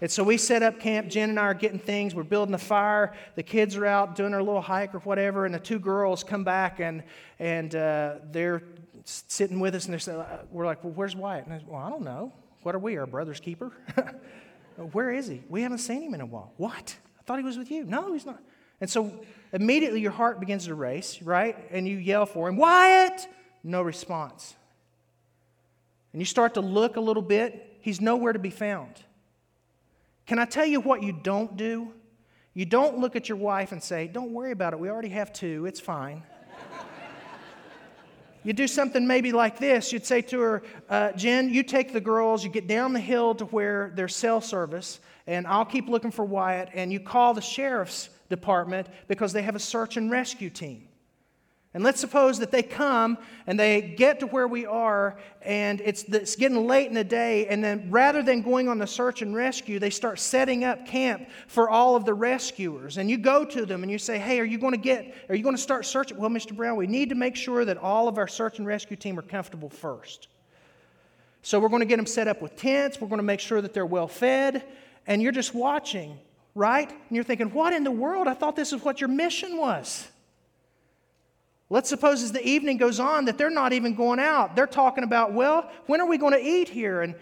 And 0.00 0.10
so 0.10 0.24
we 0.24 0.38
set 0.38 0.62
up 0.62 0.80
camp. 0.80 1.08
Jen 1.08 1.28
and 1.30 1.38
I 1.38 1.44
are 1.44 1.54
getting 1.54 1.78
things. 1.78 2.14
We're 2.14 2.22
building 2.22 2.54
a 2.54 2.58
fire. 2.58 3.12
The 3.34 3.42
kids 3.42 3.76
are 3.76 3.84
out 3.84 4.16
doing 4.16 4.30
their 4.30 4.42
little 4.42 4.62
hike 4.62 4.94
or 4.94 5.00
whatever. 5.00 5.44
And 5.44 5.54
the 5.54 5.58
two 5.58 5.78
girls 5.78 6.24
come 6.24 6.42
back 6.42 6.80
and, 6.80 7.02
and 7.38 7.74
uh, 7.74 8.16
they're 8.30 8.62
sitting 9.04 9.60
with 9.60 9.74
us. 9.74 9.86
And 9.86 9.98
they're, 9.98 10.18
uh, 10.18 10.38
we're 10.50 10.66
like, 10.66 10.82
well, 10.82 10.94
where's 10.94 11.14
Wyatt? 11.14 11.44
And 11.44 11.54
I 11.54 11.58
said, 11.58 11.68
well, 11.68 11.82
I 11.82 11.90
don't 11.90 12.04
know. 12.04 12.32
What 12.62 12.74
are 12.74 12.78
we, 12.78 12.96
our 12.96 13.06
brother's 13.06 13.40
keeper? 13.40 13.72
Where 14.92 15.10
is 15.10 15.26
he? 15.26 15.42
We 15.48 15.62
haven't 15.62 15.78
seen 15.78 16.02
him 16.02 16.14
in 16.14 16.20
a 16.20 16.26
while. 16.26 16.52
What? 16.56 16.96
I 17.18 17.22
thought 17.22 17.38
he 17.38 17.44
was 17.44 17.56
with 17.56 17.70
you. 17.70 17.84
No, 17.84 18.12
he's 18.12 18.26
not. 18.26 18.42
And 18.80 18.88
so 18.90 19.24
immediately 19.52 20.00
your 20.00 20.12
heart 20.12 20.40
begins 20.40 20.66
to 20.66 20.74
race, 20.74 21.20
right? 21.22 21.56
And 21.70 21.86
you 21.86 21.96
yell 21.96 22.26
for 22.26 22.48
him, 22.48 22.56
Wyatt! 22.56 23.26
No 23.62 23.82
response. 23.82 24.54
And 26.12 26.20
you 26.20 26.26
start 26.26 26.54
to 26.54 26.60
look 26.60 26.96
a 26.96 27.00
little 27.00 27.22
bit. 27.22 27.78
He's 27.80 28.00
nowhere 28.00 28.32
to 28.32 28.38
be 28.38 28.50
found. 28.50 28.94
Can 30.26 30.38
I 30.38 30.44
tell 30.44 30.66
you 30.66 30.80
what 30.80 31.02
you 31.02 31.12
don't 31.12 31.56
do? 31.56 31.92
You 32.54 32.64
don't 32.64 32.98
look 32.98 33.16
at 33.16 33.28
your 33.28 33.36
wife 33.36 33.72
and 33.72 33.82
say, 33.82 34.08
Don't 34.08 34.32
worry 34.32 34.50
about 34.50 34.72
it. 34.72 34.78
We 34.78 34.88
already 34.88 35.10
have 35.10 35.32
two. 35.32 35.66
It's 35.66 35.78
fine. 35.78 36.22
you 38.42 38.52
do 38.52 38.66
something 38.66 39.06
maybe 39.06 39.30
like 39.32 39.58
this. 39.58 39.92
You'd 39.92 40.06
say 40.06 40.22
to 40.22 40.40
her, 40.40 40.62
uh, 40.88 41.12
Jen, 41.12 41.50
you 41.50 41.62
take 41.62 41.92
the 41.92 42.00
girls, 42.00 42.42
you 42.42 42.50
get 42.50 42.66
down 42.66 42.92
the 42.92 43.00
hill 43.00 43.34
to 43.34 43.44
where 43.46 43.92
there's 43.94 44.16
cell 44.16 44.40
service, 44.40 45.00
and 45.26 45.46
I'll 45.46 45.66
keep 45.66 45.88
looking 45.88 46.10
for 46.10 46.24
Wyatt, 46.24 46.70
and 46.72 46.92
you 46.92 46.98
call 46.98 47.34
the 47.34 47.42
sheriff's 47.42 48.08
department 48.28 48.88
because 49.08 49.32
they 49.32 49.42
have 49.42 49.56
a 49.56 49.60
search 49.60 49.96
and 49.96 50.10
rescue 50.10 50.50
team. 50.50 50.88
And 51.76 51.84
let's 51.84 52.00
suppose 52.00 52.38
that 52.38 52.50
they 52.50 52.62
come 52.62 53.18
and 53.46 53.60
they 53.60 53.82
get 53.82 54.20
to 54.20 54.26
where 54.28 54.48
we 54.48 54.64
are, 54.64 55.18
and 55.42 55.82
it's, 55.82 56.04
it's 56.04 56.34
getting 56.34 56.66
late 56.66 56.88
in 56.88 56.94
the 56.94 57.04
day, 57.04 57.48
and 57.48 57.62
then 57.62 57.90
rather 57.90 58.22
than 58.22 58.40
going 58.40 58.70
on 58.70 58.78
the 58.78 58.86
search 58.86 59.20
and 59.20 59.36
rescue, 59.36 59.78
they 59.78 59.90
start 59.90 60.18
setting 60.18 60.64
up 60.64 60.86
camp 60.86 61.28
for 61.48 61.68
all 61.68 61.94
of 61.94 62.06
the 62.06 62.14
rescuers. 62.14 62.96
And 62.96 63.10
you 63.10 63.18
go 63.18 63.44
to 63.44 63.66
them 63.66 63.82
and 63.82 63.92
you 63.92 63.98
say, 63.98 64.18
Hey, 64.18 64.40
are 64.40 64.44
you 64.44 64.56
going 64.56 64.72
to 64.72 64.78
get, 64.78 65.14
are 65.28 65.34
you 65.34 65.42
going 65.42 65.54
to 65.54 65.60
start 65.60 65.84
searching? 65.84 66.16
Well, 66.16 66.30
Mr. 66.30 66.56
Brown, 66.56 66.76
we 66.76 66.86
need 66.86 67.10
to 67.10 67.14
make 67.14 67.36
sure 67.36 67.62
that 67.66 67.76
all 67.76 68.08
of 68.08 68.16
our 68.16 68.26
search 68.26 68.58
and 68.58 68.66
rescue 68.66 68.96
team 68.96 69.18
are 69.18 69.22
comfortable 69.22 69.68
first. 69.68 70.28
So 71.42 71.60
we're 71.60 71.68
going 71.68 71.80
to 71.80 71.86
get 71.86 71.96
them 71.96 72.06
set 72.06 72.26
up 72.26 72.40
with 72.40 72.56
tents, 72.56 72.98
we're 73.02 73.08
going 73.08 73.18
to 73.18 73.22
make 73.22 73.40
sure 73.40 73.60
that 73.60 73.74
they're 73.74 73.84
well 73.84 74.08
fed, 74.08 74.64
and 75.06 75.20
you're 75.20 75.30
just 75.30 75.54
watching, 75.54 76.18
right? 76.56 76.88
And 76.88 76.98
you're 77.10 77.22
thinking, 77.22 77.52
What 77.52 77.72
in 77.72 77.84
the 77.84 77.92
world? 77.92 78.26
I 78.26 78.34
thought 78.34 78.56
this 78.56 78.72
is 78.72 78.82
what 78.82 79.00
your 79.00 79.08
mission 79.08 79.56
was. 79.56 80.08
Let's 81.68 81.88
suppose 81.88 82.22
as 82.22 82.32
the 82.32 82.44
evening 82.46 82.76
goes 82.76 82.98
on 82.98 83.26
that 83.26 83.38
they're 83.38 83.50
not 83.50 83.72
even 83.72 83.94
going 83.94 84.20
out. 84.20 84.56
They're 84.56 84.68
talking 84.68 85.02
about, 85.02 85.32
well, 85.32 85.68
when 85.86 86.00
are 86.00 86.06
we 86.06 86.16
going 86.16 86.32
to 86.32 86.40
eat 86.40 86.68
here? 86.68 87.02
And 87.02 87.16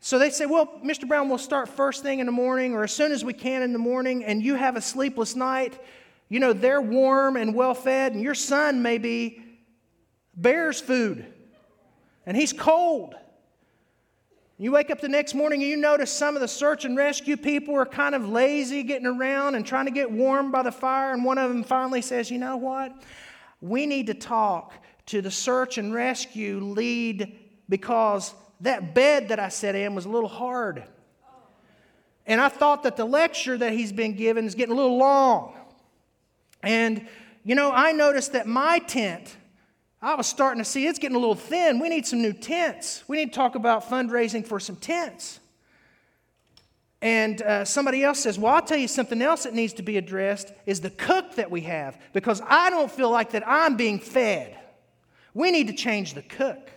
so 0.00 0.18
they 0.18 0.30
say, 0.30 0.44
well, 0.44 0.80
Mr. 0.84 1.06
Brown, 1.06 1.28
we'll 1.28 1.38
start 1.38 1.68
first 1.68 2.02
thing 2.02 2.18
in 2.18 2.26
the 2.26 2.32
morning 2.32 2.74
or 2.74 2.82
as 2.82 2.92
soon 2.92 3.12
as 3.12 3.24
we 3.24 3.32
can 3.32 3.62
in 3.62 3.72
the 3.72 3.78
morning, 3.78 4.24
and 4.24 4.42
you 4.42 4.56
have 4.56 4.76
a 4.76 4.80
sleepless 4.80 5.36
night. 5.36 5.80
You 6.28 6.40
know, 6.40 6.52
they're 6.52 6.80
warm 6.80 7.36
and 7.36 7.54
well 7.54 7.74
fed, 7.74 8.12
and 8.12 8.22
your 8.22 8.34
son 8.34 8.82
maybe 8.82 9.42
bears 10.34 10.80
food, 10.80 11.24
and 12.26 12.36
he's 12.36 12.52
cold. 12.52 13.14
You 14.58 14.72
wake 14.72 14.90
up 14.90 15.00
the 15.00 15.08
next 15.08 15.34
morning 15.34 15.62
and 15.62 15.70
you 15.70 15.76
notice 15.76 16.10
some 16.10 16.34
of 16.34 16.40
the 16.40 16.48
search 16.48 16.84
and 16.84 16.96
rescue 16.96 17.36
people 17.36 17.74
are 17.74 17.84
kind 17.84 18.14
of 18.14 18.28
lazy 18.28 18.82
getting 18.82 19.06
around 19.06 19.54
and 19.54 19.66
trying 19.66 19.84
to 19.84 19.90
get 19.90 20.10
warm 20.10 20.50
by 20.50 20.62
the 20.62 20.72
fire, 20.72 21.12
and 21.12 21.24
one 21.24 21.36
of 21.38 21.50
them 21.50 21.62
finally 21.62 22.00
says, 22.00 22.30
You 22.30 22.38
know 22.38 22.56
what? 22.56 22.92
we 23.60 23.86
need 23.86 24.06
to 24.08 24.14
talk 24.14 24.74
to 25.06 25.22
the 25.22 25.30
search 25.30 25.78
and 25.78 25.94
rescue 25.94 26.60
lead 26.60 27.38
because 27.68 28.34
that 28.60 28.94
bed 28.94 29.28
that 29.28 29.38
I 29.38 29.48
sat 29.48 29.74
in 29.74 29.94
was 29.94 30.04
a 30.04 30.08
little 30.08 30.28
hard. 30.28 30.84
And 32.26 32.40
I 32.40 32.48
thought 32.48 32.82
that 32.82 32.96
the 32.96 33.04
lecture 33.04 33.56
that 33.56 33.72
he's 33.72 33.92
been 33.92 34.14
given 34.14 34.46
is 34.46 34.54
getting 34.54 34.74
a 34.74 34.76
little 34.76 34.96
long. 34.96 35.54
And, 36.62 37.06
you 37.44 37.54
know, 37.54 37.70
I 37.70 37.92
noticed 37.92 38.32
that 38.32 38.46
my 38.46 38.80
tent, 38.80 39.36
I 40.06 40.14
was 40.14 40.28
starting 40.28 40.62
to 40.62 40.64
see 40.64 40.86
it's 40.86 41.00
getting 41.00 41.16
a 41.16 41.18
little 41.18 41.34
thin. 41.34 41.80
We 41.80 41.88
need 41.88 42.06
some 42.06 42.22
new 42.22 42.32
tents. 42.32 43.02
We 43.08 43.16
need 43.16 43.32
to 43.32 43.36
talk 43.36 43.56
about 43.56 43.90
fundraising 43.90 44.46
for 44.46 44.60
some 44.60 44.76
tents. 44.76 45.40
And 47.02 47.42
uh, 47.42 47.64
somebody 47.64 48.04
else 48.04 48.20
says, 48.20 48.38
Well, 48.38 48.54
I'll 48.54 48.62
tell 48.62 48.78
you 48.78 48.86
something 48.86 49.20
else 49.20 49.42
that 49.42 49.52
needs 49.52 49.72
to 49.72 49.82
be 49.82 49.96
addressed 49.96 50.52
is 50.64 50.80
the 50.80 50.90
cook 50.90 51.34
that 51.34 51.50
we 51.50 51.62
have, 51.62 51.98
because 52.12 52.40
I 52.46 52.70
don't 52.70 52.90
feel 52.90 53.10
like 53.10 53.32
that 53.32 53.42
I'm 53.48 53.76
being 53.76 53.98
fed. 53.98 54.56
We 55.34 55.50
need 55.50 55.66
to 55.66 55.74
change 55.74 56.14
the 56.14 56.22
cook. 56.22 56.70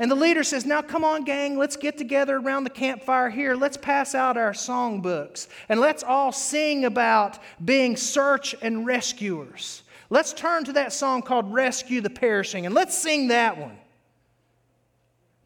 And 0.00 0.10
the 0.10 0.16
leader 0.16 0.42
says, 0.42 0.66
Now 0.66 0.82
come 0.82 1.04
on, 1.04 1.22
gang, 1.22 1.56
let's 1.56 1.76
get 1.76 1.98
together 1.98 2.36
around 2.36 2.64
the 2.64 2.70
campfire 2.70 3.30
here. 3.30 3.54
Let's 3.54 3.76
pass 3.76 4.12
out 4.12 4.36
our 4.36 4.54
songbooks 4.54 5.46
and 5.68 5.78
let's 5.78 6.02
all 6.02 6.32
sing 6.32 6.84
about 6.84 7.38
being 7.64 7.96
search 7.96 8.56
and 8.60 8.84
rescuers. 8.84 9.84
Let's 10.10 10.32
turn 10.32 10.64
to 10.64 10.72
that 10.74 10.92
song 10.92 11.22
called 11.22 11.52
Rescue 11.52 12.00
the 12.00 12.10
Perishing 12.10 12.66
and 12.66 12.74
let's 12.74 12.98
sing 12.98 13.28
that 13.28 13.56
one. 13.56 13.78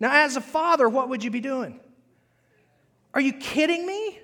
Now, 0.00 0.24
as 0.24 0.36
a 0.36 0.40
father, 0.40 0.88
what 0.88 1.10
would 1.10 1.22
you 1.22 1.30
be 1.30 1.40
doing? 1.40 1.78
Are 3.12 3.20
you 3.20 3.34
kidding 3.34 3.86
me? 3.86 4.18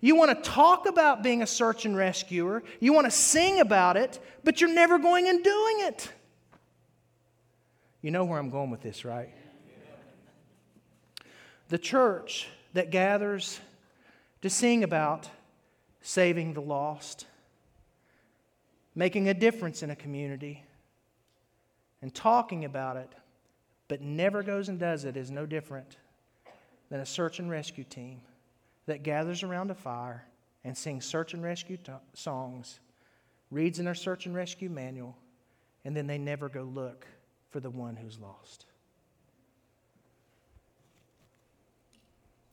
You 0.00 0.16
want 0.16 0.30
to 0.42 0.50
talk 0.50 0.86
about 0.86 1.22
being 1.22 1.42
a 1.42 1.46
search 1.46 1.84
and 1.84 1.96
rescuer, 1.96 2.62
you 2.80 2.92
want 2.92 3.06
to 3.06 3.10
sing 3.10 3.60
about 3.60 3.96
it, 3.96 4.18
but 4.44 4.60
you're 4.60 4.72
never 4.72 4.98
going 4.98 5.28
and 5.28 5.42
doing 5.42 5.80
it. 5.80 6.10
You 8.00 8.12
know 8.12 8.24
where 8.24 8.38
I'm 8.38 8.50
going 8.50 8.70
with 8.70 8.80
this, 8.80 9.04
right? 9.04 9.30
The 11.68 11.78
church 11.78 12.48
that 12.74 12.90
gathers 12.90 13.60
to 14.42 14.48
sing 14.48 14.84
about 14.84 15.28
saving 16.00 16.54
the 16.54 16.62
lost, 16.62 17.26
making 18.98 19.28
a 19.28 19.34
difference 19.34 19.84
in 19.84 19.90
a 19.90 19.96
community, 19.96 20.60
and 22.02 22.12
talking 22.12 22.64
about 22.64 22.96
it, 22.96 23.08
but 23.86 24.00
never 24.00 24.42
goes 24.42 24.68
and 24.68 24.80
does 24.80 25.04
it 25.04 25.16
is 25.16 25.30
no 25.30 25.46
different 25.46 25.96
than 26.90 26.98
a 26.98 27.06
search 27.06 27.38
and 27.38 27.48
rescue 27.48 27.84
team 27.84 28.20
that 28.86 29.04
gathers 29.04 29.44
around 29.44 29.70
a 29.70 29.74
fire 29.74 30.24
and 30.64 30.76
sings 30.76 31.06
search 31.06 31.32
and 31.32 31.44
rescue 31.44 31.76
t- 31.76 31.92
songs, 32.12 32.80
reads 33.52 33.78
in 33.78 33.84
their 33.84 33.94
search 33.94 34.26
and 34.26 34.34
rescue 34.34 34.68
manual, 34.68 35.16
and 35.84 35.96
then 35.96 36.08
they 36.08 36.18
never 36.18 36.48
go 36.48 36.64
look 36.64 37.06
for 37.50 37.60
the 37.60 37.70
one 37.70 37.94
who's 37.94 38.18
lost. 38.18 38.66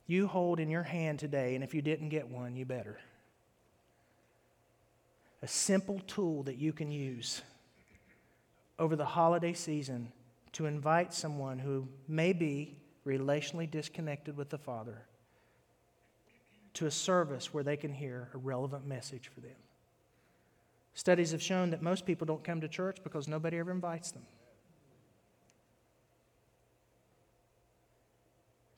You 0.05 0.27
hold 0.27 0.59
in 0.59 0.69
your 0.69 0.83
hand 0.83 1.17
today, 1.17 1.55
and 1.55 1.63
if 1.63 1.73
you 1.73 1.81
didn't 1.81 2.09
get 2.09 2.29
one, 2.29 2.55
you 2.55 2.65
better. 2.65 2.99
A 5.45 5.47
simple 5.47 6.01
tool 6.07 6.41
that 6.41 6.57
you 6.57 6.73
can 6.73 6.89
use 6.89 7.43
over 8.79 8.95
the 8.95 9.05
holiday 9.05 9.53
season 9.53 10.11
to 10.53 10.65
invite 10.65 11.13
someone 11.13 11.59
who 11.59 11.87
may 12.07 12.33
be 12.33 12.79
relationally 13.05 13.69
disconnected 13.69 14.35
with 14.35 14.49
the 14.49 14.57
Father 14.57 15.03
to 16.73 16.87
a 16.87 16.91
service 16.91 17.53
where 17.53 17.63
they 17.63 17.77
can 17.77 17.93
hear 17.93 18.29
a 18.33 18.39
relevant 18.39 18.87
message 18.87 19.27
for 19.27 19.39
them. 19.39 19.55
Studies 20.95 21.29
have 21.29 21.43
shown 21.43 21.69
that 21.69 21.83
most 21.83 22.07
people 22.07 22.25
don't 22.25 22.43
come 22.43 22.61
to 22.61 22.67
church 22.67 22.97
because 23.03 23.27
nobody 23.27 23.59
ever 23.59 23.69
invites 23.69 24.09
them. 24.09 24.25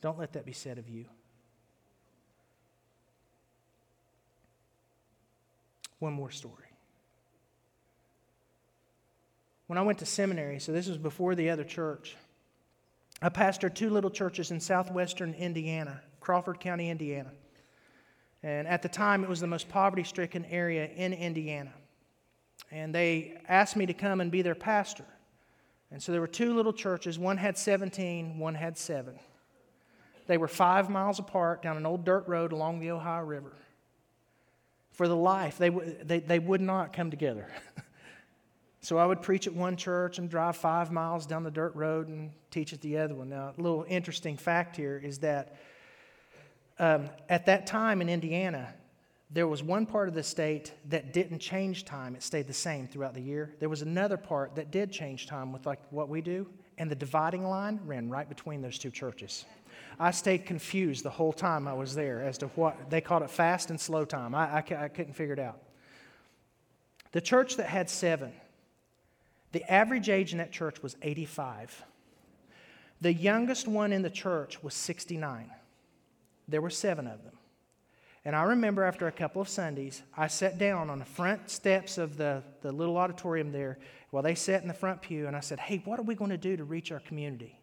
Don't 0.02 0.20
let 0.20 0.34
that 0.34 0.46
be 0.46 0.52
said 0.52 0.78
of 0.78 0.90
you. 0.90 1.06
One 6.00 6.14
more 6.14 6.32
story. 6.32 6.66
When 9.68 9.78
I 9.78 9.82
went 9.82 10.00
to 10.00 10.06
seminary, 10.06 10.60
so 10.60 10.72
this 10.72 10.88
was 10.88 10.98
before 10.98 11.36
the 11.36 11.50
other 11.50 11.64
church, 11.64 12.16
I 13.22 13.30
pastored 13.30 13.74
two 13.74 13.90
little 13.90 14.10
churches 14.10 14.52
in 14.52 14.60
southwestern 14.60 15.34
Indiana, 15.34 16.02
Crawford 16.22 16.60
County, 16.60 16.90
Indiana. 16.90 17.32
And 18.44 18.68
at 18.68 18.82
the 18.82 18.90
time, 18.90 19.24
it 19.24 19.30
was 19.30 19.40
the 19.40 19.48
most 19.48 19.68
poverty 19.68 20.04
stricken 20.04 20.46
area 20.46 20.86
in 20.86 21.14
Indiana. 21.14 21.74
And 22.72 22.94
they 22.94 23.42
asked 23.48 23.76
me 23.76 23.86
to 23.88 23.94
come 23.94 24.22
and 24.22 24.32
be 24.32 24.42
their 24.42 24.56
pastor. 24.56 25.06
And 25.92 26.02
so 26.02 26.12
there 26.12 26.22
were 26.22 26.28
two 26.28 26.54
little 26.54 26.74
churches. 26.74 27.18
One 27.18 27.38
had 27.38 27.58
17, 27.58 28.38
one 28.38 28.56
had 28.56 28.78
seven. 28.78 29.20
They 30.28 30.38
were 30.38 30.48
five 30.48 30.90
miles 30.90 31.20
apart 31.20 31.64
down 31.64 31.78
an 31.78 31.86
old 31.86 32.06
dirt 32.06 32.28
road 32.28 32.52
along 32.52 32.80
the 32.80 32.92
Ohio 32.92 33.24
River. 33.24 33.54
For 34.98 35.08
the 35.08 35.16
life, 35.16 35.60
they, 35.60 35.70
they, 35.70 36.20
they 36.20 36.40
would 36.40 36.60
not 36.60 36.92
come 36.92 37.12
together. 37.12 37.48
so 38.82 38.98
I 38.98 39.06
would 39.06 39.22
preach 39.22 39.46
at 39.46 39.54
one 39.54 39.76
church 39.76 40.18
and 40.18 40.28
drive 40.28 40.58
five 40.58 40.92
miles 40.92 41.28
down 41.28 41.44
the 41.44 41.52
dirt 41.52 41.76
road 41.76 42.08
and 42.08 42.32
teach 42.50 42.74
at 42.74 42.82
the 42.82 42.98
other 42.98 43.14
one. 43.14 43.30
Now, 43.30 43.54
a 43.56 43.62
little 43.62 43.86
interesting 43.88 44.38
fact 44.38 44.76
here 44.76 44.98
is 44.98 45.20
that 45.20 45.56
um, 46.80 47.12
at 47.30 47.46
that 47.46 47.68
time 47.68 48.02
in 48.02 48.10
Indiana, 48.10 48.74
there 49.30 49.48
was 49.48 49.62
one 49.62 49.86
part 49.86 50.08
of 50.08 50.16
the 50.16 50.24
state 50.24 50.74
that 50.90 51.14
didn't 51.14 51.38
change 51.38 51.86
time. 51.86 52.16
It 52.16 52.24
stayed 52.24 52.48
the 52.48 52.54
same 52.54 52.88
throughout 52.88 53.14
the 53.14 53.22
year. 53.22 53.54
There 53.60 53.70
was 53.70 53.84
another 53.84 54.18
part 54.18 54.56
that 54.56 54.72
did 54.72 54.92
change 54.92 55.28
time 55.28 55.54
with 55.54 55.68
like 55.68 55.80
what 55.92 56.10
we 56.10 56.22
do, 56.22 56.48
and 56.80 56.90
the 56.90 56.96
dividing 56.96 57.46
line 57.46 57.80
ran 57.86 58.10
right 58.10 58.28
between 58.28 58.64
those 58.64 58.80
two 58.80 58.90
churches. 58.90 59.46
I 60.00 60.12
stayed 60.12 60.46
confused 60.46 61.04
the 61.04 61.10
whole 61.10 61.34
time 61.34 61.68
I 61.68 61.74
was 61.74 61.96
there 61.96 62.22
as 62.22 62.38
to 62.40 62.48
what 62.48 62.90
they 62.90 63.02
called 63.02 63.24
it 63.24 63.32
fast 63.32 63.70
and 63.70 63.80
slow 63.80 64.06
time. 64.06 64.36
I, 64.36 64.58
I, 64.58 64.58
I 64.58 64.88
couldn't 64.90 65.14
figure 65.14 65.34
it 65.34 65.40
out. 65.40 65.60
The 67.14 67.22
church 67.22 67.58
that 67.58 67.68
had 67.68 67.90
seven, 67.90 68.32
the 69.54 69.64
average 69.72 70.10
age 70.10 70.34
in 70.34 70.38
that 70.38 70.52
church 70.52 70.84
was 70.84 70.96
85. 71.02 71.84
The 73.02 73.14
youngest 73.14 73.68
one 73.68 73.92
in 73.92 74.02
the 74.02 74.10
church 74.10 74.62
was 74.62 74.74
69. 74.74 75.50
There 76.48 76.62
were 76.62 76.70
seven 76.70 77.08
of 77.08 77.24
them. 77.24 77.34
And 78.26 78.36
I 78.36 78.44
remember 78.44 78.84
after 78.84 79.08
a 79.08 79.12
couple 79.12 79.42
of 79.42 79.48
Sundays, 79.48 80.04
I 80.16 80.28
sat 80.28 80.58
down 80.58 80.90
on 80.90 81.00
the 81.00 81.06
front 81.06 81.50
steps 81.50 81.98
of 81.98 82.18
the, 82.18 82.44
the 82.62 82.72
little 82.72 82.98
auditorium 82.98 83.52
there 83.52 83.80
while 84.10 84.22
they 84.22 84.36
sat 84.36 84.62
in 84.62 84.68
the 84.68 84.74
front 84.74 85.02
pew, 85.02 85.28
and 85.28 85.36
I 85.36 85.40
said, 85.40 85.60
Hey, 85.60 85.82
what 85.86 86.00
are 86.00 86.04
we 86.04 86.14
going 86.14 86.32
to 86.32 86.38
do 86.38 86.58
to 86.58 86.64
reach 86.64 86.92
our 86.92 87.00
community? 87.00 87.60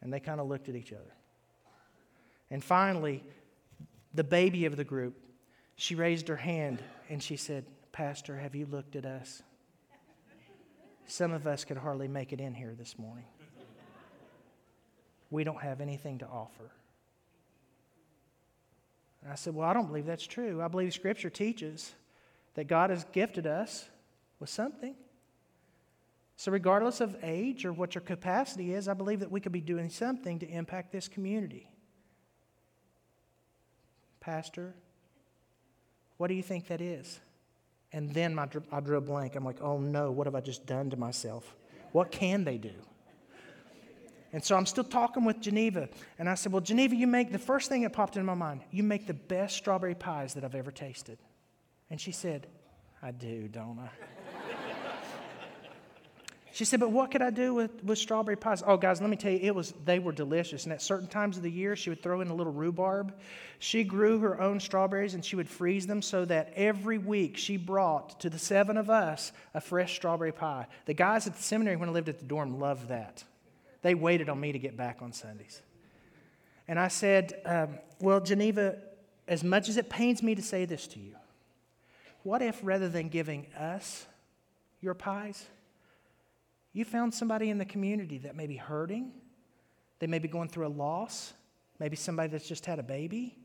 And 0.00 0.12
they 0.12 0.20
kind 0.20 0.40
of 0.40 0.46
looked 0.46 0.68
at 0.68 0.76
each 0.76 0.92
other. 0.92 1.12
And 2.50 2.62
finally, 2.62 3.22
the 4.14 4.24
baby 4.24 4.64
of 4.66 4.76
the 4.76 4.84
group, 4.84 5.16
she 5.76 5.94
raised 5.94 6.28
her 6.28 6.36
hand 6.36 6.82
and 7.08 7.22
she 7.22 7.36
said, 7.36 7.64
Pastor, 7.92 8.36
have 8.36 8.54
you 8.54 8.66
looked 8.66 8.96
at 8.96 9.04
us? 9.04 9.42
Some 11.06 11.32
of 11.32 11.46
us 11.46 11.64
could 11.64 11.76
hardly 11.76 12.08
make 12.08 12.32
it 12.32 12.40
in 12.40 12.54
here 12.54 12.74
this 12.76 12.98
morning. 12.98 13.24
We 15.30 15.44
don't 15.44 15.60
have 15.60 15.80
anything 15.80 16.18
to 16.18 16.26
offer. 16.26 16.70
And 19.22 19.32
I 19.32 19.34
said, 19.34 19.54
Well, 19.54 19.68
I 19.68 19.72
don't 19.72 19.86
believe 19.86 20.06
that's 20.06 20.26
true. 20.26 20.62
I 20.62 20.68
believe 20.68 20.92
Scripture 20.94 21.30
teaches 21.30 21.94
that 22.54 22.68
God 22.68 22.90
has 22.90 23.04
gifted 23.12 23.46
us 23.46 23.88
with 24.38 24.50
something. 24.50 24.94
So, 26.36 26.52
regardless 26.52 27.00
of 27.00 27.16
age 27.22 27.64
or 27.64 27.72
what 27.72 27.94
your 27.94 28.02
capacity 28.02 28.72
is, 28.74 28.88
I 28.88 28.94
believe 28.94 29.20
that 29.20 29.30
we 29.30 29.40
could 29.40 29.52
be 29.52 29.60
doing 29.60 29.88
something 29.88 30.38
to 30.40 30.48
impact 30.48 30.92
this 30.92 31.08
community. 31.08 31.68
Pastor, 34.26 34.74
what 36.16 36.26
do 36.26 36.34
you 36.34 36.42
think 36.42 36.66
that 36.66 36.80
is? 36.80 37.20
And 37.92 38.12
then 38.12 38.34
my, 38.34 38.48
I 38.72 38.80
drew 38.80 38.96
a 38.96 39.00
blank. 39.00 39.36
I'm 39.36 39.44
like, 39.44 39.62
oh 39.62 39.78
no, 39.78 40.10
what 40.10 40.26
have 40.26 40.34
I 40.34 40.40
just 40.40 40.66
done 40.66 40.90
to 40.90 40.96
myself? 40.96 41.54
What 41.92 42.10
can 42.10 42.42
they 42.42 42.58
do? 42.58 42.72
And 44.32 44.44
so 44.44 44.56
I'm 44.56 44.66
still 44.66 44.82
talking 44.82 45.24
with 45.24 45.40
Geneva. 45.40 45.88
And 46.18 46.28
I 46.28 46.34
said, 46.34 46.50
Well, 46.50 46.60
Geneva, 46.60 46.96
you 46.96 47.06
make 47.06 47.30
the 47.30 47.38
first 47.38 47.68
thing 47.68 47.82
that 47.82 47.92
popped 47.92 48.16
into 48.16 48.26
my 48.26 48.34
mind, 48.34 48.62
you 48.72 48.82
make 48.82 49.06
the 49.06 49.14
best 49.14 49.56
strawberry 49.56 49.94
pies 49.94 50.34
that 50.34 50.42
I've 50.42 50.56
ever 50.56 50.72
tasted. 50.72 51.18
And 51.88 52.00
she 52.00 52.10
said, 52.10 52.48
I 53.00 53.12
do, 53.12 53.46
don't 53.46 53.78
I? 53.78 53.90
She 56.56 56.64
said, 56.64 56.80
but 56.80 56.90
what 56.90 57.10
could 57.10 57.20
I 57.20 57.28
do 57.28 57.52
with, 57.52 57.84
with 57.84 57.98
strawberry 57.98 58.38
pies? 58.38 58.62
Oh, 58.66 58.78
guys, 58.78 59.02
let 59.02 59.10
me 59.10 59.16
tell 59.18 59.30
you, 59.30 59.40
it 59.42 59.54
was 59.54 59.74
they 59.84 59.98
were 59.98 60.10
delicious. 60.10 60.64
And 60.64 60.72
at 60.72 60.80
certain 60.80 61.06
times 61.06 61.36
of 61.36 61.42
the 61.42 61.50
year, 61.50 61.76
she 61.76 61.90
would 61.90 62.02
throw 62.02 62.22
in 62.22 62.28
a 62.28 62.34
little 62.34 62.50
rhubarb. 62.54 63.14
She 63.58 63.84
grew 63.84 64.20
her 64.20 64.40
own 64.40 64.58
strawberries 64.58 65.12
and 65.12 65.22
she 65.22 65.36
would 65.36 65.50
freeze 65.50 65.86
them 65.86 66.00
so 66.00 66.24
that 66.24 66.54
every 66.56 66.96
week 66.96 67.36
she 67.36 67.58
brought 67.58 68.20
to 68.20 68.30
the 68.30 68.38
seven 68.38 68.78
of 68.78 68.88
us 68.88 69.32
a 69.52 69.60
fresh 69.60 69.96
strawberry 69.96 70.32
pie. 70.32 70.66
The 70.86 70.94
guys 70.94 71.26
at 71.26 71.36
the 71.36 71.42
seminary 71.42 71.76
when 71.76 71.90
I 71.90 71.92
lived 71.92 72.08
at 72.08 72.20
the 72.20 72.24
dorm 72.24 72.58
loved 72.58 72.88
that. 72.88 73.22
They 73.82 73.94
waited 73.94 74.30
on 74.30 74.40
me 74.40 74.52
to 74.52 74.58
get 74.58 74.78
back 74.78 75.02
on 75.02 75.12
Sundays. 75.12 75.60
And 76.66 76.78
I 76.78 76.88
said, 76.88 77.34
um, 77.44 77.78
Well, 78.00 78.20
Geneva, 78.20 78.78
as 79.28 79.44
much 79.44 79.68
as 79.68 79.76
it 79.76 79.90
pains 79.90 80.22
me 80.22 80.34
to 80.34 80.42
say 80.42 80.64
this 80.64 80.86
to 80.86 80.98
you, 80.98 81.16
what 82.22 82.40
if 82.40 82.58
rather 82.62 82.88
than 82.88 83.10
giving 83.10 83.44
us 83.58 84.06
your 84.80 84.94
pies, 84.94 85.44
you 86.76 86.84
found 86.84 87.14
somebody 87.14 87.48
in 87.48 87.56
the 87.56 87.64
community 87.64 88.18
that 88.18 88.36
may 88.36 88.46
be 88.46 88.56
hurting, 88.56 89.10
they 89.98 90.06
may 90.06 90.18
be 90.18 90.28
going 90.28 90.46
through 90.46 90.66
a 90.66 90.68
loss, 90.68 91.32
maybe 91.78 91.96
somebody 91.96 92.28
that's 92.28 92.46
just 92.46 92.66
had 92.66 92.78
a 92.78 92.82
baby, 92.82 93.38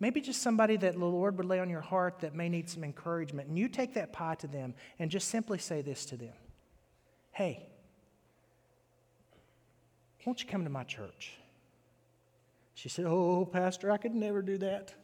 maybe 0.00 0.22
just 0.22 0.40
somebody 0.40 0.78
that 0.78 0.94
the 0.94 1.04
Lord 1.04 1.36
would 1.36 1.44
lay 1.44 1.60
on 1.60 1.68
your 1.68 1.82
heart 1.82 2.20
that 2.20 2.34
may 2.34 2.48
need 2.48 2.70
some 2.70 2.82
encouragement. 2.82 3.46
And 3.46 3.58
you 3.58 3.68
take 3.68 3.92
that 3.92 4.10
pie 4.10 4.36
to 4.36 4.46
them 4.46 4.72
and 4.98 5.10
just 5.10 5.28
simply 5.28 5.58
say 5.58 5.82
this 5.82 6.06
to 6.06 6.16
them 6.16 6.32
Hey, 7.30 7.68
won't 10.24 10.42
you 10.42 10.48
come 10.48 10.64
to 10.64 10.70
my 10.70 10.84
church? 10.84 11.34
She 12.72 12.88
said, 12.88 13.04
Oh, 13.06 13.44
Pastor, 13.44 13.90
I 13.90 13.98
could 13.98 14.14
never 14.14 14.40
do 14.40 14.56
that. 14.58 14.94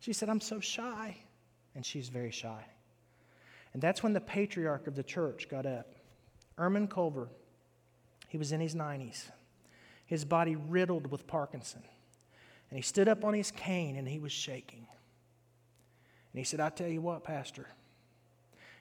She 0.00 0.12
said, 0.12 0.28
I'm 0.28 0.42
so 0.42 0.60
shy. 0.60 1.16
And 1.74 1.86
she's 1.86 2.10
very 2.10 2.32
shy. 2.32 2.66
And 3.72 3.80
that's 3.80 4.02
when 4.02 4.12
the 4.12 4.20
patriarch 4.20 4.86
of 4.86 4.94
the 4.94 5.02
church 5.02 5.48
got 5.48 5.64
up 5.64 5.94
Ermine 6.58 6.88
Culver, 6.88 7.28
he 8.28 8.36
was 8.36 8.52
in 8.52 8.60
his 8.60 8.74
90s, 8.74 9.30
his 10.06 10.24
body 10.24 10.56
riddled 10.56 11.10
with 11.10 11.26
Parkinson. 11.26 11.82
And 12.70 12.76
he 12.76 12.82
stood 12.82 13.08
up 13.08 13.24
on 13.24 13.32
his 13.32 13.50
cane 13.50 13.96
and 13.96 14.06
he 14.06 14.18
was 14.18 14.32
shaking. 14.32 14.86
And 16.32 16.38
he 16.38 16.44
said, 16.44 16.60
I 16.60 16.68
tell 16.68 16.88
you 16.88 17.00
what, 17.00 17.24
Pastor, 17.24 17.66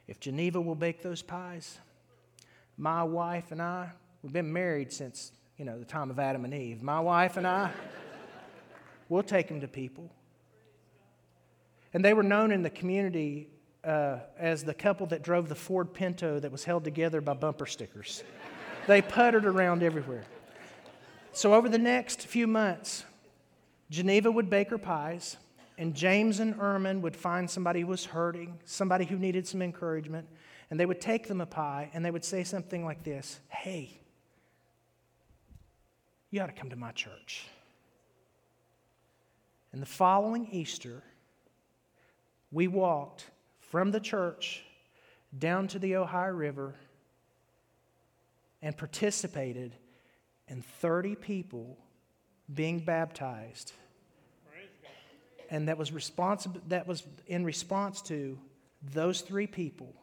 if 0.07 0.19
Geneva 0.19 0.59
will 0.59 0.75
bake 0.75 1.01
those 1.01 1.21
pies, 1.21 1.77
my 2.77 3.03
wife 3.03 3.51
and 3.51 3.61
I, 3.61 3.89
we've 4.21 4.33
been 4.33 4.51
married 4.51 4.91
since, 4.91 5.31
you 5.57 5.65
know, 5.65 5.79
the 5.79 5.85
time 5.85 6.09
of 6.09 6.19
Adam 6.19 6.45
and 6.45 6.53
Eve. 6.53 6.81
My 6.81 6.99
wife 6.99 7.37
and 7.37 7.47
I, 7.47 7.71
we'll 9.09 9.23
take 9.23 9.47
them 9.47 9.61
to 9.61 9.67
people. 9.67 10.11
And 11.93 12.03
they 12.03 12.13
were 12.13 12.23
known 12.23 12.51
in 12.51 12.61
the 12.61 12.69
community 12.69 13.47
uh, 13.83 14.19
as 14.37 14.63
the 14.63 14.73
couple 14.73 15.07
that 15.07 15.21
drove 15.21 15.49
the 15.49 15.55
Ford 15.55 15.93
Pinto 15.93 16.39
that 16.39 16.51
was 16.51 16.63
held 16.63 16.83
together 16.83 17.21
by 17.21 17.33
bumper 17.33 17.65
stickers. 17.65 18.23
they 18.87 19.01
puttered 19.01 19.45
around 19.45 19.83
everywhere. 19.83 20.23
So, 21.31 21.53
over 21.53 21.69
the 21.69 21.77
next 21.77 22.25
few 22.25 22.47
months, 22.47 23.05
Geneva 23.89 24.31
would 24.31 24.49
bake 24.49 24.69
her 24.69 24.77
pies, 24.77 25.37
and 25.77 25.93
James 25.93 26.39
and 26.39 26.59
Ermine 26.59 27.01
would 27.01 27.15
find 27.15 27.49
somebody 27.49 27.81
who 27.81 27.87
was 27.87 28.05
hurting, 28.05 28.59
somebody 28.65 29.05
who 29.05 29.17
needed 29.17 29.47
some 29.47 29.61
encouragement, 29.61 30.27
and 30.69 30.79
they 30.79 30.85
would 30.85 30.99
take 30.99 31.27
them 31.27 31.41
a 31.41 31.45
pie 31.45 31.89
and 31.93 32.03
they 32.03 32.11
would 32.11 32.25
say 32.25 32.43
something 32.43 32.83
like 32.83 33.03
this 33.03 33.39
Hey, 33.49 33.99
you 36.29 36.41
ought 36.41 36.47
to 36.47 36.53
come 36.53 36.69
to 36.69 36.75
my 36.75 36.91
church. 36.91 37.45
And 39.71 39.81
the 39.81 39.87
following 39.87 40.47
Easter, 40.51 41.03
we 42.51 42.67
walked 42.67 43.25
from 43.69 43.91
the 43.91 43.99
church 43.99 44.63
down 45.37 45.67
to 45.69 45.79
the 45.79 45.95
Ohio 45.95 46.31
River 46.31 46.75
and 48.61 48.75
participated 48.75 49.75
in 50.47 50.61
30 50.61 51.15
people 51.15 51.77
being 52.53 52.79
baptized. 52.79 53.73
And 55.49 55.69
that 55.69 55.77
was, 55.77 55.93
responsible, 55.93 56.59
that 56.67 56.87
was 56.87 57.03
in 57.27 57.45
response 57.45 58.01
to 58.03 58.37
those 58.93 59.21
three 59.21 59.47
people 59.47 59.93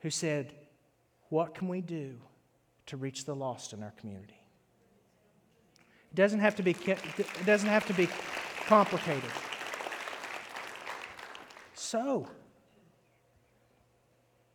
who 0.00 0.10
said, 0.10 0.54
What 1.28 1.54
can 1.54 1.68
we 1.68 1.82
do 1.82 2.16
to 2.86 2.96
reach 2.96 3.24
the 3.24 3.34
lost 3.34 3.72
in 3.72 3.82
our 3.82 3.92
community. 3.92 4.38
It 6.12 6.16
doesn't 6.16 6.40
have 6.40 6.56
to 6.56 6.62
be, 6.62 6.76
it 6.86 7.46
doesn't 7.46 7.68
have 7.68 7.86
to 7.86 7.94
be 7.94 8.08
complicated. 8.66 9.30
So, 11.82 12.28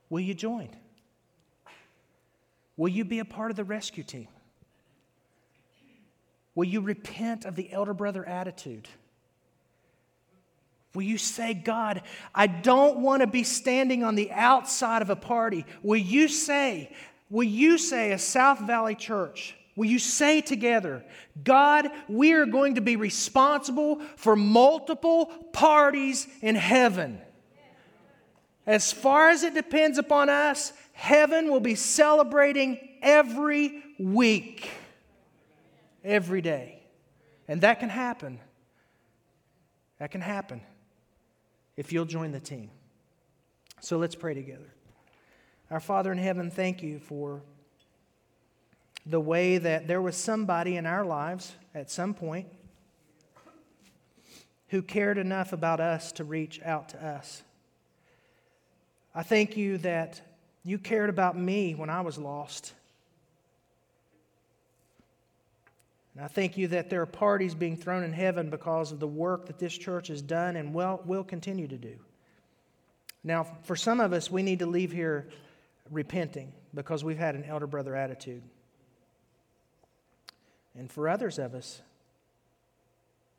will 0.09 0.21
you 0.21 0.33
join? 0.33 0.69
Will 2.77 2.87
you 2.87 3.03
be 3.03 3.19
a 3.19 3.25
part 3.25 3.51
of 3.51 3.57
the 3.57 3.65
rescue 3.65 4.03
team? 4.03 4.29
Will 6.55 6.63
you 6.63 6.79
repent 6.79 7.43
of 7.43 7.55
the 7.55 7.69
elder 7.71 7.93
brother 7.93 8.25
attitude? 8.25 8.87
Will 10.95 11.03
you 11.03 11.17
say, 11.17 11.53
God, 11.53 12.01
I 12.33 12.47
don't 12.47 12.99
want 12.99 13.21
to 13.21 13.27
be 13.27 13.43
standing 13.43 14.05
on 14.05 14.15
the 14.15 14.31
outside 14.31 15.01
of 15.01 15.09
a 15.09 15.15
party? 15.17 15.65
Will 15.83 15.97
you 15.97 16.29
say, 16.29 16.95
will 17.29 17.43
you 17.43 17.77
say, 17.77 18.13
a 18.13 18.17
South 18.17 18.61
Valley 18.61 18.95
Church, 18.95 19.57
will 19.77 19.85
you 19.85 19.99
say 19.99 20.41
together, 20.41 21.05
God, 21.41 21.89
we 22.09 22.33
are 22.33 22.47
going 22.47 22.75
to 22.75 22.81
be 22.81 22.97
responsible 22.97 24.01
for 24.17 24.35
multiple 24.35 25.27
parties 25.53 26.27
in 26.41 26.55
heaven? 26.55 27.21
As 28.65 28.91
far 28.91 29.29
as 29.29 29.43
it 29.43 29.53
depends 29.53 29.97
upon 29.97 30.27
us, 30.29 30.73
heaven 30.91 31.49
will 31.49 31.61
be 31.61 31.75
celebrating 31.75 32.79
every 33.01 33.81
week, 33.97 34.69
every 36.03 36.41
day. 36.41 36.81
And 37.47 37.61
that 37.61 37.79
can 37.79 37.89
happen. 37.89 38.39
That 39.99 40.11
can 40.11 40.21
happen 40.21 40.61
if 41.77 41.93
you'll 41.93 42.05
join 42.05 42.31
the 42.31 42.39
team. 42.39 42.71
So 43.79 43.97
let's 43.97 44.15
pray 44.15 44.33
together. 44.33 44.73
Our 45.69 45.79
Father 45.79 46.11
in 46.11 46.17
heaven, 46.17 46.49
thank 46.49 46.81
you 46.81 46.99
for 46.99 47.43
the 49.09 49.19
way 49.19 49.57
that 49.57 49.87
there 49.87 50.01
was 50.01 50.17
somebody 50.17 50.75
in 50.75 50.85
our 50.85 51.05
lives 51.05 51.55
at 51.73 51.89
some 51.89 52.13
point 52.13 52.47
who 54.69 54.81
cared 54.81 55.17
enough 55.17 55.53
about 55.53 55.79
us 55.79 56.11
to 56.13 56.23
reach 56.23 56.61
out 56.63 56.89
to 56.89 57.05
us. 57.05 57.41
I 59.15 59.23
thank 59.23 59.55
you 59.55 59.77
that 59.79 60.21
you 60.63 60.77
cared 60.77 61.09
about 61.09 61.37
me 61.37 61.73
when 61.73 61.89
I 61.89 62.01
was 62.01 62.17
lost. 62.17 62.73
And 66.13 66.25
I 66.25 66.27
thank 66.27 66.57
you 66.57 66.67
that 66.69 66.89
there 66.89 67.01
are 67.01 67.05
parties 67.05 67.55
being 67.55 67.77
thrown 67.77 68.03
in 68.03 68.11
heaven 68.11 68.49
because 68.49 68.91
of 68.91 68.99
the 68.99 69.07
work 69.07 69.45
that 69.45 69.59
this 69.59 69.77
church 69.77 70.09
has 70.09 70.21
done 70.21 70.55
and 70.55 70.73
will, 70.73 71.01
will 71.05 71.23
continue 71.23 71.67
to 71.67 71.77
do. 71.77 71.95
Now, 73.23 73.47
for 73.63 73.75
some 73.75 73.99
of 73.99 74.13
us, 74.13 74.29
we 74.29 74.43
need 74.43 74.59
to 74.59 74.65
leave 74.65 74.91
here 74.91 75.29
repenting 75.89 76.51
because 76.73 77.03
we've 77.03 77.17
had 77.17 77.35
an 77.35 77.45
elder 77.45 77.67
brother 77.67 77.95
attitude. 77.95 78.43
And 80.77 80.91
for 80.91 81.09
others 81.09 81.39
of 81.39 81.55
us, 81.55 81.81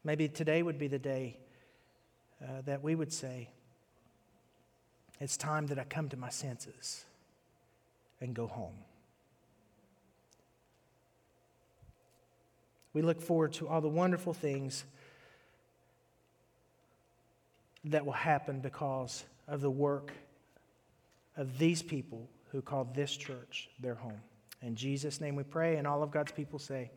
maybe 0.03 0.29
today 0.29 0.63
would 0.63 0.79
be 0.79 0.89
the 0.89 0.99
day 0.99 1.39
uh, 2.43 2.63
that 2.67 2.83
we 2.83 2.95
would 2.95 3.13
say, 3.13 3.49
It's 5.21 5.37
time 5.37 5.69
that 5.69 5.79
I 5.79 5.85
come 5.85 6.09
to 6.09 6.17
my 6.17 6.31
senses 6.31 7.05
and 8.21 8.35
go 8.35 8.49
home. 8.49 8.75
We 12.93 13.03
look 13.03 13.23
forward 13.23 13.53
to 13.55 13.69
all 13.69 13.81
the 13.81 13.89
wonderful 13.89 14.35
things 14.35 14.85
that 17.85 18.05
will 18.05 18.13
happen 18.13 18.59
because 18.61 19.25
of 19.47 19.61
the 19.61 19.71
work 19.71 20.13
of 21.37 21.59
these 21.59 21.83
people 21.83 22.29
who 22.51 22.61
call 22.61 22.85
this 22.93 23.17
church 23.17 23.69
their 23.79 23.95
home. 23.95 24.21
In 24.63 24.75
Jesus' 24.75 25.21
name 25.21 25.37
we 25.37 25.45
pray, 25.45 25.77
and 25.77 25.87
all 25.87 26.03
of 26.03 26.11
God's 26.11 26.33
people 26.33 26.59
say. 26.59 26.91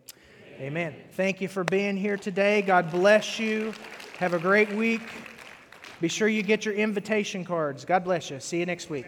Amen. 0.62 0.94
Thank 1.14 1.42
you 1.42 1.48
for 1.48 1.64
being 1.64 1.98
here 1.98 2.18
today. 2.18 2.62
God 2.62 2.92
bless 2.92 3.40
you. 3.40 3.74
Have 4.20 4.36
a 4.36 4.40
great 4.40 4.72
week. 4.72 5.02
Be 6.00 6.08
sure 6.08 6.28
you 6.28 6.44
get 6.44 6.66
your 6.66 6.76
invitation 6.76 7.44
cards. 7.44 7.84
God 7.84 8.04
bless 8.04 8.30
you. 8.30 8.40
See 8.40 8.60
you 8.60 8.68
next 8.68 8.88
week. 8.88 9.08